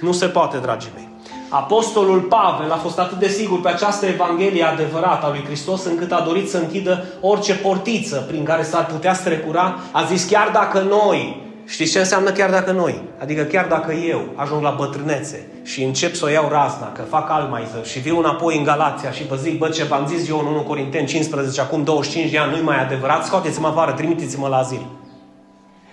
Nu 0.02 0.12
se 0.12 0.26
poate, 0.26 0.58
dragii 0.58 0.92
mei. 0.96 1.10
Apostolul 1.50 2.20
Pavel 2.22 2.72
a 2.72 2.76
fost 2.76 3.00
atât 3.00 3.18
de 3.18 3.28
sigur 3.28 3.62
pe 3.62 3.70
această 3.70 4.06
Evanghelie 4.06 4.64
adevărată 4.64 5.26
a 5.26 5.30
lui 5.30 5.44
Hristos 5.46 5.86
încât 5.86 6.12
a 6.12 6.24
dorit 6.26 6.50
să 6.50 6.58
închidă 6.58 7.06
orice 7.22 7.54
portiță 7.54 8.26
prin 8.28 8.44
care 8.44 8.64
s-ar 8.64 8.86
putea 8.86 9.14
strecura. 9.14 9.80
A 9.92 10.04
zis 10.04 10.24
chiar 10.24 10.50
dacă 10.54 10.80
noi, 10.80 11.43
știți 11.66 11.92
ce 11.92 12.00
înseamnă 12.00 12.32
chiar 12.32 12.50
dacă 12.50 12.72
noi? 12.72 13.02
Adică 13.22 13.44
chiar 13.44 13.66
dacă 13.66 13.92
eu 13.92 14.22
ajung 14.36 14.64
la 14.64 14.76
bătrânețe 14.78 15.48
și 15.64 15.84
încep 15.84 16.16
să 16.16 16.26
o 16.26 16.30
iau 16.30 16.50
razna, 16.50 16.92
că 16.92 17.02
fac 17.02 17.30
almaiză 17.30 17.82
și 17.84 18.00
viu 18.00 18.18
înapoi 18.18 18.58
în 18.58 18.64
Galația 18.64 19.12
și 19.12 19.28
vă 19.28 19.36
zic, 19.36 19.58
bă, 19.58 19.70
ce 19.70 19.84
v-am 19.84 20.08
zis 20.08 20.30
eu 20.30 20.40
în 20.40 20.46
1 20.46 20.62
Corinteni 20.62 21.08
15, 21.08 21.62
acum 21.62 21.84
25 21.84 22.32
de 22.32 22.38
ani, 22.38 22.52
nu-i 22.52 22.62
mai 22.62 22.82
adevărat, 22.82 23.26
scoateți-mă 23.26 23.68
afară, 23.68 23.92
trimiteți-mă 23.92 24.48
la 24.48 24.58
azil. 24.58 24.86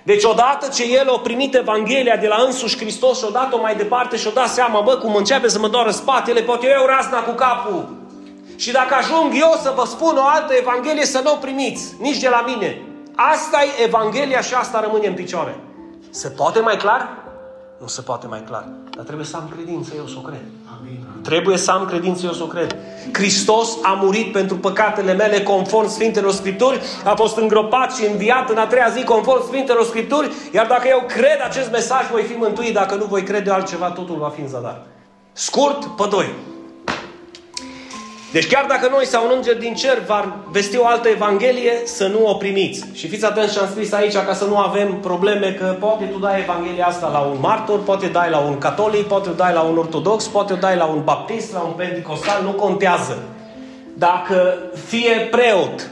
Deci 0.02 0.24
odată 0.24 0.68
ce 0.74 0.84
el 0.92 1.08
a 1.08 1.18
primit 1.18 1.54
Evanghelia 1.54 2.16
de 2.16 2.26
la 2.26 2.42
însuși 2.46 2.76
Hristos 2.76 3.18
și 3.18 3.24
odată 3.28 3.56
mai 3.56 3.76
departe 3.76 4.16
și-o 4.16 4.30
dat 4.30 4.48
seama, 4.48 4.80
bă, 4.80 4.96
cum 4.96 5.14
începe 5.14 5.48
să 5.48 5.58
mă 5.58 5.68
doară 5.68 5.90
spatele, 5.90 6.40
pot 6.40 6.62
eu 6.62 6.86
razna 6.86 7.18
cu 7.18 7.32
capul. 7.32 7.98
Și 8.56 8.72
dacă 8.72 8.94
ajung 8.94 9.32
eu 9.34 9.58
să 9.62 9.72
vă 9.76 9.84
spun 9.86 10.16
o 10.16 10.26
altă 10.26 10.52
Evanghelie, 10.58 11.04
să 11.04 11.20
nu 11.24 11.32
o 11.32 11.36
primiți, 11.36 11.94
nici 12.00 12.18
de 12.18 12.28
la 12.28 12.44
mine. 12.46 12.82
Asta 13.28 13.58
e 13.62 13.84
Evanghelia 13.84 14.40
și 14.40 14.54
asta 14.54 14.80
rămâne 14.80 15.06
în 15.06 15.14
picioare. 15.14 15.56
Se 16.10 16.28
poate 16.28 16.60
mai 16.60 16.76
clar? 16.76 17.08
Nu 17.80 17.86
se 17.86 18.00
poate 18.00 18.26
mai 18.26 18.42
clar. 18.46 18.68
Dar 18.96 19.04
trebuie 19.04 19.26
să 19.26 19.36
am 19.36 19.50
credință, 19.54 19.92
eu 19.96 20.06
să 20.06 20.14
o 20.18 20.20
cred. 20.20 20.42
Amin. 20.78 21.06
Trebuie 21.22 21.56
să 21.56 21.70
am 21.70 21.86
credință, 21.86 22.26
eu 22.26 22.32
să 22.32 22.42
o 22.42 22.46
cred. 22.46 22.76
Hristos 23.12 23.76
a 23.82 23.98
murit 24.02 24.32
pentru 24.32 24.56
păcatele 24.56 25.12
mele 25.12 25.42
conform 25.42 25.88
Sfintelor 25.88 26.32
Scripturi, 26.32 26.80
a 27.04 27.14
fost 27.14 27.36
îngropat 27.36 27.94
și 27.94 28.06
înviat 28.06 28.50
în 28.50 28.56
a 28.56 28.66
treia 28.66 28.88
zi 28.88 29.04
conform 29.04 29.46
Sfintelor 29.46 29.84
Scripturi, 29.84 30.32
iar 30.52 30.66
dacă 30.66 30.88
eu 30.88 31.04
cred 31.06 31.40
acest 31.44 31.70
mesaj, 31.70 32.10
voi 32.10 32.22
fi 32.22 32.36
mântuit. 32.36 32.74
Dacă 32.74 32.94
nu 32.94 33.04
voi 33.04 33.22
crede 33.22 33.50
altceva, 33.50 33.90
totul 33.90 34.16
va 34.16 34.28
fi 34.28 34.40
în 34.40 34.48
zadar. 34.48 34.82
Scurt, 35.32 35.84
pe 35.84 36.06
doi. 36.10 36.34
Deci 38.32 38.46
chiar 38.46 38.66
dacă 38.68 38.88
noi 38.90 39.06
sau 39.06 39.24
un 39.26 39.32
înger 39.36 39.56
din 39.56 39.74
cer 39.74 39.98
va 40.06 40.36
vesti 40.50 40.78
o 40.78 40.86
altă 40.86 41.08
evanghelie, 41.08 41.72
să 41.84 42.06
nu 42.06 42.26
o 42.26 42.34
primiți. 42.34 42.84
Și 42.92 43.08
fiți 43.08 43.24
atenți 43.24 43.52
ce 43.52 43.58
am 43.58 43.68
scris 43.70 43.92
aici 43.92 44.12
ca 44.12 44.34
să 44.34 44.44
nu 44.44 44.56
avem 44.56 44.98
probleme 45.00 45.52
că 45.52 45.76
poate 45.80 46.04
tu 46.04 46.18
dai 46.18 46.40
evanghelia 46.40 46.86
asta 46.86 47.08
la 47.08 47.18
un 47.18 47.36
martor, 47.40 47.82
poate 47.82 48.06
dai 48.06 48.30
la 48.30 48.38
un 48.38 48.58
catolic, 48.58 49.06
poate 49.06 49.30
dai 49.36 49.52
la 49.52 49.60
un 49.60 49.78
ortodox, 49.78 50.26
poate 50.26 50.54
dai 50.54 50.76
la 50.76 50.84
un 50.84 51.02
baptist, 51.04 51.52
la 51.52 51.60
un 51.60 51.72
pentecostal, 51.72 52.42
nu 52.42 52.50
contează. 52.50 53.18
Dacă 53.94 54.56
fie 54.86 55.28
preot, 55.30 55.90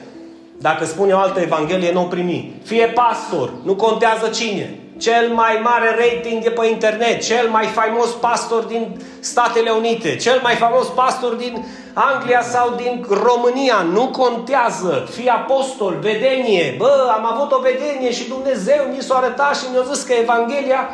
dacă 0.59 0.85
spune 0.85 1.13
o 1.13 1.19
altă 1.19 1.41
evanghelie, 1.41 1.93
nu 1.93 2.01
o 2.01 2.05
primi. 2.05 2.55
Fie 2.65 2.87
pastor, 2.87 3.51
nu 3.65 3.75
contează 3.75 4.29
cine 4.29 4.79
cel 4.99 5.33
mai 5.33 5.61
mare 5.63 5.97
rating 5.99 6.45
e 6.45 6.51
pe 6.51 6.67
internet, 6.67 7.23
cel 7.23 7.49
mai 7.49 7.67
faimos 7.67 8.11
pastor 8.11 8.63
din 8.63 9.01
Statele 9.21 9.71
Unite, 9.71 10.17
cel 10.17 10.41
mai 10.43 10.55
faimos 10.55 10.87
pastor 10.87 11.35
din 11.35 11.67
Anglia 11.93 12.43
sau 12.43 12.75
din 12.77 13.07
România, 13.09 13.87
nu 13.93 14.09
contează, 14.09 15.09
fi 15.11 15.29
apostol, 15.29 15.99
vedenie, 16.01 16.75
bă, 16.79 17.13
am 17.17 17.27
avut 17.27 17.53
o 17.53 17.61
vedenie 17.61 18.13
și 18.13 18.29
Dumnezeu 18.29 18.85
mi 18.95 19.03
s-a 19.03 19.15
arătat 19.15 19.57
și 19.57 19.65
mi-a 19.73 19.93
zis 19.93 20.03
că 20.03 20.13
Evanghelia 20.13 20.89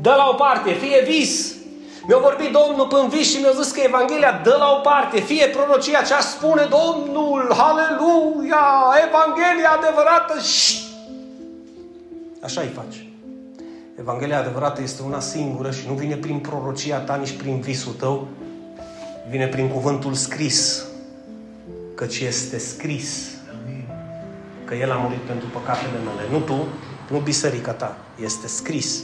dă 0.00 0.14
la 0.16 0.28
o 0.28 0.32
parte, 0.32 0.70
fie 0.70 1.02
vis, 1.06 1.54
mi-a 2.06 2.18
vorbit 2.18 2.52
Domnul 2.52 2.86
până 2.86 3.06
vis 3.08 3.30
și 3.30 3.40
mi-a 3.40 3.62
zis 3.62 3.70
că 3.70 3.80
Evanghelia 3.84 4.40
dă 4.44 4.56
la 4.58 4.76
o 4.78 4.80
parte, 4.80 5.20
fie 5.20 5.46
prorocia 5.46 6.02
ce 6.02 6.14
spune 6.20 6.68
Domnul, 6.70 7.54
Haleluia, 7.56 8.64
Evanghelia 9.06 9.70
adevărată, 9.78 10.40
și 10.40 10.90
Așa 12.44 12.60
îi 12.60 12.72
faci. 12.74 13.11
Evanghelia 14.00 14.38
adevărată 14.38 14.82
este 14.82 15.02
una 15.02 15.20
singură 15.20 15.70
și 15.70 15.86
nu 15.86 15.94
vine 15.94 16.14
prin 16.14 16.38
prorocia 16.38 16.98
ta, 16.98 17.16
nici 17.16 17.36
prin 17.36 17.60
visul 17.60 17.92
tău, 17.92 18.28
vine 19.30 19.46
prin 19.46 19.68
cuvântul 19.68 20.14
scris, 20.14 20.86
căci 21.94 22.18
este 22.18 22.58
scris 22.58 23.30
că 24.64 24.74
El 24.74 24.90
a 24.90 24.94
murit 24.94 25.18
pentru 25.18 25.48
păcatele 25.48 25.98
mele. 26.04 26.28
Nu 26.30 26.38
tu, 26.38 26.66
nu 27.10 27.18
biserica 27.18 27.72
ta, 27.72 27.96
este 28.22 28.46
scris. 28.46 29.02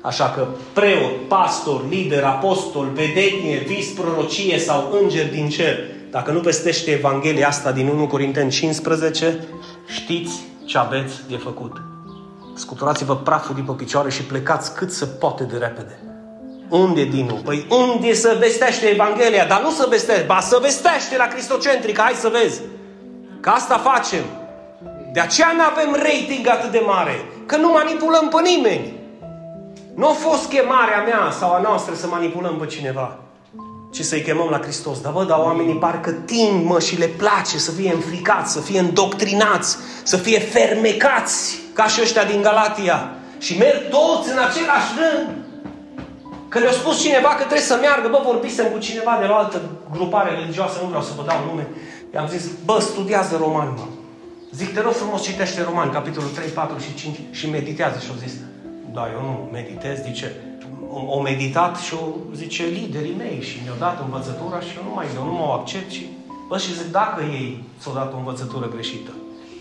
Așa 0.00 0.30
că 0.30 0.46
preot, 0.72 1.28
pastor, 1.28 1.88
lider, 1.88 2.24
apostol, 2.24 2.86
vedenie, 2.86 3.58
vis, 3.58 3.88
prorocie 3.88 4.58
sau 4.58 4.98
înger 5.02 5.30
din 5.30 5.48
cer, 5.48 5.78
dacă 6.10 6.32
nu 6.32 6.40
vestește 6.40 6.90
Evanghelia 6.90 7.48
asta 7.48 7.72
din 7.72 7.88
1 7.88 8.06
Corinteni 8.06 8.50
15, 8.50 9.44
știți 9.86 10.32
ce 10.64 10.78
aveți 10.78 11.14
de 11.28 11.36
făcut. 11.36 11.93
Scuturați-vă 12.54 13.16
praful 13.16 13.54
din 13.54 13.64
pe 13.64 13.72
picioare 13.72 14.10
și 14.10 14.22
plecați 14.22 14.74
cât 14.74 14.92
se 14.92 15.04
poate 15.04 15.44
de 15.44 15.56
repede. 15.56 15.98
Unde, 16.68 17.04
Dinu? 17.04 17.34
Păi 17.34 17.66
unde 17.70 18.14
să 18.14 18.36
vestește 18.40 18.86
Evanghelia? 18.86 19.46
Dar 19.46 19.62
nu 19.62 19.70
să 19.70 19.86
vestește, 19.90 20.24
ba 20.26 20.40
să 20.40 20.58
vestește 20.62 21.16
la 21.16 21.26
Cristocentric, 21.26 21.98
hai 21.98 22.12
să 22.12 22.28
vezi. 22.28 22.60
Că 23.40 23.48
asta 23.48 23.78
facem. 23.78 24.24
De 25.12 25.20
aceea 25.20 25.52
nu 25.56 25.62
avem 25.62 25.92
rating 25.92 26.48
atât 26.48 26.70
de 26.70 26.82
mare. 26.86 27.24
Că 27.46 27.56
nu 27.56 27.70
manipulăm 27.70 28.28
pe 28.28 28.48
nimeni. 28.48 28.94
Nu 29.94 30.08
a 30.08 30.12
fost 30.12 30.48
chemarea 30.48 31.02
mea 31.02 31.30
sau 31.38 31.52
a 31.52 31.60
noastră 31.60 31.94
să 31.94 32.06
manipulăm 32.06 32.56
pe 32.56 32.66
cineva 32.66 33.18
ci 33.94 34.04
să-i 34.04 34.22
chemăm 34.22 34.48
la 34.48 34.60
Hristos. 34.60 35.00
Dar 35.00 35.12
văd, 35.12 35.26
dar 35.26 35.38
oamenii 35.38 35.74
parcă 35.74 36.10
tind, 36.10 36.64
mă, 36.64 36.80
și 36.80 36.98
le 36.98 37.06
place 37.06 37.58
să 37.58 37.70
fie 37.70 37.92
înfricați, 37.92 38.52
să 38.52 38.60
fie 38.60 38.78
îndoctrinați, 38.78 39.76
să 40.02 40.16
fie 40.16 40.38
fermecați, 40.38 41.58
ca 41.74 41.86
și 41.86 42.00
ăștia 42.02 42.24
din 42.24 42.42
Galatia. 42.42 42.98
Și 43.38 43.58
merg 43.58 43.80
toți 43.96 44.30
în 44.34 44.38
același 44.48 44.90
rând. 45.00 45.26
Că 46.48 46.58
le-a 46.58 46.72
spus 46.80 47.00
cineva 47.00 47.28
că 47.28 47.44
trebuie 47.50 47.70
să 47.72 47.78
meargă, 47.80 48.08
bă, 48.08 48.20
vorbisem 48.24 48.66
cu 48.72 48.78
cineva 48.78 49.16
de 49.20 49.26
la 49.26 49.34
o 49.34 49.38
altă 49.38 49.58
grupare 49.90 50.30
religioasă, 50.30 50.78
nu 50.82 50.88
vreau 50.88 51.02
să 51.02 51.12
vă 51.16 51.22
dau 51.26 51.38
nume. 51.48 51.66
I-am 52.14 52.28
zis, 52.28 52.44
bă, 52.64 52.76
studiază 52.80 53.36
roman, 53.36 53.74
mă. 53.76 53.86
Zic, 54.52 54.74
te 54.74 54.80
rog 54.80 54.92
frumos, 54.92 55.22
citește 55.22 55.62
roman, 55.62 55.90
capitolul 55.90 56.28
3, 56.28 56.48
4 56.48 56.78
și 56.78 56.94
5 56.94 57.16
și 57.30 57.50
meditează. 57.50 57.98
Și 57.98 58.10
au 58.10 58.16
zis, 58.24 58.32
da, 58.92 59.08
eu 59.14 59.20
nu 59.20 59.48
meditez, 59.52 60.02
zice, 60.02 60.32
o 61.16 61.20
meditat 61.20 61.76
și 61.76 61.94
o, 61.94 62.04
zice, 62.34 62.62
liderii 62.64 63.14
mei 63.18 63.40
și 63.42 63.60
mi-au 63.62 63.76
dat 63.78 64.00
învățătura 64.00 64.60
și 64.60 64.76
eu 64.76 64.82
nu 64.88 64.94
mai, 64.94 65.06
eu 65.16 65.24
nu 65.24 65.32
mă 65.32 65.56
accept 65.58 65.90
și, 65.90 66.06
bă, 66.48 66.58
și 66.58 66.74
zic, 66.74 66.90
dacă 66.90 67.22
ei 67.22 67.64
ți-au 67.80 67.94
dat 67.94 68.12
o 68.12 68.16
învățătură 68.16 68.68
greșită, 68.74 69.10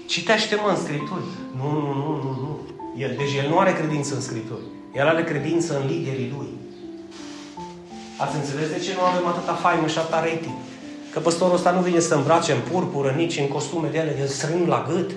citește-mă 0.05 0.69
în 0.69 0.83
Scripturi. 0.83 1.25
Nu, 1.59 1.69
nu, 1.85 1.93
nu, 2.01 2.13
nu, 2.23 2.31
nu. 2.43 2.51
El, 2.97 3.13
deci 3.17 3.33
el 3.43 3.49
nu 3.49 3.57
are 3.59 3.73
credință 3.73 4.15
în 4.15 4.21
Scripturi. 4.21 4.65
El 4.95 5.07
are 5.07 5.23
credință 5.23 5.79
în 5.79 5.87
liderii 5.87 6.33
lui. 6.37 6.51
Ați 8.17 8.35
înțeles 8.35 8.69
de 8.69 8.79
ce 8.85 8.91
nu 8.97 9.03
avem 9.03 9.27
atâta 9.27 9.53
faimă 9.53 9.87
și 9.87 9.97
atâta 9.97 10.19
rating? 10.19 10.57
Că 11.13 11.19
păstorul 11.19 11.55
ăsta 11.55 11.71
nu 11.71 11.81
vine 11.81 11.99
să 11.99 12.15
îmbrace 12.15 12.51
în 12.51 12.59
purpură, 12.71 13.09
nici 13.17 13.37
în 13.37 13.47
costume 13.47 13.87
de 13.91 13.97
ele, 13.97 14.15
el 14.19 14.27
strâng 14.27 14.67
la 14.67 14.85
gât. 14.89 15.11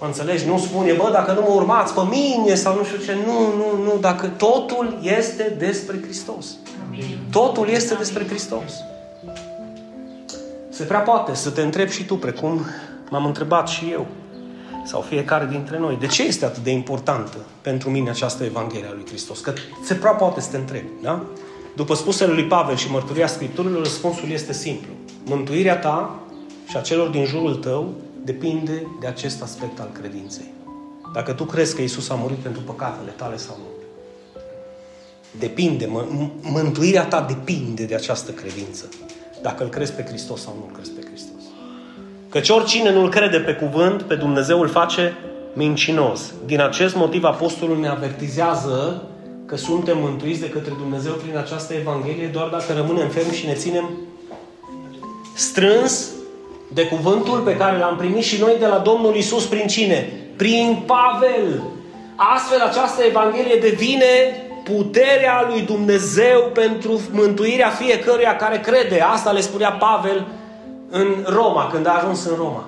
Mă 0.00 0.06
înțelegi? 0.06 0.46
Nu 0.46 0.58
spune, 0.58 0.92
bă, 0.92 1.08
dacă 1.12 1.32
nu 1.32 1.40
mă 1.40 1.54
urmați 1.54 1.94
pe 1.94 2.00
mine 2.10 2.54
sau 2.54 2.76
nu 2.76 2.84
știu 2.84 2.98
ce. 2.98 3.16
Nu, 3.26 3.38
nu, 3.56 3.82
nu. 3.84 3.98
Dacă 4.00 4.26
totul 4.26 4.98
este 5.02 5.54
despre 5.58 6.00
Hristos. 6.02 6.46
Totul 7.30 7.68
este 7.68 7.94
despre 7.94 8.26
Hristos. 8.26 8.72
Se 10.70 10.84
prea 10.84 11.00
poate 11.00 11.34
să 11.34 11.50
te 11.50 11.60
întrebi 11.60 11.92
și 11.92 12.04
tu, 12.04 12.16
precum 12.16 12.60
m-am 13.10 13.26
întrebat 13.26 13.68
și 13.68 13.90
eu, 13.90 14.06
sau 14.84 15.00
fiecare 15.00 15.46
dintre 15.50 15.78
noi, 15.78 15.96
de 16.00 16.06
ce 16.06 16.22
este 16.22 16.44
atât 16.44 16.62
de 16.62 16.70
importantă 16.70 17.36
pentru 17.60 17.90
mine 17.90 18.10
această 18.10 18.44
Evanghelie 18.44 18.88
a 18.88 18.92
lui 18.92 19.06
Hristos? 19.06 19.40
Că 19.40 19.52
se 19.84 19.94
prea 19.94 20.12
poate 20.12 20.40
să 20.40 20.50
te 20.50 20.56
întrebi, 20.56 20.88
da? 21.02 21.24
După 21.76 21.94
spusele 21.94 22.32
lui 22.32 22.44
Pavel 22.44 22.76
și 22.76 22.90
mărturia 22.90 23.26
Scripturilor, 23.26 23.82
răspunsul 23.82 24.30
este 24.30 24.52
simplu. 24.52 24.92
Mântuirea 25.24 25.78
ta 25.78 26.18
și 26.68 26.76
a 26.76 26.80
celor 26.80 27.08
din 27.08 27.24
jurul 27.24 27.54
tău 27.54 27.92
depinde 28.24 28.86
de 29.00 29.06
acest 29.06 29.42
aspect 29.42 29.80
al 29.80 29.90
credinței. 30.00 30.52
Dacă 31.12 31.32
tu 31.32 31.44
crezi 31.44 31.74
că 31.74 31.82
Isus 31.82 32.08
a 32.08 32.14
murit 32.14 32.36
pentru 32.36 32.62
păcatele 32.62 33.10
tale 33.10 33.36
sau 33.36 33.56
nu. 33.58 33.64
Depinde, 35.38 35.86
mă, 35.86 36.04
mântuirea 36.42 37.04
ta 37.04 37.20
depinde 37.20 37.84
de 37.84 37.94
această 37.94 38.30
credință. 38.30 38.88
Dacă 39.42 39.62
îl 39.62 39.68
crezi 39.68 39.92
pe 39.92 40.02
Hristos 40.02 40.42
sau 40.42 40.54
nu 40.58 40.64
îl 40.68 40.74
crezi 40.74 40.90
pe 40.90 41.00
Hristos. 41.00 41.03
Căci 42.34 42.48
oricine 42.48 42.92
nu-L 42.92 43.08
crede 43.08 43.38
pe 43.38 43.52
cuvânt, 43.52 44.02
pe 44.02 44.14
Dumnezeu 44.14 44.60
îl 44.60 44.68
face 44.68 45.16
mincinos. 45.52 46.32
Din 46.46 46.60
acest 46.60 46.94
motiv 46.94 47.24
Apostolul 47.24 47.78
ne 47.78 47.88
avertizează 47.88 49.02
că 49.46 49.56
suntem 49.56 49.98
mântuiți 50.00 50.40
de 50.40 50.48
către 50.48 50.72
Dumnezeu 50.78 51.12
prin 51.12 51.36
această 51.36 51.74
Evanghelie 51.74 52.26
doar 52.26 52.48
dacă 52.48 52.72
rămânem 52.76 53.08
fermi 53.08 53.32
și 53.32 53.46
ne 53.46 53.52
ținem 53.52 53.90
strâns 55.34 56.10
de 56.72 56.86
cuvântul 56.86 57.38
pe 57.38 57.56
care 57.56 57.78
l-am 57.78 57.96
primit 57.96 58.22
și 58.22 58.40
noi 58.40 58.56
de 58.58 58.66
la 58.66 58.78
Domnul 58.78 59.14
Isus 59.14 59.44
prin 59.44 59.66
cine? 59.66 60.12
Prin 60.36 60.82
Pavel. 60.86 61.62
Astfel 62.16 62.60
această 62.60 63.02
Evanghelie 63.02 63.58
devine 63.60 64.06
puterea 64.64 65.46
lui 65.48 65.60
Dumnezeu 65.60 66.40
pentru 66.54 67.00
mântuirea 67.10 67.68
fiecăruia 67.68 68.36
care 68.36 68.60
crede. 68.60 69.00
Asta 69.00 69.30
le 69.30 69.40
spunea 69.40 69.70
Pavel 69.70 70.26
în 71.00 71.24
Roma, 71.26 71.66
când 71.72 71.86
a 71.86 71.90
ajuns 71.90 72.24
în 72.24 72.36
Roma. 72.36 72.64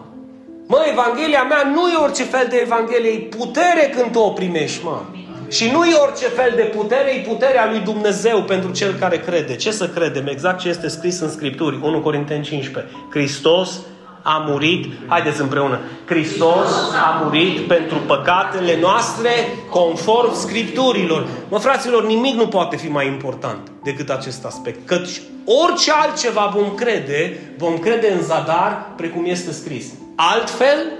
Mă, 0.66 0.84
Evanghelia 0.90 1.42
mea 1.42 1.72
nu 1.74 1.88
e 1.88 2.02
orice 2.02 2.22
fel 2.22 2.46
de 2.50 2.56
Evanghelie, 2.56 3.10
e 3.10 3.18
putere 3.18 3.92
când 3.96 4.16
o 4.16 4.30
primești, 4.30 4.84
mă. 4.84 5.00
Și 5.48 5.70
nu 5.70 5.84
e 5.84 5.94
orice 5.94 6.24
fel 6.24 6.52
de 6.56 6.62
putere, 6.62 7.10
e 7.10 7.28
puterea 7.28 7.68
lui 7.70 7.80
Dumnezeu 7.80 8.42
pentru 8.42 8.70
cel 8.72 8.94
care 8.94 9.18
crede. 9.18 9.56
Ce 9.56 9.70
să 9.70 9.88
credem? 9.88 10.26
Exact 10.26 10.58
ce 10.58 10.68
este 10.68 10.88
scris 10.88 11.20
în 11.20 11.30
Scripturi, 11.30 11.78
1 11.82 12.00
Corinteni 12.00 12.44
15. 12.44 12.92
Hristos 13.10 13.80
a 14.28 14.44
murit, 14.48 14.92
haideți 15.06 15.40
împreună, 15.40 15.78
Hristos 16.04 16.68
a 17.06 17.20
murit 17.22 17.66
pentru 17.66 17.98
păcatele 18.06 18.78
noastre 18.80 19.30
conform 19.70 20.34
Scripturilor. 20.34 21.26
Mă, 21.48 21.58
fraților, 21.58 22.06
nimic 22.06 22.34
nu 22.34 22.46
poate 22.46 22.76
fi 22.76 22.88
mai 22.88 23.06
important 23.06 23.70
decât 23.82 24.10
acest 24.10 24.44
aspect. 24.44 24.86
Căci 24.86 25.20
orice 25.44 25.92
altceva 25.92 26.52
vom 26.54 26.74
crede, 26.74 27.40
vom 27.58 27.78
crede 27.78 28.12
în 28.12 28.22
zadar, 28.22 28.92
precum 28.96 29.24
este 29.26 29.52
scris. 29.52 29.86
Altfel, 30.16 30.92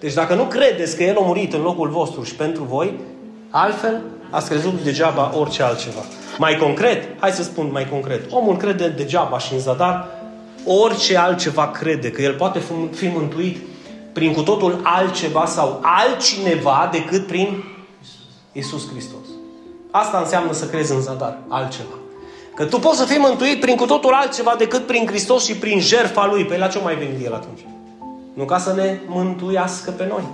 deci 0.00 0.14
dacă 0.14 0.34
nu 0.34 0.42
credeți 0.42 0.96
că 0.96 1.02
El 1.02 1.16
a 1.16 1.24
murit 1.24 1.52
în 1.52 1.62
locul 1.62 1.88
vostru 1.88 2.22
și 2.22 2.34
pentru 2.34 2.62
voi, 2.62 2.94
Altfel, 3.50 4.00
ați 4.30 4.48
crezut 4.48 4.82
degeaba 4.82 5.32
orice 5.38 5.62
altceva. 5.62 6.00
Mai 6.38 6.56
concret, 6.56 7.08
hai 7.20 7.30
să 7.30 7.42
spun 7.42 7.68
mai 7.72 7.88
concret, 7.88 8.32
omul 8.32 8.56
crede 8.56 8.88
degeaba 8.88 9.38
și 9.38 9.52
în 9.52 9.58
zadar 9.58 10.08
orice 10.66 11.16
altceva 11.16 11.70
crede, 11.70 12.10
că 12.10 12.22
el 12.22 12.34
poate 12.34 12.60
fi 12.90 13.08
mântuit 13.08 13.56
prin 14.12 14.32
cu 14.32 14.42
totul 14.42 14.80
altceva 14.82 15.46
sau 15.46 15.80
altcineva 15.82 16.88
decât 16.92 17.26
prin 17.26 17.64
Isus 18.52 18.88
Hristos. 18.90 19.26
Asta 19.90 20.18
înseamnă 20.18 20.52
să 20.52 20.66
crezi 20.66 20.92
în 20.92 21.00
zadar, 21.00 21.38
altceva. 21.48 21.94
Că 22.54 22.64
tu 22.64 22.78
poți 22.78 22.98
să 22.98 23.04
fii 23.04 23.18
mântuit 23.18 23.60
prin 23.60 23.76
cu 23.76 23.86
totul 23.86 24.12
altceva 24.12 24.54
decât 24.58 24.86
prin 24.86 25.06
Hristos 25.06 25.44
și 25.44 25.56
prin 25.56 25.80
jertfa 25.80 26.26
Lui. 26.26 26.44
Păi 26.44 26.58
la 26.58 26.66
ce 26.66 26.78
mai 26.78 26.94
venit 26.94 27.24
El 27.24 27.34
atunci? 27.34 27.66
Nu 28.34 28.44
ca 28.44 28.58
să 28.58 28.72
ne 28.74 28.98
mântuiască 29.06 29.90
pe 29.90 30.06
noi. 30.08 30.24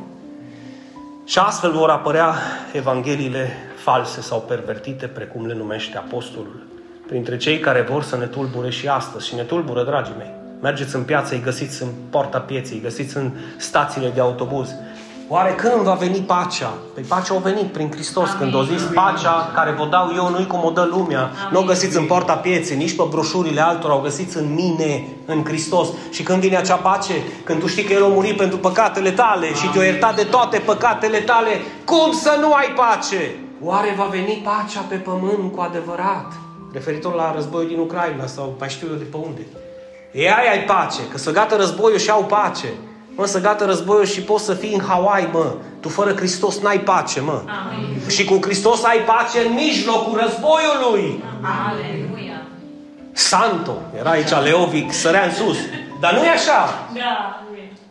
Și 1.24 1.39
astfel 1.39 1.72
vor 1.72 1.91
apărea 1.91 2.35
evangheliile 2.72 3.57
false 3.76 4.20
sau 4.20 4.41
pervertite, 4.41 5.07
precum 5.07 5.47
le 5.47 5.55
numește 5.55 5.97
apostolul, 5.97 6.66
printre 7.11 7.36
cei 7.36 7.58
care 7.58 7.86
vor 7.90 8.02
să 8.02 8.16
ne 8.16 8.24
tulbure 8.24 8.70
și 8.70 8.88
astăzi. 8.88 9.26
Și 9.26 9.34
ne 9.34 9.42
tulbură, 9.42 9.84
dragii 9.84 10.14
mei. 10.18 10.30
Mergeți 10.61 10.94
în 10.94 11.02
piață, 11.02 11.34
îi 11.34 11.40
găsiți 11.40 11.82
în 11.82 11.88
poarta 12.11 12.38
pieței, 12.38 12.76
îi 12.76 12.82
găsiți 12.82 13.16
în 13.16 13.30
stațiile 13.56 14.11
de 14.14 14.20
autobuz. 14.20 14.68
Oare 15.28 15.52
când 15.54 15.82
va 15.82 15.92
veni 15.92 16.18
pacea? 16.18 16.72
Păi 16.94 17.02
pacea 17.02 17.34
a 17.34 17.38
venit 17.38 17.72
prin 17.72 17.90
Hristos, 17.90 18.28
Amin. 18.28 18.38
când 18.38 18.54
o 18.54 18.62
zis 18.62 18.82
pacea 18.82 19.50
care 19.54 19.70
vă 19.70 19.86
dau 19.90 20.12
eu, 20.16 20.30
nu-i 20.30 20.46
cum 20.46 20.64
o 20.64 20.70
dă 20.70 20.88
lumea. 20.90 21.30
Nu 21.50 21.61
o 21.61 21.64
găsiți 21.64 21.96
în 21.96 22.04
poarta 22.04 22.34
pieței, 22.34 22.76
nici 22.76 22.96
pe 22.96 23.02
broșurile 23.11 23.61
altora, 23.61 23.96
o 23.96 24.00
găsiți 24.00 24.36
în 24.36 24.54
mine, 24.54 25.06
în 25.26 25.44
Hristos. 25.44 25.88
Și 26.11 26.22
când 26.22 26.40
vine 26.40 26.56
acea 26.56 26.76
pace, 26.76 27.14
când 27.44 27.61
tu 27.61 27.66
știi 27.66 27.84
că 27.84 27.92
El 27.92 28.04
a 28.04 28.06
murit 28.06 28.36
pentru 28.36 28.58
păcatele 28.58 29.11
tale 29.11 29.46
Amin. 29.46 29.54
și 29.54 29.68
te-a 29.68 29.84
iertat 29.84 30.16
de 30.16 30.22
toate 30.22 30.58
păcatele 30.58 31.18
tale, 31.18 31.50
cum 31.84 32.12
să 32.12 32.36
nu 32.40 32.52
ai 32.52 32.68
pace? 32.76 33.34
Oare 33.62 33.94
va 33.96 34.08
veni 34.11 34.42
pacea 34.44 34.80
pe 34.88 34.94
pământ 34.94 35.52
cu 35.54 35.61
adevărat? 35.61 36.32
Referitor 36.72 37.14
la 37.14 37.32
războiul 37.34 37.68
din 37.68 37.78
Ucraina 37.78 38.26
sau 38.26 38.56
mai 38.58 38.68
știu 38.68 38.88
eu 38.90 38.96
de 38.96 39.04
pe 39.04 39.16
unde. 39.16 39.40
Ei 40.12 40.30
ai, 40.30 40.50
ai 40.50 40.64
pace, 40.64 41.00
că 41.10 41.18
să 41.18 41.30
gata 41.30 41.56
războiul 41.56 41.98
și 41.98 42.10
au 42.10 42.24
pace. 42.24 42.66
Mă, 43.14 43.26
să 43.26 43.40
gata 43.40 43.64
războiul 43.64 44.04
și 44.04 44.20
poți 44.20 44.44
să 44.44 44.54
fii 44.54 44.74
în 44.74 44.80
Hawaii, 44.88 45.28
mă. 45.32 45.54
Tu 45.80 45.88
fără 45.88 46.14
Hristos 46.14 46.60
n-ai 46.60 46.80
pace, 46.80 47.20
mă. 47.20 47.42
Amin. 47.46 48.08
Și 48.08 48.24
cu 48.24 48.38
Hristos 48.40 48.84
ai 48.84 48.98
pace 48.98 49.46
în 49.46 49.52
mijlocul 49.52 50.20
războiului. 50.22 51.24
Aleluia. 51.68 52.42
Santo. 53.12 53.76
Era 53.98 54.10
aici 54.10 54.30
Leovic, 54.42 54.92
sărea 54.92 55.24
în 55.24 55.32
sus. 55.32 55.56
Dar 56.00 56.14
nu 56.14 56.24
e 56.24 56.28
așa. 56.28 56.88
Da. 56.94 57.44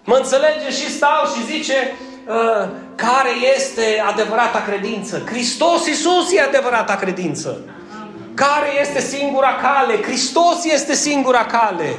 Mă 0.03 0.15
înțelege 0.15 0.69
și 0.71 0.89
stau 0.91 1.25
și 1.35 1.45
zice 1.45 1.73
uh, 2.27 2.69
care 2.95 3.29
este 3.55 4.03
adevărata 4.11 4.61
credință. 4.67 5.21
Hristos 5.25 5.87
Iisus 5.87 6.33
e 6.33 6.41
adevărata 6.41 6.95
credință. 6.95 7.59
Care 8.45 8.69
este 8.81 8.99
singura 8.99 9.53
cale? 9.61 10.01
Hristos 10.01 10.65
este 10.73 10.93
singura 10.93 11.45
cale. 11.45 11.89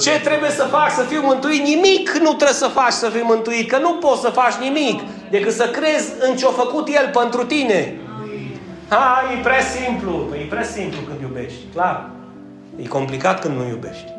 Ce 0.00 0.20
trebuie 0.20 0.50
să 0.50 0.62
fac 0.62 0.90
să 0.90 1.02
fiu 1.02 1.20
mântuit? 1.22 1.62
Nimic 1.62 2.10
nu 2.10 2.32
trebuie 2.32 2.62
să 2.64 2.66
faci 2.66 2.92
să 2.92 3.08
fii 3.08 3.22
mântuit, 3.24 3.68
că 3.70 3.78
nu 3.78 3.92
poți 3.94 4.20
să 4.20 4.28
faci 4.28 4.54
nimic 4.54 5.00
decât 5.30 5.52
să 5.52 5.68
crezi 5.68 6.12
în 6.28 6.36
ce-a 6.36 6.48
făcut 6.48 6.88
El 6.88 7.10
pentru 7.20 7.44
tine. 7.44 8.00
Ha, 8.88 9.22
e 9.36 9.42
prea 9.42 9.60
simplu. 9.60 10.12
Păi 10.12 10.38
e 10.40 10.46
prea 10.48 10.64
simplu 10.64 10.98
când 11.08 11.20
iubești, 11.20 11.58
clar. 11.74 12.10
E 12.82 12.86
complicat 12.86 13.40
când 13.40 13.56
nu 13.56 13.68
iubești. 13.68 14.10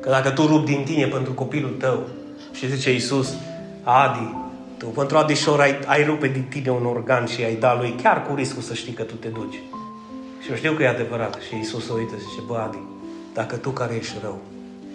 Că 0.00 0.08
dacă 0.10 0.30
tu 0.30 0.46
rupi 0.46 0.72
din 0.72 0.84
tine 0.84 1.06
pentru 1.06 1.32
copilul 1.32 1.74
tău 1.78 2.08
și 2.52 2.70
zice 2.74 2.92
Iisus, 2.92 3.34
Adi, 3.82 4.34
tu 4.78 4.86
pentru 4.86 5.16
Adișor 5.16 5.60
ai, 5.60 5.78
ai 5.86 6.04
rupe 6.04 6.26
din 6.26 6.44
tine 6.48 6.70
un 6.70 6.86
organ 6.86 7.26
și 7.26 7.42
ai 7.42 7.54
da 7.54 7.74
lui, 7.74 7.94
chiar 8.02 8.26
cu 8.26 8.34
riscul 8.34 8.62
să 8.62 8.74
știi 8.74 8.92
că 8.92 9.02
tu 9.02 9.14
te 9.14 9.28
duci. 9.28 9.56
Și 10.50 10.56
eu 10.56 10.62
știu 10.62 10.76
că 10.76 10.82
e 10.82 10.88
adevărat. 10.88 11.38
Și 11.46 11.56
Iisus 11.56 11.88
o 11.88 11.94
uită 11.94 12.14
și 12.16 12.22
zice, 12.28 12.42
bă, 12.46 12.56
Adi, 12.56 12.82
dacă 13.34 13.56
tu 13.56 13.70
care 13.70 13.94
ești 13.94 14.16
rău, 14.22 14.38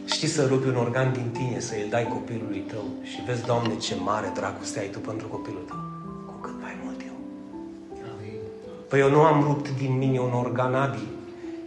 știi 0.05 0.27
să 0.27 0.45
rupi 0.45 0.67
un 0.67 0.75
organ 0.75 1.11
din 1.13 1.29
tine, 1.31 1.59
să 1.59 1.73
îl 1.83 1.89
dai 1.89 2.07
copilului 2.07 2.63
tău 2.67 2.83
și 3.03 3.23
vezi, 3.25 3.45
Doamne, 3.45 3.75
ce 3.75 3.95
mare 4.03 4.31
dragoste 4.33 4.79
ai 4.79 4.87
Tu 4.87 4.99
pentru 4.99 5.27
copilul 5.27 5.63
tău, 5.67 5.77
cu 6.25 6.33
cât 6.41 6.53
mai 6.61 6.77
mult 6.83 7.01
eu. 7.01 7.17
Păi 8.87 8.99
eu 8.99 9.09
nu 9.09 9.21
am 9.21 9.43
rupt 9.47 9.69
din 9.77 9.97
mine 9.97 10.19
un 10.19 10.33
organ, 10.33 10.73
Adi. 10.75 11.07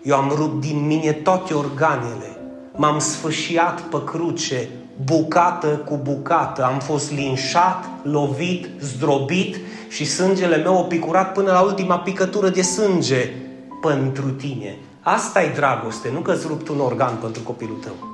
Eu 0.02 0.16
am 0.16 0.32
rupt 0.36 0.60
din 0.60 0.86
mine 0.86 1.12
toate 1.12 1.54
organele. 1.54 2.36
M-am 2.76 2.98
sfâșiat 2.98 3.80
pe 3.80 4.04
cruce, 4.04 4.68
bucată 5.04 5.66
cu 5.66 6.00
bucată. 6.02 6.64
Am 6.64 6.78
fost 6.78 7.12
linșat, 7.12 7.84
lovit, 8.02 8.68
zdrobit 8.80 9.56
și 9.88 10.04
sângele 10.04 10.56
meu 10.56 10.78
a 10.78 10.82
picurat 10.82 11.32
până 11.32 11.52
la 11.52 11.60
ultima 11.60 11.98
picătură 11.98 12.48
de 12.48 12.62
sânge 12.62 13.46
pentru 13.80 14.30
tine. 14.30 14.78
Asta 15.00 15.42
e 15.42 15.52
dragoste, 15.54 16.10
nu 16.12 16.20
că-ți 16.20 16.46
rupt 16.46 16.68
un 16.68 16.80
organ 16.80 17.16
pentru 17.20 17.42
copilul 17.42 17.76
tău. 17.76 18.08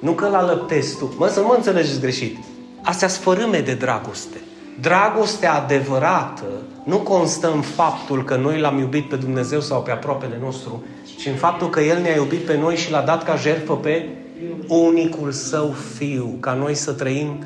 Nu 0.00 0.12
că 0.12 0.28
la 0.28 0.46
lăptezi 0.46 0.98
tu. 0.98 1.12
Mă, 1.18 1.28
să 1.28 1.40
nu 1.40 1.46
mă 1.46 1.54
înțelegeți 1.56 2.00
greșit. 2.00 2.36
Astea 2.82 3.08
sunt 3.08 3.22
fărâme 3.22 3.60
de 3.60 3.74
dragoste. 3.74 4.36
Dragostea 4.80 5.54
adevărată 5.54 6.44
nu 6.84 6.96
constă 6.96 7.52
în 7.52 7.60
faptul 7.60 8.24
că 8.24 8.36
noi 8.36 8.60
l-am 8.60 8.78
iubit 8.78 9.08
pe 9.08 9.16
Dumnezeu 9.16 9.60
sau 9.60 9.82
pe 9.82 9.90
aproapele 9.90 10.38
nostru, 10.42 10.82
ci 11.18 11.26
în 11.26 11.34
faptul 11.34 11.70
că 11.70 11.80
El 11.80 12.00
ne-a 12.00 12.14
iubit 12.14 12.44
pe 12.44 12.56
noi 12.56 12.76
și 12.76 12.90
l-a 12.90 13.00
dat 13.00 13.24
ca 13.24 13.36
jertfă 13.36 13.76
pe 13.76 14.08
unicul 14.68 15.32
Său 15.32 15.74
Fiu, 15.96 16.36
ca 16.40 16.52
noi 16.52 16.74
să 16.74 16.92
trăim 16.92 17.44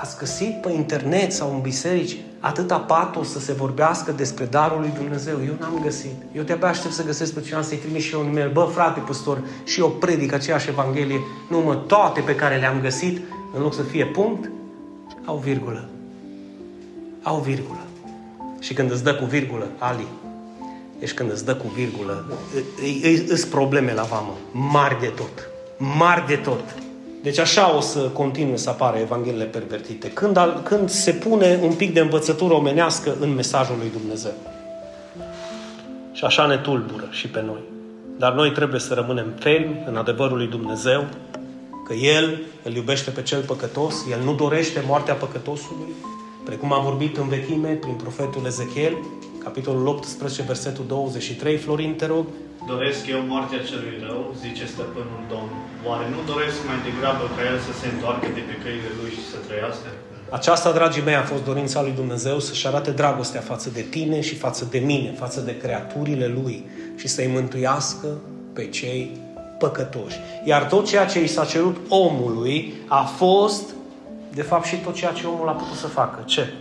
Ați 0.00 0.18
găsit 0.18 0.60
pe 0.60 0.72
internet 0.72 1.32
sau 1.32 1.54
în 1.54 1.60
biserici 1.60 2.16
atâta 2.40 2.78
patos 2.78 3.30
să 3.30 3.38
se 3.38 3.52
vorbească 3.52 4.12
despre 4.12 4.44
darul 4.44 4.80
lui 4.80 4.92
Dumnezeu? 4.94 5.36
Eu 5.46 5.54
n-am 5.60 5.80
găsit. 5.82 6.14
Eu 6.32 6.42
de-abia 6.42 6.68
aștept 6.68 6.94
să 6.94 7.04
găsesc 7.04 7.32
pe 7.32 7.40
cineva 7.40 7.62
să-i 7.62 7.76
trimis 7.76 8.02
și 8.02 8.14
eu 8.14 8.20
un 8.20 8.32
mail. 8.32 8.50
Bă, 8.52 8.68
frate 8.74 9.00
păstor, 9.00 9.42
și 9.64 9.80
eu 9.80 9.88
predic 9.88 10.32
aceeași 10.32 10.68
Evanghelie. 10.68 11.20
Nu 11.50 11.58
mă, 11.58 11.74
toate 11.74 12.20
pe 12.20 12.34
care 12.34 12.56
le-am 12.56 12.80
găsit, 12.80 13.20
în 13.54 13.62
loc 13.62 13.74
să 13.74 13.82
fie 13.82 14.06
punct, 14.06 14.50
au 15.24 15.36
virgulă. 15.36 15.88
Au 17.22 17.38
virgulă. 17.38 17.86
Și 18.60 18.74
când 18.74 18.90
îți 18.90 19.04
dă 19.04 19.14
cu 19.14 19.24
virgulă, 19.24 19.70
Ali, 19.78 20.06
deci 20.98 21.12
când 21.12 21.30
îți 21.30 21.44
dă 21.44 21.54
cu 21.54 21.66
virgulă, 21.68 22.32
îți 23.28 23.48
probleme 23.48 23.94
la 23.94 24.02
vamă. 24.02 24.34
Mari 24.52 25.00
de 25.00 25.06
tot. 25.06 25.48
Mari 25.76 26.26
de 26.26 26.36
tot. 26.36 26.74
Deci 27.22 27.38
așa 27.38 27.76
o 27.76 27.80
să 27.80 27.98
continue 27.98 28.56
să 28.56 28.70
apară 28.70 28.98
Evangheliile 28.98 29.44
pervertite. 29.44 30.10
Când, 30.10 30.36
al, 30.36 30.60
când 30.64 30.88
se 30.88 31.12
pune 31.12 31.58
un 31.62 31.72
pic 31.72 31.92
de 31.92 32.00
învățătură 32.00 32.54
omenească 32.54 33.16
în 33.20 33.34
mesajul 33.34 33.76
lui 33.78 33.90
Dumnezeu. 33.90 34.34
Și 36.12 36.24
așa 36.24 36.46
ne 36.46 36.56
tulbură 36.56 37.08
și 37.10 37.28
pe 37.28 37.42
noi. 37.42 37.60
Dar 38.18 38.32
noi 38.32 38.52
trebuie 38.52 38.80
să 38.80 38.94
rămânem 38.94 39.32
fermi 39.38 39.82
în 39.86 39.96
adevărul 39.96 40.36
lui 40.36 40.46
Dumnezeu, 40.46 41.04
că 41.86 41.94
El 41.94 42.42
îl 42.62 42.74
iubește 42.74 43.10
pe 43.10 43.22
cel 43.22 43.42
păcătos, 43.42 43.94
El 44.10 44.20
nu 44.24 44.34
dorește 44.34 44.82
moartea 44.86 45.14
păcătosului, 45.14 45.92
precum 46.44 46.72
a 46.72 46.78
vorbit 46.78 47.16
în 47.16 47.28
vechime 47.28 47.68
prin 47.68 47.94
profetul 47.94 48.42
Ezechiel, 48.46 48.96
capitolul 49.44 49.86
18, 49.86 50.42
versetul 50.42 50.84
23, 50.86 51.56
Florin, 51.56 51.94
te 51.94 52.06
rog, 52.06 52.26
Doresc 52.72 53.06
eu 53.14 53.20
moartea 53.32 53.60
celui 53.70 53.96
rău, 54.06 54.20
zice 54.44 54.64
stăpânul 54.74 55.22
Domn. 55.32 55.50
Oare 55.88 56.06
nu 56.14 56.20
doresc 56.32 56.58
mai 56.70 56.78
degrabă 56.88 57.24
ca 57.36 57.42
el 57.50 57.58
să 57.66 57.72
se 57.80 57.86
întoarcă 57.94 58.28
de 58.36 58.42
pe 58.48 58.56
căile 58.62 58.90
lui 59.00 59.10
și 59.16 59.22
să 59.32 59.36
trăiască? 59.46 59.88
Aceasta, 60.38 60.70
dragii 60.78 61.02
mei, 61.08 61.14
a 61.14 61.30
fost 61.32 61.44
dorința 61.44 61.82
lui 61.82 61.94
Dumnezeu 62.00 62.38
să-și 62.38 62.66
arate 62.66 62.90
dragostea 62.90 63.40
față 63.40 63.68
de 63.70 63.80
tine 63.80 64.20
și 64.20 64.34
față 64.34 64.66
de 64.70 64.78
mine, 64.78 65.10
față 65.18 65.40
de 65.40 65.56
creaturile 65.56 66.26
lui 66.26 66.56
și 66.96 67.08
să-i 67.08 67.32
mântuiască 67.36 68.08
pe 68.52 68.64
cei 68.66 69.16
păcătoși. 69.58 70.18
Iar 70.44 70.62
tot 70.64 70.86
ceea 70.86 71.06
ce 71.06 71.22
i 71.22 71.26
s-a 71.26 71.44
cerut 71.44 71.76
omului 71.88 72.74
a 72.86 73.02
fost, 73.02 73.64
de 74.34 74.42
fapt, 74.42 74.66
și 74.66 74.76
tot 74.76 74.94
ceea 74.94 75.12
ce 75.12 75.26
omul 75.26 75.48
a 75.48 75.52
putut 75.52 75.76
să 75.76 75.86
facă. 75.86 76.18
Ce? 76.24 76.52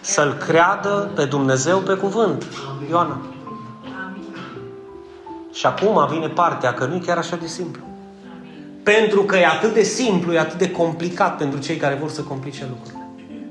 Să-L 0.00 0.32
creadă 0.32 1.10
pe 1.14 1.24
Dumnezeu 1.24 1.78
pe 1.78 1.94
cuvânt. 1.94 2.46
Ioana. 2.90 3.20
Și 5.60 5.66
acum 5.66 6.06
vine 6.10 6.28
partea 6.28 6.74
că 6.74 6.84
nu 6.84 6.94
e 6.94 6.98
chiar 7.06 7.18
așa 7.18 7.36
de 7.36 7.46
simplu. 7.46 7.82
Pentru 8.82 9.22
că 9.22 9.36
e 9.36 9.46
atât 9.46 9.74
de 9.74 9.82
simplu, 9.82 10.32
e 10.32 10.38
atât 10.38 10.58
de 10.58 10.70
complicat 10.70 11.36
pentru 11.36 11.58
cei 11.58 11.76
care 11.76 11.94
vor 12.00 12.10
să 12.10 12.22
complice 12.22 12.66
lucrurile. 12.68 13.08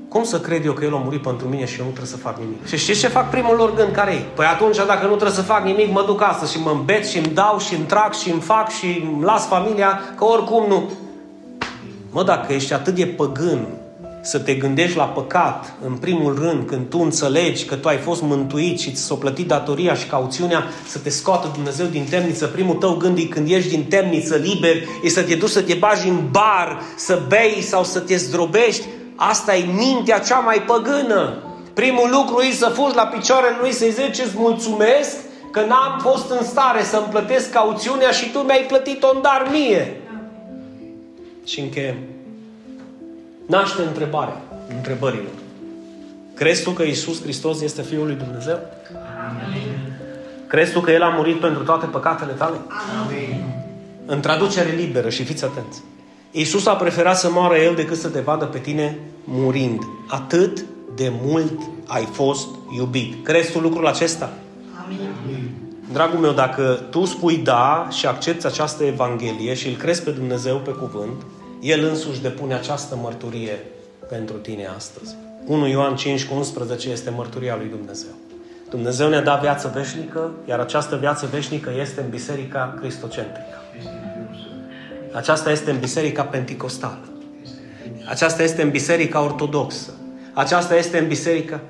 Cum 0.08 0.24
să 0.24 0.40
cred 0.40 0.64
eu 0.64 0.72
că 0.72 0.84
El 0.84 0.94
a 0.94 0.98
murit 1.04 1.22
pentru 1.22 1.48
mine 1.48 1.64
și 1.64 1.78
eu 1.78 1.84
nu 1.84 1.90
trebuie 1.90 2.10
să 2.10 2.16
fac 2.16 2.38
nimic? 2.38 2.66
Și 2.66 2.76
știți 2.76 3.00
ce 3.00 3.08
fac 3.08 3.30
primul 3.30 3.56
lor 3.56 3.74
gând 3.74 3.92
care 3.92 4.12
e? 4.12 4.18
Păi 4.34 4.46
atunci 4.46 4.76
dacă 4.76 5.02
nu 5.06 5.14
trebuie 5.14 5.36
să 5.36 5.42
fac 5.42 5.64
nimic, 5.64 5.92
mă 5.92 6.04
duc 6.06 6.22
astăzi 6.22 6.52
și 6.52 6.60
mă 6.60 6.70
îmbet 6.70 7.06
și 7.06 7.18
îmi 7.18 7.34
dau 7.34 7.58
și 7.58 7.74
îmi 7.74 7.84
trag 7.84 8.12
și 8.12 8.30
îmi 8.30 8.40
fac 8.40 8.70
și 8.70 9.02
îmi 9.12 9.24
las 9.24 9.46
familia, 9.46 10.00
că 10.16 10.24
oricum 10.24 10.68
nu. 10.68 10.90
Mă, 12.10 12.22
dacă 12.24 12.52
ești 12.52 12.72
atât 12.72 12.94
de 12.94 13.06
păgân 13.06 13.66
să 14.20 14.38
te 14.38 14.54
gândești 14.54 14.96
la 14.96 15.04
păcat, 15.04 15.74
în 15.86 15.96
primul 15.96 16.38
rând, 16.38 16.66
când 16.66 16.88
tu 16.88 16.98
înțelegi 16.98 17.64
că 17.64 17.74
tu 17.74 17.88
ai 17.88 17.96
fost 17.96 18.22
mântuit 18.22 18.78
și 18.78 18.92
ți 18.92 19.02
s-a 19.02 19.14
plătit 19.14 19.46
datoria 19.46 19.94
și 19.94 20.06
cauțiunea, 20.06 20.64
să 20.86 20.98
te 20.98 21.10
scoată 21.10 21.50
Dumnezeu 21.54 21.86
din 21.86 22.06
temniță. 22.10 22.46
Primul 22.46 22.74
tău 22.74 22.94
gând 22.94 23.18
e 23.18 23.22
când 23.22 23.50
ești 23.50 23.70
din 23.70 23.84
temniță 23.84 24.36
liber, 24.36 24.76
e 25.02 25.08
să 25.08 25.22
te 25.22 25.34
duci 25.34 25.48
să 25.48 25.62
te 25.62 25.74
bagi 25.74 26.08
în 26.08 26.28
bar, 26.30 26.82
să 26.96 27.22
bei 27.28 27.62
sau 27.62 27.84
să 27.84 28.00
te 28.00 28.16
zdrobești. 28.16 28.84
Asta 29.16 29.56
e 29.56 29.64
mintea 29.64 30.18
cea 30.18 30.38
mai 30.38 30.62
păgână. 30.62 31.42
Primul 31.74 32.10
lucru 32.10 32.42
e 32.42 32.52
să 32.52 32.66
fugi 32.74 32.94
la 32.94 33.06
picioarele 33.06 33.56
lui 33.60 33.72
să-i 33.72 33.90
zici 33.90 34.18
îți 34.26 34.34
mulțumesc 34.36 35.16
că 35.52 35.60
n-am 35.60 35.98
fost 36.02 36.30
în 36.30 36.44
stare 36.44 36.82
să-mi 36.82 37.06
plătesc 37.10 37.50
cauțiunea 37.50 38.10
și 38.10 38.30
tu 38.32 38.38
mi-ai 38.38 38.64
plătit-o 38.68 39.10
în 39.14 39.22
dar 39.22 39.48
mie. 39.52 40.00
Și 41.44 41.60
încheiem 41.60 41.96
naște 43.50 43.82
întrebarea, 43.82 44.42
întrebărilor. 44.76 45.32
Crezi 46.34 46.62
tu 46.62 46.70
că 46.70 46.82
Isus 46.82 47.22
Hristos 47.22 47.60
este 47.60 47.82
Fiul 47.82 48.06
lui 48.06 48.14
Dumnezeu? 48.14 48.58
Amin. 49.28 49.92
Crezi 50.46 50.72
tu 50.72 50.80
că 50.80 50.90
El 50.90 51.02
a 51.02 51.08
murit 51.08 51.40
pentru 51.40 51.62
toate 51.62 51.86
păcatele 51.86 52.32
tale? 52.32 52.56
Amin. 53.04 53.44
În 54.06 54.20
traducere 54.20 54.70
liberă 54.70 55.08
și 55.08 55.24
fiți 55.24 55.44
atenți. 55.44 55.82
Isus 56.30 56.66
a 56.66 56.74
preferat 56.74 57.18
să 57.18 57.30
moară 57.30 57.56
El 57.56 57.74
decât 57.74 57.96
să 57.96 58.08
te 58.08 58.20
vadă 58.20 58.44
pe 58.44 58.58
tine 58.58 58.98
murind. 59.24 59.82
Atât 60.08 60.64
de 60.94 61.12
mult 61.22 61.60
ai 61.86 62.08
fost 62.12 62.48
iubit. 62.76 63.24
Crezi 63.24 63.52
tu 63.52 63.58
lucrul 63.58 63.86
acesta? 63.86 64.32
Amin. 64.84 65.50
Dragul 65.92 66.18
meu, 66.18 66.32
dacă 66.32 66.80
tu 66.90 67.04
spui 67.04 67.36
da 67.36 67.88
și 67.90 68.06
accepti 68.06 68.46
această 68.46 68.84
Evanghelie 68.84 69.54
și 69.54 69.68
îl 69.68 69.74
crezi 69.74 70.02
pe 70.02 70.10
Dumnezeu 70.10 70.56
pe 70.56 70.70
cuvânt, 70.70 71.22
el 71.60 71.84
însuși 71.84 72.22
depune 72.22 72.54
această 72.54 72.98
mărturie 73.02 73.64
pentru 74.08 74.36
tine 74.36 74.66
astăzi. 74.76 75.14
1 75.46 75.66
Ioan 75.66 75.96
5 75.96 76.24
cu 76.24 76.34
11 76.34 76.90
este 76.90 77.10
mărturia 77.10 77.56
lui 77.56 77.68
Dumnezeu. 77.68 78.10
Dumnezeu 78.70 79.08
ne-a 79.08 79.20
dat 79.20 79.40
viață 79.40 79.72
veșnică, 79.74 80.30
iar 80.48 80.58
această 80.58 80.96
viață 80.96 81.28
veșnică 81.32 81.72
este 81.80 82.00
în 82.00 82.08
Biserica 82.08 82.74
Cristocentrică. 82.80 83.62
Aceasta 85.12 85.50
este 85.50 85.70
în 85.70 85.78
Biserica 85.78 86.22
Pentecostală. 86.22 87.08
Aceasta 88.08 88.42
este 88.42 88.62
în 88.62 88.70
Biserica 88.70 89.22
Ortodoxă. 89.22 89.90
Aceasta 90.32 90.76
este 90.76 90.98
în 90.98 91.06
Biserica... 91.06 91.60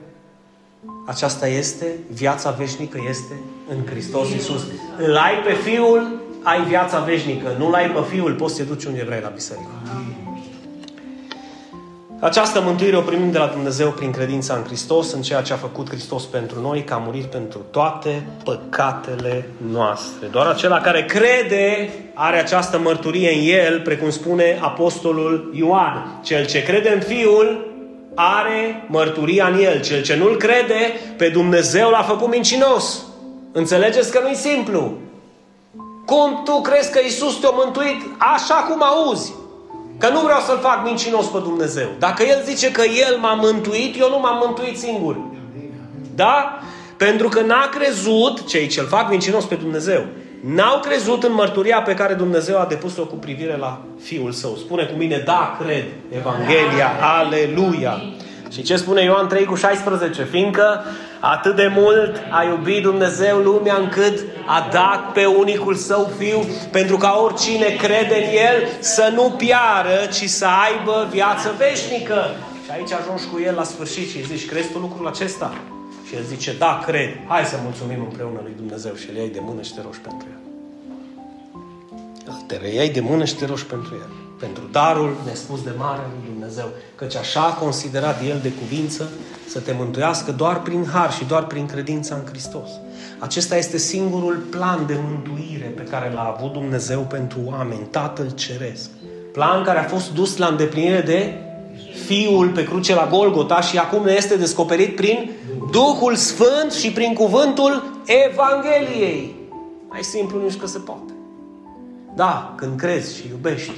Aceasta 1.07 1.47
este, 1.47 1.87
viața 2.13 2.51
veșnică 2.51 2.99
este 3.09 3.41
în 3.69 3.87
Hristos 3.87 4.31
Iisus. 4.31 4.63
Îl 4.99 5.17
ai 5.17 5.35
pe 5.47 5.53
Fiul 5.53 6.20
ai 6.43 6.65
viața 6.65 6.99
veșnică, 6.99 7.55
nu-L 7.59 7.75
ai 7.75 7.91
pe 7.91 8.01
Fiul, 8.09 8.33
poți 8.33 8.55
să 8.55 8.63
te 8.63 8.69
duci 8.69 8.85
unde 8.85 9.05
vrei 9.07 9.21
la 9.23 9.29
biserică. 9.29 9.71
Această 12.21 12.61
mântuire 12.61 12.97
o 12.97 13.01
primim 13.01 13.31
de 13.31 13.39
la 13.39 13.47
Dumnezeu 13.47 13.91
prin 13.91 14.11
credința 14.11 14.55
în 14.55 14.65
Hristos, 14.65 15.13
în 15.13 15.23
ceea 15.23 15.43
ce 15.43 15.53
a 15.53 15.57
făcut 15.57 15.89
Hristos 15.89 16.25
pentru 16.25 16.61
noi, 16.61 16.85
că 16.85 16.95
a 16.95 16.97
murit 16.97 17.25
pentru 17.25 17.61
toate 17.71 18.27
păcatele 18.45 19.49
noastre. 19.73 20.27
Doar 20.27 20.47
acela 20.47 20.81
care 20.81 21.05
crede 21.05 21.91
are 22.15 22.39
această 22.39 22.79
mărturie 22.79 23.35
în 23.35 23.65
el, 23.67 23.81
precum 23.81 24.11
spune 24.11 24.59
Apostolul 24.61 25.51
Ioan. 25.55 26.21
Cel 26.23 26.47
ce 26.47 26.63
crede 26.63 26.93
în 26.95 27.01
Fiul 27.01 27.67
are 28.15 28.85
mărturia 28.87 29.47
în 29.47 29.59
el. 29.59 29.81
Cel 29.81 30.03
ce 30.03 30.17
nu-L 30.17 30.37
crede, 30.37 30.93
pe 31.17 31.29
Dumnezeu 31.29 31.91
l-a 31.91 32.03
făcut 32.03 32.31
mincinos. 32.31 33.03
Înțelegeți 33.53 34.13
că 34.13 34.21
nu-i 34.23 34.35
simplu. 34.35 34.99
Cum 36.11 36.41
tu 36.45 36.61
crezi 36.61 36.93
că 36.93 37.01
Isus 37.07 37.35
te-a 37.41 37.51
mântuit 37.53 38.01
așa 38.19 38.55
cum 38.55 38.83
auzi? 38.83 39.33
Că 39.99 40.09
nu 40.09 40.21
vreau 40.21 40.41
să-L 40.41 40.59
fac 40.59 40.85
mincinos 40.85 41.27
pe 41.27 41.39
Dumnezeu. 41.39 41.89
Dacă 41.99 42.23
El 42.23 42.43
zice 42.45 42.71
că 42.71 42.83
El 42.83 43.17
m-a 43.19 43.35
mântuit, 43.35 43.99
eu 43.99 44.09
nu 44.09 44.19
m-am 44.19 44.43
mântuit 44.45 44.79
singur. 44.79 45.17
Da? 46.15 46.59
Pentru 46.97 47.29
că 47.29 47.41
n-a 47.41 47.69
crezut, 47.69 48.47
cei 48.47 48.67
ce-L 48.67 48.87
fac 48.87 49.11
mincinos 49.11 49.45
pe 49.45 49.55
Dumnezeu, 49.55 50.05
n-au 50.41 50.81
crezut 50.81 51.23
în 51.23 51.33
mărturia 51.33 51.83
pe 51.83 51.95
care 51.95 52.15
Dumnezeu 52.15 52.59
a 52.59 52.65
depus-o 52.65 53.07
cu 53.07 53.15
privire 53.15 53.57
la 53.57 53.81
Fiul 54.01 54.33
Său. 54.33 54.57
Spune 54.57 54.85
cu 54.85 54.97
mine, 54.97 55.23
da, 55.27 55.57
cred, 55.63 55.85
Evanghelia, 56.17 56.91
aleluia. 57.01 58.03
Și 58.53 58.63
ce 58.63 58.77
spune 58.77 59.03
Ioan 59.03 59.29
3 59.29 59.45
cu 59.45 59.55
16? 59.55 60.25
Fiindcă 60.25 60.85
atât 61.21 61.57
de 61.57 61.73
mult 61.77 62.21
a 62.31 62.43
iubit 62.45 62.83
Dumnezeu 62.83 63.39
lumea 63.39 63.77
încât 63.77 64.25
a 64.47 64.69
dat 64.73 65.13
pe 65.13 65.25
unicul 65.25 65.75
său 65.75 66.13
fiu 66.19 66.45
pentru 66.71 66.97
ca 66.97 67.21
oricine 67.25 67.67
crede 67.67 68.17
în 68.17 68.37
el 68.37 68.69
să 68.81 69.13
nu 69.15 69.35
piară, 69.37 70.07
ci 70.13 70.25
să 70.29 70.47
aibă 70.47 71.09
viață 71.11 71.55
veșnică. 71.59 72.25
Și 72.65 72.71
aici 72.71 72.93
ajungi 72.93 73.25
cu 73.33 73.41
el 73.41 73.55
la 73.55 73.65
sfârșit 73.65 74.09
și 74.11 74.27
zici, 74.27 74.47
crezi 74.47 74.73
tu 74.73 74.79
lucrul 74.79 75.07
acesta? 75.07 75.53
Și 76.09 76.15
el 76.15 76.23
zice, 76.23 76.55
da, 76.59 76.83
cred. 76.87 77.09
Hai 77.27 77.45
să 77.45 77.57
mulțumim 77.63 78.01
împreună 78.03 78.41
lui 78.43 78.53
Dumnezeu 78.57 78.95
și 78.95 79.11
îl 79.11 79.17
iei 79.17 79.31
de 79.31 79.41
mână 79.43 79.63
și 79.63 79.75
te 79.75 79.81
rogi 79.85 79.99
pentru 79.99 80.27
el. 80.31 80.39
Te 82.47 82.57
reiei 82.57 82.91
de 82.91 83.01
mână 83.01 83.25
și 83.25 83.35
te 83.35 83.47
rogi 83.47 83.65
pentru 83.65 83.95
el 83.95 84.30
pentru 84.41 84.63
darul 84.73 85.17
nespus 85.25 85.63
de 85.63 85.73
mare 85.79 86.01
lui 86.11 86.31
Dumnezeu, 86.33 86.69
căci 86.95 87.17
așa 87.17 87.41
a 87.41 87.55
considerat 87.55 88.23
El 88.29 88.39
de 88.43 88.53
cuvință 88.53 89.09
să 89.49 89.61
te 89.61 89.73
mântuiască 89.79 90.33
doar 90.33 90.63
prin 90.63 90.87
har 90.93 91.13
și 91.13 91.25
doar 91.25 91.45
prin 91.45 91.67
credința 91.67 92.15
în 92.15 92.25
Hristos. 92.31 92.69
Acesta 93.19 93.57
este 93.57 93.77
singurul 93.77 94.37
plan 94.51 94.87
de 94.87 94.99
mântuire 95.09 95.73
pe 95.77 95.83
care 95.83 96.13
l-a 96.15 96.35
avut 96.37 96.53
Dumnezeu 96.53 97.01
pentru 97.01 97.39
oameni, 97.45 97.87
Tatăl 97.91 98.31
Ceresc. 98.31 98.91
Plan 99.33 99.65
care 99.65 99.79
a 99.79 99.89
fost 99.89 100.13
dus 100.13 100.37
la 100.37 100.47
îndeplinire 100.47 101.01
de 101.01 101.35
Fiul 102.07 102.49
pe 102.49 102.65
cruce 102.65 102.95
la 102.95 103.09
Golgota 103.11 103.61
și 103.61 103.79
acum 103.79 104.05
ne 104.05 104.13
este 104.13 104.37
descoperit 104.37 104.97
prin 104.97 105.31
Duhul 105.71 106.15
Sfânt 106.15 106.73
și 106.73 106.93
prin 106.93 107.15
cuvântul 107.15 108.01
Evangheliei. 108.07 109.35
Mai 109.89 110.03
simplu 110.03 110.43
nici 110.43 110.57
că 110.57 110.67
se 110.67 110.79
poate. 110.79 111.13
Da, 112.15 112.55
când 112.57 112.79
crezi 112.79 113.17
și 113.17 113.29
iubești, 113.29 113.73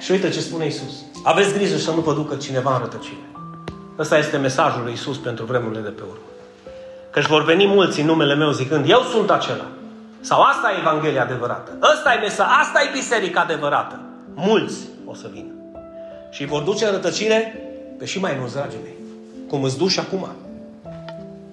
și 0.00 0.10
uite 0.10 0.30
ce 0.30 0.40
spune 0.40 0.66
Isus. 0.66 0.92
Aveți 1.24 1.52
grijă 1.52 1.76
să 1.76 1.90
nu 1.90 2.00
vă 2.00 2.14
ducă 2.14 2.34
cineva 2.34 2.74
în 2.74 2.80
rătăcire. 2.80 3.30
Ăsta 3.98 4.18
este 4.18 4.36
mesajul 4.36 4.82
lui 4.82 4.92
Isus 4.92 5.16
pentru 5.16 5.44
vremurile 5.44 5.80
de 5.80 5.88
pe 5.88 6.02
urmă. 6.02 6.24
Căci 7.10 7.26
vor 7.26 7.44
veni 7.44 7.66
mulți 7.66 8.00
în 8.00 8.06
numele 8.06 8.34
meu 8.34 8.50
zicând, 8.50 8.90
eu 8.90 9.00
sunt 9.00 9.30
acela. 9.30 9.66
Sau 10.20 10.40
asta 10.40 10.70
e 10.70 10.78
Evanghelia 10.80 11.22
adevărată. 11.22 11.70
Ăsta 11.92 12.14
e 12.14 12.20
mesaj, 12.20 12.46
asta 12.60 12.80
e 12.82 12.90
biserica 12.92 13.40
adevărată. 13.40 14.00
Mulți 14.34 14.76
o 15.04 15.14
să 15.14 15.26
vină. 15.32 15.52
Și 16.30 16.44
vor 16.44 16.62
duce 16.62 16.84
în 16.84 16.90
rătăcire 16.90 17.54
pe 17.98 18.04
și 18.04 18.20
mai 18.20 18.36
mulți, 18.38 18.54
dragii 18.54 18.78
mei. 18.82 18.94
Cum 19.48 19.62
îți 19.62 19.78
duci 19.78 19.98
acum. 19.98 20.28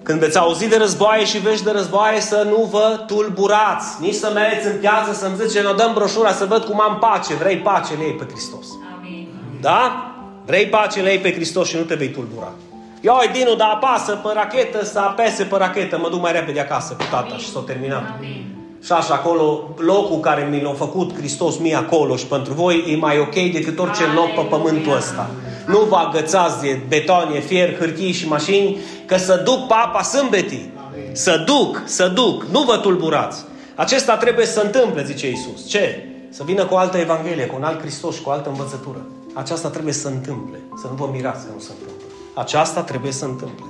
Când 0.08 0.20
veți 0.20 0.38
auzi 0.38 0.68
de 0.68 0.76
războaie 0.76 1.24
și 1.24 1.38
vești 1.38 1.64
de 1.64 1.70
războaie, 1.70 2.20
să 2.20 2.46
nu 2.50 2.68
vă 2.70 3.04
tulburați. 3.06 3.86
Nici 4.00 4.14
să 4.14 4.30
mergeți 4.34 4.66
în 4.66 4.76
piață 4.80 5.12
să-mi 5.12 5.36
zice, 5.46 5.60
ne 5.60 5.72
dăm 5.76 5.92
broșura 5.94 6.32
să 6.32 6.44
văd 6.44 6.64
cum 6.64 6.80
am 6.80 6.98
pace. 6.98 7.34
Vrei 7.34 7.56
pace, 7.56 7.92
le 7.94 8.04
pe 8.18 8.26
Hristos. 8.30 8.66
Amin. 8.98 9.28
Da? 9.60 10.12
Vrei 10.46 10.66
pace, 10.66 11.00
le 11.00 11.18
pe 11.22 11.32
Hristos 11.32 11.68
și 11.68 11.76
nu 11.76 11.82
te 11.82 11.94
vei 11.94 12.08
tulbura. 12.08 12.52
Ia 13.00 13.12
oi, 13.12 13.30
Dinu, 13.32 13.54
dar 13.54 13.68
apasă 13.72 14.12
pe 14.12 14.28
rachetă, 14.34 14.84
să 14.84 14.98
apese 14.98 15.44
pe 15.44 15.56
rachetă, 15.56 15.98
mă 15.98 16.08
duc 16.08 16.20
mai 16.20 16.32
repede 16.32 16.60
acasă 16.60 16.92
cu 16.92 17.04
tata 17.10 17.26
Amin. 17.26 17.38
și 17.38 17.50
s-a 17.50 17.62
terminat. 17.66 18.04
Amin. 18.16 18.44
Și 18.84 18.92
așa, 18.92 19.14
acolo, 19.14 19.74
locul 19.76 20.20
care 20.20 20.48
mi 20.50 20.62
l-a 20.62 20.72
făcut 20.72 21.16
Hristos 21.16 21.58
mie 21.58 21.74
acolo 21.74 22.16
și 22.16 22.26
pentru 22.26 22.52
voi 22.52 22.84
e 22.88 22.96
mai 22.96 23.18
ok 23.18 23.34
decât 23.34 23.78
orice 23.78 24.02
loc 24.14 24.34
pe 24.34 24.40
pământul 24.40 24.96
ăsta. 24.96 25.30
Nu 25.68 25.78
vă 25.78 25.96
agățați 25.96 26.60
de 26.60 26.80
betonie, 26.88 27.40
fier, 27.40 27.76
hârtii 27.76 28.12
și 28.12 28.28
mașini, 28.28 28.78
că 29.06 29.16
să 29.16 29.42
duc 29.44 29.66
papa 29.66 30.02
sâmbetii. 30.02 30.72
Să 31.12 31.42
duc, 31.46 31.82
să 31.84 32.08
duc, 32.08 32.44
nu 32.50 32.62
vă 32.62 32.76
tulburați. 32.76 33.44
Acesta 33.74 34.16
trebuie 34.16 34.46
să 34.46 34.60
întâmple, 34.64 35.04
zice 35.04 35.30
Isus. 35.30 35.68
Ce? 35.68 36.06
Să 36.30 36.42
vină 36.44 36.64
cu 36.64 36.74
o 36.74 36.76
altă 36.76 36.96
Evanghelie, 36.96 37.46
cu 37.46 37.56
un 37.56 37.62
alt 37.62 37.80
Hristos 37.80 38.14
și 38.14 38.22
cu 38.22 38.28
o 38.28 38.32
altă 38.32 38.48
învățătură. 38.48 39.06
Aceasta 39.32 39.68
trebuie 39.68 39.92
să 39.92 40.08
întâmple. 40.08 40.60
Să 40.80 40.86
nu 40.90 40.94
vă 40.94 41.08
mirați 41.12 41.46
că 41.46 41.50
nu 41.54 41.60
se 41.60 41.70
întâmplă. 41.78 42.06
Aceasta 42.34 42.80
trebuie 42.80 43.12
să 43.12 43.24
întâmple. 43.24 43.64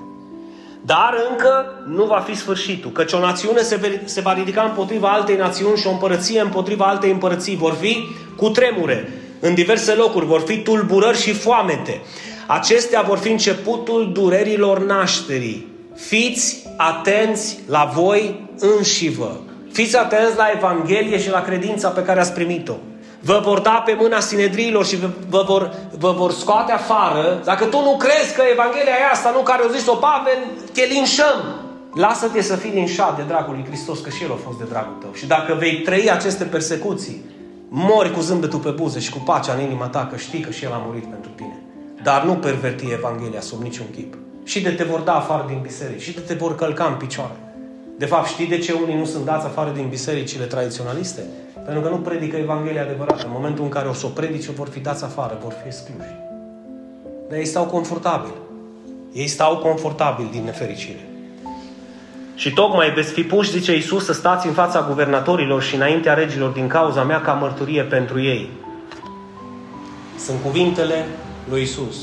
Dar 0.81 1.15
încă 1.31 1.65
nu 1.87 2.05
va 2.05 2.19
fi 2.19 2.35
sfârșitul, 2.37 2.91
căci 2.91 3.13
o 3.13 3.19
națiune 3.19 3.61
se, 3.61 4.03
se 4.05 4.21
va 4.21 4.33
ridica 4.33 4.63
împotriva 4.63 5.09
altei 5.09 5.37
națiuni 5.37 5.77
și 5.77 5.87
o 5.87 5.91
împărăție 5.91 6.41
împotriva 6.41 6.85
altei 6.85 7.11
împărății. 7.11 7.57
Vor 7.57 7.73
fi 7.73 8.09
cu 8.37 8.49
tremure 8.49 9.13
în 9.41 9.55
diverse 9.55 9.93
locuri, 9.93 10.27
vor 10.27 10.41
fi 10.41 10.59
tulburări 10.59 11.21
și 11.21 11.33
foamete. 11.33 12.01
Acestea 12.47 13.03
vor 13.03 13.19
fi 13.19 13.31
începutul 13.31 14.11
durerilor 14.13 14.85
nașterii. 14.85 15.67
Fiți 15.95 16.67
atenți 16.77 17.59
la 17.67 17.91
voi 17.95 18.51
înșivă. 18.59 19.41
Fiți 19.73 19.97
atenți 19.97 20.37
la 20.37 20.51
Evanghelie 20.55 21.21
și 21.21 21.31
la 21.31 21.43
credința 21.43 21.89
pe 21.89 22.03
care 22.03 22.21
ați 22.21 22.33
primit-o. 22.33 22.75
Vă 23.21 23.41
vor 23.45 23.59
da 23.59 23.83
pe 23.87 23.97
mâna 23.99 24.21
sinedriilor 24.21 24.87
și 24.87 24.99
vă 25.29 25.45
vor, 25.47 25.73
vă 25.99 26.13
vor 26.13 26.33
scoate 26.33 26.73
afară. 26.73 27.41
Dacă 27.45 27.65
tu 27.65 27.83
nu 27.83 27.97
crezi 27.97 28.35
că 28.35 28.43
Evanghelia 28.53 28.93
e 28.93 29.11
asta, 29.13 29.31
nu 29.31 29.41
care 29.41 29.63
o 29.63 29.73
zis-o 29.73 29.95
Pavel, 29.95 30.39
te 30.73 30.85
linșăm. 30.85 31.63
Lasă-te 31.95 32.43
să 32.43 32.57
fii 32.57 32.71
linșat 32.71 33.17
de 33.17 33.23
dragul 33.29 33.55
lui 33.55 33.65
Hristos, 33.67 33.99
că 33.99 34.11
și 34.11 34.23
El 34.23 34.31
a 34.31 34.39
fost 34.47 34.59
de 34.59 34.65
dragul 34.69 34.97
tău. 35.01 35.11
Și 35.13 35.27
dacă 35.27 35.57
vei 35.59 35.77
trăi 35.77 36.11
aceste 36.11 36.45
persecuții, 36.45 37.25
mori 37.69 38.13
cu 38.13 38.21
zâmbetul 38.21 38.59
pe 38.59 38.71
buze 38.71 38.99
și 38.99 39.11
cu 39.11 39.19
pacea 39.19 39.55
în 39.55 39.61
inima 39.61 39.87
ta, 39.87 40.07
că 40.11 40.17
știi 40.17 40.41
că 40.41 40.51
și 40.51 40.65
El 40.65 40.73
a 40.73 40.83
murit 40.87 41.05
pentru 41.05 41.31
tine. 41.31 41.63
dar 42.03 42.25
nu 42.25 42.35
perverti 42.35 42.91
Evanghelia 42.93 43.41
sub 43.41 43.63
niciun 43.63 43.87
chip. 43.95 44.19
Și 44.45 44.63
de 44.63 44.71
te 44.71 44.85
vor 44.85 45.01
da 45.01 45.17
afară 45.17 45.45
din 45.49 45.59
biserici, 45.63 46.01
și 46.01 46.15
de 46.15 46.21
te 46.21 46.35
vor 46.35 46.55
călca 46.55 46.85
în 46.85 46.95
picioare. 46.95 47.37
De 47.99 48.07
fapt, 48.07 48.27
știi 48.27 48.47
de 48.47 48.59
ce 48.59 48.73
unii 48.73 48.99
nu 48.99 49.05
sunt 49.05 49.25
dați 49.25 49.47
afară 49.47 49.71
din 49.71 49.89
bisericile 49.89 50.45
tradiționaliste? 50.45 51.23
Pentru 51.65 51.83
că 51.83 51.89
nu 51.89 51.97
predică 51.97 52.37
Evanghelia 52.37 52.83
adevărată. 52.83 53.25
În 53.25 53.33
momentul 53.33 53.65
în 53.65 53.71
care 53.71 53.89
o 53.89 53.93
să 53.93 54.07
o 54.07 54.09
predice, 54.09 54.51
vor 54.51 54.69
fi 54.69 54.81
dați 54.81 55.05
afară, 55.05 55.39
vor 55.43 55.53
fi 55.63 55.67
excluși. 55.67 56.17
Dar 57.29 57.39
ei 57.39 57.45
stau 57.45 57.65
confortabil. 57.65 58.35
Ei 59.13 59.27
stau 59.27 59.57
confortabil 59.57 60.29
din 60.31 60.45
nefericire. 60.45 61.08
Și 62.39 62.53
tocmai 62.53 62.91
veți 62.91 63.13
fi 63.13 63.23
puși, 63.23 63.51
zice 63.51 63.75
Iisus, 63.75 64.05
să 64.05 64.13
stați 64.13 64.47
în 64.47 64.53
fața 64.53 64.85
guvernatorilor 64.89 65.63
și 65.63 65.75
înaintea 65.75 66.15
regilor 66.15 66.51
din 66.51 66.67
cauza 66.67 67.03
mea 67.03 67.21
ca 67.21 67.33
mărturie 67.33 67.83
pentru 67.83 68.21
ei. 68.21 68.51
Sunt 70.19 70.39
cuvintele 70.43 71.07
lui 71.49 71.61
Iisus 71.61 71.97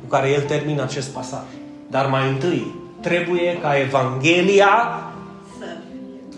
cu 0.00 0.08
care 0.08 0.30
El 0.30 0.40
termină 0.40 0.82
acest 0.82 1.08
pasaj. 1.08 1.44
Dar 1.90 2.06
mai 2.06 2.28
întâi, 2.28 2.74
trebuie 3.00 3.58
ca 3.60 3.78
Evanghelia 3.78 5.02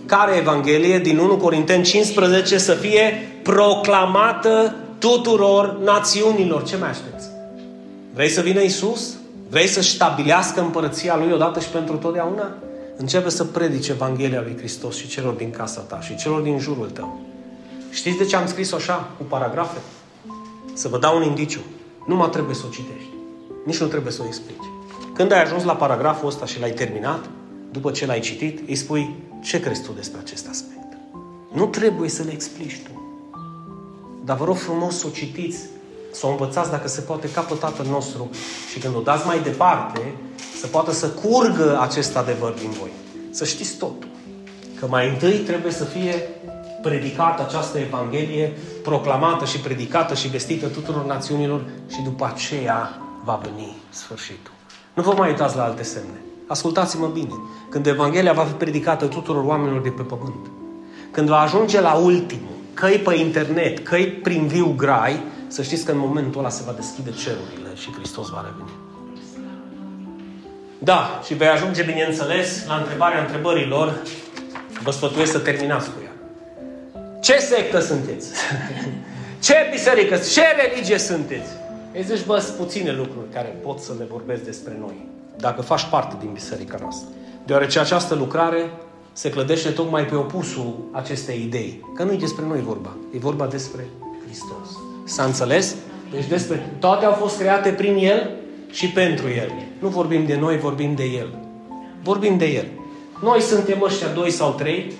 care 0.06 0.36
Evanghelie 0.36 0.98
din 0.98 1.18
1 1.18 1.36
Corinteni 1.36 1.84
15 1.84 2.58
să 2.58 2.72
fie 2.72 3.32
proclamată 3.42 4.74
tuturor 4.98 5.78
națiunilor. 5.82 6.62
Ce 6.62 6.76
mai 6.76 6.88
aștepți? 6.88 7.26
Vrei 8.14 8.28
să 8.28 8.40
vină 8.40 8.60
Isus? 8.60 9.14
Vrei 9.50 9.66
să 9.66 9.82
stabilească 9.82 10.60
împărăția 10.60 11.16
Lui 11.16 11.32
odată 11.32 11.60
și 11.60 11.68
pentru 11.68 11.96
totdeauna? 11.96 12.52
Începe 12.96 13.28
să 13.28 13.44
predice 13.44 13.92
Evanghelia 13.92 14.40
Lui 14.40 14.56
Hristos 14.56 14.96
și 14.96 15.08
celor 15.08 15.34
din 15.34 15.50
casa 15.50 15.80
ta 15.80 16.00
și 16.00 16.16
celor 16.16 16.40
din 16.40 16.58
jurul 16.58 16.90
tău. 16.90 17.20
Știți 17.90 18.16
de 18.18 18.24
ce 18.24 18.36
am 18.36 18.46
scris 18.46 18.72
așa, 18.72 19.10
cu 19.18 19.24
paragrafe? 19.24 19.78
Să 20.74 20.88
vă 20.88 20.98
dau 20.98 21.16
un 21.16 21.22
indiciu. 21.22 21.60
Nu 22.06 22.16
mai 22.16 22.30
trebuie 22.30 22.54
să 22.54 22.62
o 22.66 22.72
citești. 22.72 23.08
Nici 23.64 23.80
nu 23.80 23.86
trebuie 23.86 24.12
să 24.12 24.22
o 24.22 24.26
explici. 24.26 24.64
Când 25.14 25.32
ai 25.32 25.42
ajuns 25.42 25.64
la 25.64 25.76
paragraful 25.76 26.28
ăsta 26.28 26.46
și 26.46 26.60
l-ai 26.60 26.70
terminat, 26.70 27.30
după 27.70 27.90
ce 27.90 28.06
l-ai 28.06 28.20
citit, 28.20 28.68
îi 28.68 28.74
spui 28.74 29.14
ce 29.42 29.60
crezi 29.60 29.82
tu 29.82 29.92
despre 29.92 30.20
acest 30.20 30.48
aspect. 30.48 30.96
Nu 31.52 31.66
trebuie 31.66 32.08
să 32.08 32.22
le 32.22 32.32
explici 32.32 32.82
tu. 32.82 33.02
Dar 34.24 34.36
vă 34.36 34.44
rog 34.44 34.56
frumos 34.56 34.98
să 34.98 35.06
o 35.06 35.10
citiți, 35.10 35.58
să 36.14 36.26
o 36.26 36.30
învățați 36.30 36.70
dacă 36.70 36.88
se 36.88 37.00
poate 37.00 37.30
ca 37.30 37.40
pe 37.40 37.54
Tatăl 37.54 37.86
nostru 37.90 38.30
și 38.72 38.78
când 38.78 38.96
o 38.96 39.00
dați 39.00 39.26
mai 39.26 39.40
departe, 39.40 40.14
să 40.60 40.66
poată 40.66 40.92
să 40.92 41.08
curgă 41.08 41.78
acest 41.80 42.16
adevăr 42.16 42.52
din 42.52 42.70
voi. 42.70 42.90
Să 43.30 43.44
știți 43.44 43.76
totul. 43.76 44.08
Că 44.78 44.86
mai 44.86 45.08
întâi 45.08 45.38
trebuie 45.38 45.72
să 45.72 45.84
fie 45.84 46.28
predicată 46.82 47.42
această 47.42 47.78
Evanghelie, 47.78 48.52
proclamată 48.82 49.44
și 49.44 49.58
predicată 49.58 50.14
și 50.14 50.28
vestită 50.28 50.66
tuturor 50.66 51.04
națiunilor 51.04 51.64
și 51.88 52.00
după 52.02 52.32
aceea 52.34 52.98
va 53.24 53.40
veni 53.42 53.76
sfârșitul. 53.90 54.52
Nu 54.94 55.02
vă 55.02 55.14
mai 55.16 55.28
uitați 55.28 55.56
la 55.56 55.64
alte 55.64 55.82
semne. 55.82 56.20
Ascultați-mă 56.46 57.06
bine. 57.06 57.34
Când 57.70 57.86
Evanghelia 57.86 58.32
va 58.32 58.44
fi 58.44 58.52
predicată 58.52 59.06
tuturor 59.06 59.44
oamenilor 59.44 59.80
de 59.80 59.88
pe 59.88 60.02
pământ, 60.02 60.46
când 61.10 61.28
va 61.28 61.40
ajunge 61.40 61.80
la 61.80 61.92
ultimul, 61.92 62.54
căi 62.74 62.98
pe 62.98 63.14
internet, 63.14 63.78
căi 63.78 64.06
prin 64.06 64.46
viu 64.46 64.74
grai, 64.76 65.22
să 65.46 65.62
știți 65.62 65.84
că 65.84 65.92
în 65.92 65.98
momentul 65.98 66.40
ăla 66.40 66.48
se 66.48 66.62
va 66.66 66.72
deschide 66.72 67.10
cerurile 67.10 67.74
și 67.74 67.92
Hristos 67.92 68.28
va 68.28 68.44
reveni. 68.44 68.70
Da, 70.78 71.20
și 71.24 71.34
vei 71.34 71.48
ajunge, 71.48 71.82
bineînțeles, 71.82 72.66
la 72.66 72.76
întrebarea 72.76 73.20
întrebărilor. 73.20 74.02
Vă 74.82 74.90
sfătuiesc 74.90 75.32
să 75.32 75.38
terminați 75.38 75.90
cu 75.90 75.96
ea. 76.04 76.12
Ce 77.20 77.38
sectă 77.38 77.80
sunteți? 77.80 78.30
ce 79.46 79.54
biserică? 79.70 80.16
Ce 80.16 80.42
religie 80.66 80.98
sunteți? 80.98 81.50
Ei 81.94 82.02
zici, 82.02 82.24
bă, 82.24 82.38
sunt 82.38 82.56
puține 82.56 82.92
lucruri 82.92 83.28
care 83.32 83.48
pot 83.62 83.78
să 83.78 83.92
le 83.98 84.06
vorbesc 84.10 84.42
despre 84.42 84.76
noi. 84.80 85.08
Dacă 85.36 85.62
faci 85.62 85.84
parte 85.84 86.16
din 86.20 86.30
biserica 86.32 86.76
noastră. 86.80 87.08
Deoarece 87.46 87.78
această 87.78 88.14
lucrare 88.14 88.70
se 89.12 89.30
clădește 89.30 89.70
tocmai 89.70 90.06
pe 90.06 90.14
opusul 90.14 90.88
acestei 90.92 91.42
idei. 91.42 91.84
Că 91.94 92.02
nu 92.02 92.12
e 92.12 92.16
despre 92.16 92.44
noi 92.44 92.60
vorba. 92.60 92.96
E 93.14 93.18
vorba 93.18 93.46
despre 93.46 93.86
Hristos. 94.24 94.83
S-a 95.04 95.22
înțeles? 95.24 95.74
Deci 96.14 96.26
despre 96.26 96.66
toate 96.78 97.04
au 97.04 97.12
fost 97.12 97.38
create 97.38 97.70
prin 97.70 97.96
El 97.96 98.30
și 98.70 98.88
pentru 98.88 99.26
El. 99.36 99.52
Nu 99.78 99.88
vorbim 99.88 100.26
de 100.26 100.36
noi, 100.40 100.58
vorbim 100.58 100.94
de 100.94 101.04
El. 101.04 101.38
Vorbim 102.02 102.38
de 102.38 102.46
El. 102.46 102.66
Noi 103.22 103.40
suntem 103.40 103.82
ăștia 103.82 104.08
doi 104.14 104.30
sau 104.30 104.50
trei. 104.50 104.92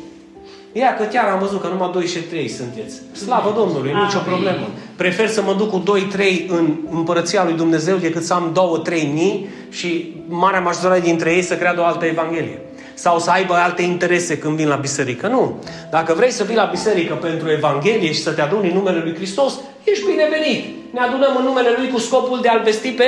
Ia 0.72 0.94
că 0.96 1.04
chiar 1.04 1.28
am 1.28 1.38
văzut 1.38 1.60
că 1.60 1.68
numai 1.68 1.90
doi 1.92 2.06
și 2.06 2.18
trei 2.18 2.48
sunteți. 2.48 3.00
Slavă 3.12 3.52
Domnului, 3.56 3.90
Amin. 3.90 4.04
nicio 4.04 4.18
problemă. 4.18 4.66
Prefer 4.96 5.28
să 5.28 5.42
mă 5.42 5.54
duc 5.54 5.70
cu 5.70 5.78
doi, 5.78 6.00
trei 6.00 6.46
în 6.48 6.76
împărăția 6.90 7.44
lui 7.44 7.52
Dumnezeu 7.52 7.96
decât 7.96 8.22
să 8.22 8.34
am 8.34 8.50
două, 8.52 8.78
trei 8.78 9.10
mii 9.12 9.48
și 9.70 10.16
marea 10.28 10.60
majoritate 10.60 11.00
dintre 11.00 11.34
ei 11.34 11.42
să 11.42 11.56
creadă 11.56 11.80
o 11.80 11.84
altă 11.84 12.04
Evanghelie. 12.04 12.60
Sau 12.94 13.18
să 13.18 13.30
aibă 13.30 13.54
alte 13.54 13.82
interese 13.82 14.38
când 14.38 14.56
vin 14.56 14.68
la 14.68 14.76
biserică. 14.76 15.28
Nu. 15.28 15.62
Dacă 15.90 16.14
vrei 16.14 16.30
să 16.30 16.44
vii 16.44 16.56
la 16.56 16.68
biserică 16.70 17.14
pentru 17.14 17.50
Evanghelie 17.50 18.12
și 18.12 18.22
să 18.22 18.30
te 18.30 18.40
aduni 18.40 18.68
în 18.68 18.74
numele 18.74 18.98
Lui 18.98 19.14
Hristos, 19.14 19.60
ești 19.84 20.06
binevenit. 20.06 20.64
Ne 20.92 21.00
adunăm 21.00 21.36
în 21.36 21.44
numele 21.44 21.74
Lui 21.76 21.88
cu 21.88 21.98
scopul 21.98 22.40
de 22.40 22.48
a-L 22.48 22.62
vesti 22.62 22.90
pe 22.90 23.04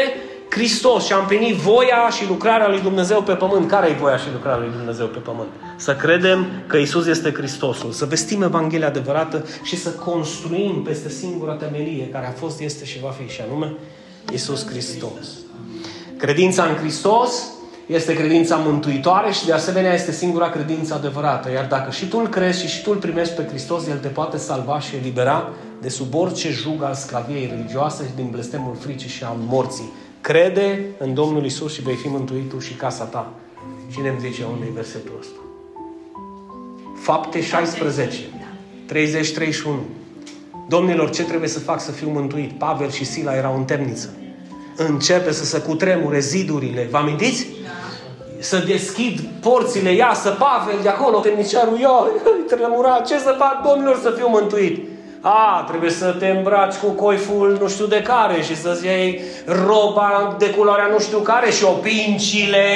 Hristos 0.48 1.04
și 1.04 1.12
a 1.12 1.18
împlinit 1.18 1.54
voia 1.54 2.10
și 2.10 2.26
lucrarea 2.28 2.68
lui 2.68 2.80
Dumnezeu 2.80 3.22
pe 3.22 3.32
pământ. 3.32 3.68
Care 3.68 3.88
e 3.88 3.92
voia 3.92 4.16
și 4.16 4.26
lucrarea 4.32 4.58
lui 4.58 4.72
Dumnezeu 4.76 5.06
pe 5.06 5.18
pământ? 5.18 5.48
Să 5.76 5.94
credem 5.94 6.46
că 6.66 6.76
Isus 6.76 7.06
este 7.06 7.32
Hristosul, 7.32 7.90
să 7.90 8.04
vestim 8.04 8.42
Evanghelia 8.42 8.86
adevărată 8.86 9.44
și 9.62 9.76
să 9.76 9.90
construim 9.90 10.82
peste 10.82 11.08
singura 11.08 11.52
temelie 11.52 12.08
care 12.08 12.26
a 12.26 12.30
fost, 12.30 12.60
este 12.60 12.84
și 12.84 13.00
va 13.00 13.14
fi, 13.20 13.32
și 13.32 13.40
anume 13.48 13.72
Isus 14.32 14.66
Hristos. 14.66 15.26
Credința 16.16 16.64
în 16.64 16.74
Hristos 16.74 17.50
este 17.86 18.14
credința 18.14 18.56
mântuitoare 18.56 19.32
și 19.32 19.46
de 19.46 19.52
asemenea 19.52 19.94
este 19.94 20.12
singura 20.12 20.50
credință 20.50 20.94
adevărată. 20.94 21.50
Iar 21.50 21.66
dacă 21.66 21.90
și 21.90 22.08
tu 22.08 22.18
îl 22.18 22.28
crezi 22.28 22.60
și 22.60 22.68
și 22.68 22.82
tu 22.82 22.90
îl 22.90 22.96
primești 22.96 23.34
pe 23.34 23.46
Hristos, 23.48 23.86
El 23.86 23.98
te 23.98 24.08
poate 24.08 24.36
salva 24.36 24.80
și 24.80 24.96
elibera 24.96 25.50
de 25.80 25.88
sub 25.88 26.14
orice 26.14 26.50
jug 26.50 26.82
al 26.82 26.94
sclaviei 26.94 27.46
religioase 27.50 28.04
și 28.04 28.14
din 28.16 28.28
blestemul 28.30 28.76
fricii 28.80 29.08
și 29.08 29.24
al 29.24 29.36
morții. 29.38 29.92
Crede 30.20 30.80
în 30.98 31.14
Domnul 31.14 31.44
Isus 31.44 31.72
și 31.72 31.82
vei 31.82 31.94
fi 31.94 32.08
mântuit 32.08 32.48
tu 32.48 32.58
și 32.58 32.72
casa 32.72 33.04
ta. 33.04 33.32
Cine 33.92 34.08
îmi 34.08 34.18
zice 34.20 34.44
unde 34.52 34.66
e 34.68 34.74
versetul 34.74 35.16
ăsta? 35.20 35.38
Fapte 37.02 37.42
16, 37.42 38.18
30-31. 38.92 38.94
Domnilor, 40.68 41.10
ce 41.10 41.22
trebuie 41.22 41.48
să 41.48 41.58
fac 41.58 41.80
să 41.80 41.90
fiu 41.90 42.10
mântuit? 42.10 42.58
Pavel 42.58 42.90
și 42.90 43.04
Sila 43.04 43.36
erau 43.36 43.56
în 43.56 43.64
temniță. 43.64 44.16
Începe 44.76 45.32
să 45.32 45.44
se 45.44 45.58
cutremure 45.58 46.18
zidurile. 46.18 46.88
Vă 46.90 46.96
amintiți? 46.96 47.46
Să 48.48 48.56
deschid 48.56 49.20
porțile, 49.40 49.92
iasă 49.92 50.30
Pavel 50.30 50.78
de 50.82 50.88
acolo, 50.88 51.18
temniciarul, 51.18 51.78
ia, 51.78 51.98
tremura, 52.56 53.02
ce 53.06 53.18
să 53.18 53.34
fac, 53.38 53.62
domnilor, 53.62 53.98
să 54.02 54.10
fiu 54.10 54.28
mântuit? 54.28 54.88
A, 55.20 55.64
trebuie 55.68 55.90
să 55.90 56.14
te 56.18 56.26
îmbraci 56.26 56.74
cu 56.74 56.86
coiful 56.86 57.58
nu 57.60 57.68
știu 57.68 57.86
de 57.86 58.02
care 58.02 58.42
și 58.42 58.56
să-ți 58.56 58.84
iei 58.84 59.20
roba 59.66 60.34
de 60.38 60.50
culoarea 60.50 60.86
nu 60.86 60.98
știu 60.98 61.18
care 61.18 61.50
și 61.50 61.64
opincile 61.64 62.68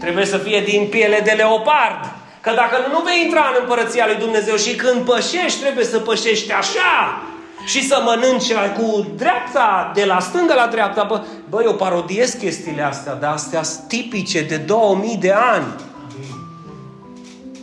trebuie 0.00 0.24
să 0.24 0.36
fie 0.36 0.60
din 0.60 0.86
piele 0.90 1.20
de 1.24 1.30
leopard. 1.36 2.00
Că 2.40 2.52
dacă 2.54 2.76
nu, 2.86 2.98
nu 2.98 3.04
vei 3.04 3.22
intra 3.24 3.46
în 3.50 3.56
împărăția 3.60 4.06
lui 4.06 4.16
Dumnezeu 4.16 4.56
și 4.56 4.74
când 4.74 5.04
pășești, 5.04 5.60
trebuie 5.60 5.84
să 5.84 5.98
pășești 5.98 6.52
așa 6.52 7.22
și 7.68 7.86
să 7.86 8.02
mănânci 8.04 8.52
cu 8.76 9.06
dreapta, 9.16 9.92
de 9.94 10.04
la 10.04 10.20
stânga 10.20 10.54
la 10.54 10.66
dreapta. 10.66 11.04
Bă, 11.08 11.22
bă 11.48 11.62
eu 11.64 11.74
parodiez 11.74 12.32
chestiile 12.32 12.82
astea, 12.82 13.14
dar 13.14 13.32
astea 13.32 13.62
sunt 13.62 13.88
tipice 13.88 14.42
de 14.42 14.56
2000 14.56 15.16
de 15.16 15.32
ani. 15.32 15.66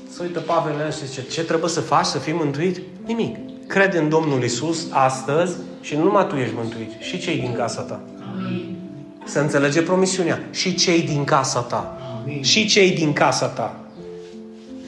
Să 0.10 0.22
uită 0.22 0.40
Pavel 0.40 0.92
și 0.92 1.06
zice, 1.06 1.24
ce 1.32 1.44
trebuie 1.44 1.70
să 1.70 1.82
faci 1.82 2.06
să 2.06 2.18
fii 2.18 2.34
mântuit? 2.34 2.80
Nimic. 3.06 3.36
Crede 3.68 3.98
în 3.98 4.10
Domnul 4.10 4.44
Isus 4.44 4.86
astăzi 4.90 5.56
și 5.82 5.96
nu 5.96 6.04
numai 6.04 6.28
tu 6.28 6.36
ești 6.36 6.54
mântuit, 6.56 6.92
și 7.00 7.20
cei 7.20 7.38
din 7.38 7.54
casa 7.54 7.82
ta. 7.82 8.00
Amin. 8.34 8.76
Să 9.26 9.40
înțelege 9.40 9.82
promisiunea. 9.82 10.44
Și 10.52 10.76
cei 10.76 11.02
din 11.02 11.24
casa 11.24 11.60
ta. 11.60 11.98
Amin. 12.22 12.44
Și 12.44 12.66
cei 12.68 12.92
din 12.92 13.14
casa 13.14 13.46
ta. 13.46 13.76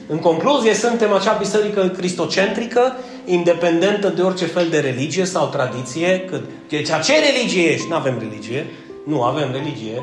În 0.06 0.18
concluzie, 0.18 0.74
suntem 0.74 1.12
acea 1.12 1.32
biserică 1.32 1.92
cristocentrică, 1.96 2.96
independentă 3.28 4.08
de 4.08 4.22
orice 4.22 4.46
fel 4.46 4.68
de 4.68 4.78
religie 4.78 5.24
sau 5.24 5.46
tradiție. 5.46 6.20
Cât, 6.20 6.42
deci, 6.68 6.88
ce 7.04 7.12
religie 7.32 7.70
ești? 7.70 7.88
Nu 7.88 7.94
avem 7.94 8.16
religie. 8.18 8.66
Nu 9.06 9.22
avem 9.22 9.48
religie. 9.52 10.02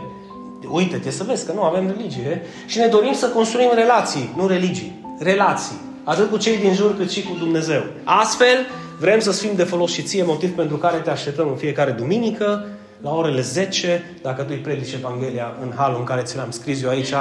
Uite-te 0.69 1.11
să 1.11 1.23
vezi 1.23 1.45
că 1.45 1.51
nu 1.51 1.61
avem 1.61 1.93
religie. 1.97 2.41
Și 2.65 2.77
ne 2.77 2.87
dorim 2.87 3.13
să 3.13 3.27
construim 3.27 3.71
relații, 3.73 4.33
nu 4.35 4.47
religii. 4.47 5.03
Relații 5.19 5.85
atât 6.05 6.29
cu 6.29 6.37
cei 6.37 6.57
din 6.57 6.73
jur 6.73 6.97
cât 6.97 7.11
și 7.11 7.23
cu 7.23 7.35
Dumnezeu. 7.39 7.83
Astfel, 8.03 8.65
vrem 8.99 9.19
să 9.19 9.31
fim 9.31 9.55
de 9.55 9.63
folos 9.63 9.91
și 9.91 10.01
ție, 10.01 10.23
motiv 10.23 10.55
pentru 10.55 10.77
care 10.77 10.97
te 10.97 11.09
așteptăm 11.09 11.47
în 11.47 11.55
fiecare 11.55 11.91
duminică 11.91 12.65
la 13.01 13.15
orele 13.15 13.41
10, 13.41 14.17
dacă 14.21 14.41
tu 14.41 14.47
îi 14.51 14.57
predici 14.57 14.93
Evanghelia 14.93 15.55
în 15.61 15.73
halul 15.75 15.97
în 15.99 16.03
care 16.03 16.21
ți 16.21 16.37
l-am 16.37 16.51
scris 16.51 16.81
eu 16.81 16.89
aici, 16.89 17.13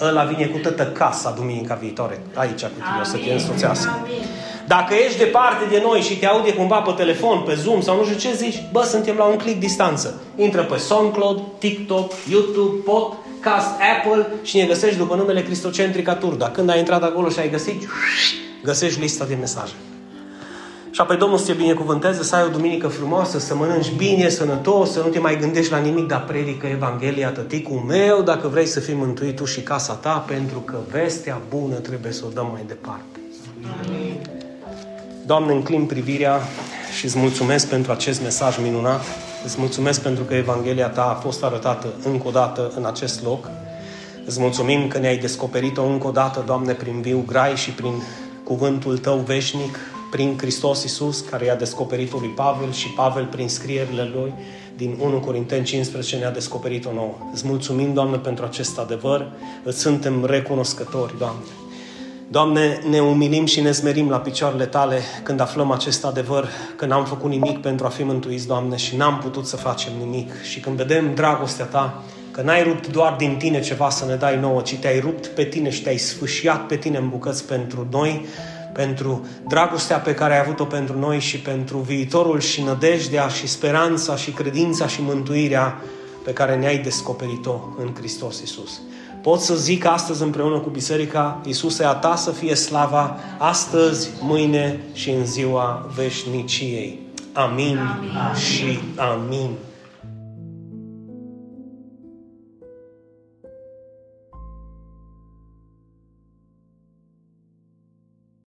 ăla 0.00 0.24
vine 0.24 0.46
cu 0.46 0.58
toată 0.58 0.86
casa 0.86 1.30
duminica 1.36 1.74
viitoare, 1.74 2.20
aici 2.34 2.62
cu 2.62 2.68
tine, 2.74 3.00
o 3.00 3.04
să 3.04 3.16
te 3.16 3.32
însoțească. 3.32 4.06
Dacă 4.76 4.94
ești 4.94 5.18
departe 5.18 5.64
de 5.70 5.82
noi 5.84 6.00
și 6.00 6.18
te 6.18 6.26
aude 6.26 6.54
cumva 6.54 6.80
pe 6.80 6.92
telefon, 6.96 7.42
pe 7.46 7.54
Zoom 7.54 7.80
sau 7.80 7.96
nu 7.96 8.04
știu 8.04 8.18
ce 8.18 8.36
zici, 8.36 8.62
bă, 8.72 8.82
suntem 8.82 9.16
la 9.16 9.24
un 9.24 9.36
click 9.36 9.58
distanță. 9.58 10.22
Intră 10.36 10.62
pe 10.62 10.76
SoundCloud, 10.76 11.42
TikTok, 11.58 12.12
YouTube, 12.30 12.82
Podcast, 12.84 13.68
Apple 13.96 14.26
și 14.42 14.56
ne 14.56 14.64
găsești 14.64 14.96
după 14.96 15.14
numele 15.14 15.42
Cristocentrica 15.42 16.14
Turda. 16.14 16.50
Când 16.50 16.70
ai 16.70 16.78
intrat 16.78 17.02
acolo 17.02 17.28
și 17.28 17.38
ai 17.38 17.50
găsit, 17.50 17.88
găsești 18.62 19.00
lista 19.00 19.24
de 19.24 19.34
mesaje. 19.34 19.72
Și 20.90 21.00
apoi 21.00 21.16
Domnul 21.16 21.38
să 21.38 21.46
te 21.46 21.52
binecuvânteze, 21.52 22.22
să 22.22 22.36
ai 22.36 22.44
o 22.44 22.48
duminică 22.48 22.88
frumoasă, 22.88 23.38
să 23.38 23.54
mănânci 23.54 23.92
bine, 23.96 24.28
sănătos, 24.28 24.90
să 24.92 25.00
nu 25.00 25.08
te 25.08 25.18
mai 25.18 25.38
gândești 25.38 25.72
la 25.72 25.78
nimic, 25.78 26.06
dar 26.06 26.24
predică 26.24 26.66
Evanghelia 26.66 27.30
tăticul 27.30 27.82
meu, 27.86 28.22
dacă 28.22 28.48
vrei 28.48 28.66
să 28.66 28.80
fii 28.80 28.94
mântuit 28.94 29.36
tu 29.36 29.44
și 29.44 29.60
casa 29.60 29.92
ta, 29.92 30.24
pentru 30.26 30.58
că 30.58 30.76
vestea 30.90 31.40
bună 31.48 31.74
trebuie 31.74 32.12
să 32.12 32.22
o 32.26 32.30
dăm 32.34 32.48
mai 32.52 32.64
departe. 32.66 33.20
Amin. 33.84 34.39
Doamne, 35.26 35.52
înclin 35.52 35.86
privirea 35.86 36.40
și 36.98 37.04
îți 37.04 37.18
mulțumesc 37.18 37.68
pentru 37.68 37.92
acest 37.92 38.22
mesaj 38.22 38.58
minunat. 38.62 39.00
Îți 39.44 39.56
mulțumesc 39.58 40.02
pentru 40.02 40.24
că 40.24 40.34
Evanghelia 40.34 40.88
ta 40.88 41.04
a 41.04 41.14
fost 41.14 41.42
arătată 41.42 41.88
încă 42.04 42.28
o 42.28 42.30
dată 42.30 42.72
în 42.76 42.84
acest 42.84 43.22
loc. 43.22 43.50
Îți 44.26 44.40
mulțumim 44.40 44.88
că 44.88 44.98
ne-ai 44.98 45.18
descoperit-o 45.18 45.84
încă 45.84 46.06
o 46.06 46.10
dată, 46.10 46.42
Doamne, 46.46 46.72
prin 46.72 47.00
viu 47.00 47.22
grai 47.26 47.56
și 47.56 47.70
prin 47.70 48.02
cuvântul 48.44 48.98
Tău 48.98 49.16
veșnic, 49.16 49.78
prin 50.10 50.38
Hristos 50.38 50.82
Iisus, 50.82 51.20
care 51.20 51.44
i-a 51.44 51.56
descoperit-o 51.56 52.18
lui 52.18 52.28
Pavel 52.28 52.72
și 52.72 52.88
Pavel 52.88 53.24
prin 53.24 53.48
scrierile 53.48 54.10
lui 54.14 54.32
din 54.76 54.96
1 55.00 55.20
Corinteni 55.20 55.64
15 55.64 56.16
ne-a 56.16 56.30
descoperit-o 56.30 56.92
nouă. 56.92 57.14
Îți 57.32 57.46
mulțumim, 57.46 57.92
Doamne, 57.92 58.16
pentru 58.16 58.44
acest 58.44 58.78
adevăr. 58.78 59.26
Îți 59.64 59.78
suntem 59.80 60.24
recunoscători, 60.24 61.18
Doamne. 61.18 61.59
Doamne, 62.32 62.80
ne 62.88 63.00
umilim 63.00 63.46
și 63.46 63.60
ne 63.60 63.72
smerim 63.72 64.08
la 64.08 64.20
picioarele 64.20 64.66
Tale 64.66 65.00
când 65.22 65.40
aflăm 65.40 65.70
acest 65.70 66.04
adevăr, 66.04 66.48
că 66.76 66.86
n-am 66.86 67.04
făcut 67.04 67.30
nimic 67.30 67.58
pentru 67.58 67.86
a 67.86 67.88
fi 67.88 68.02
mântuiți, 68.02 68.46
Doamne, 68.46 68.76
și 68.76 68.96
n-am 68.96 69.18
putut 69.18 69.46
să 69.46 69.56
facem 69.56 69.92
nimic. 69.98 70.42
Și 70.42 70.60
când 70.60 70.76
vedem 70.76 71.14
dragostea 71.14 71.64
Ta, 71.64 72.02
că 72.30 72.42
n-ai 72.42 72.62
rupt 72.62 72.88
doar 72.88 73.14
din 73.18 73.36
Tine 73.36 73.60
ceva 73.60 73.90
să 73.90 74.04
ne 74.04 74.14
dai 74.14 74.40
nouă, 74.40 74.60
ci 74.60 74.74
Te-ai 74.74 75.00
rupt 75.00 75.26
pe 75.26 75.44
Tine 75.44 75.70
și 75.70 75.82
Te-ai 75.82 75.96
sfâșiat 75.96 76.66
pe 76.66 76.76
Tine 76.76 76.98
în 76.98 77.08
bucăți 77.08 77.46
pentru 77.46 77.86
noi, 77.90 78.26
pentru 78.72 79.26
dragostea 79.48 79.98
pe 79.98 80.14
care 80.14 80.32
ai 80.32 80.40
avut-o 80.40 80.64
pentru 80.64 80.98
noi 80.98 81.18
și 81.18 81.38
pentru 81.38 81.78
viitorul 81.78 82.40
și 82.40 82.62
nădejdea 82.62 83.28
și 83.28 83.46
speranța 83.46 84.16
și 84.16 84.30
credința 84.30 84.86
și 84.86 85.02
mântuirea 85.02 85.82
pe 86.24 86.32
care 86.32 86.56
ne-ai 86.56 86.78
descoperit-o 86.78 87.60
în 87.78 87.94
Hristos 87.94 88.40
Isus. 88.40 88.80
Pot 89.22 89.40
să 89.40 89.54
zic 89.54 89.84
astăzi 89.84 90.22
împreună 90.22 90.58
cu 90.58 90.68
Biserica, 90.68 91.40
Iisuse, 91.46 91.84
a 91.84 91.92
Ta 91.92 92.16
să 92.16 92.30
fie 92.30 92.54
slava 92.54 93.16
astăzi, 93.38 94.10
mâine 94.20 94.80
și 94.92 95.10
în 95.10 95.26
ziua 95.26 95.90
veșniciei. 95.94 96.98
Amin, 97.32 97.78
amin. 97.78 98.34
și 98.34 98.78
amin. 98.96 99.50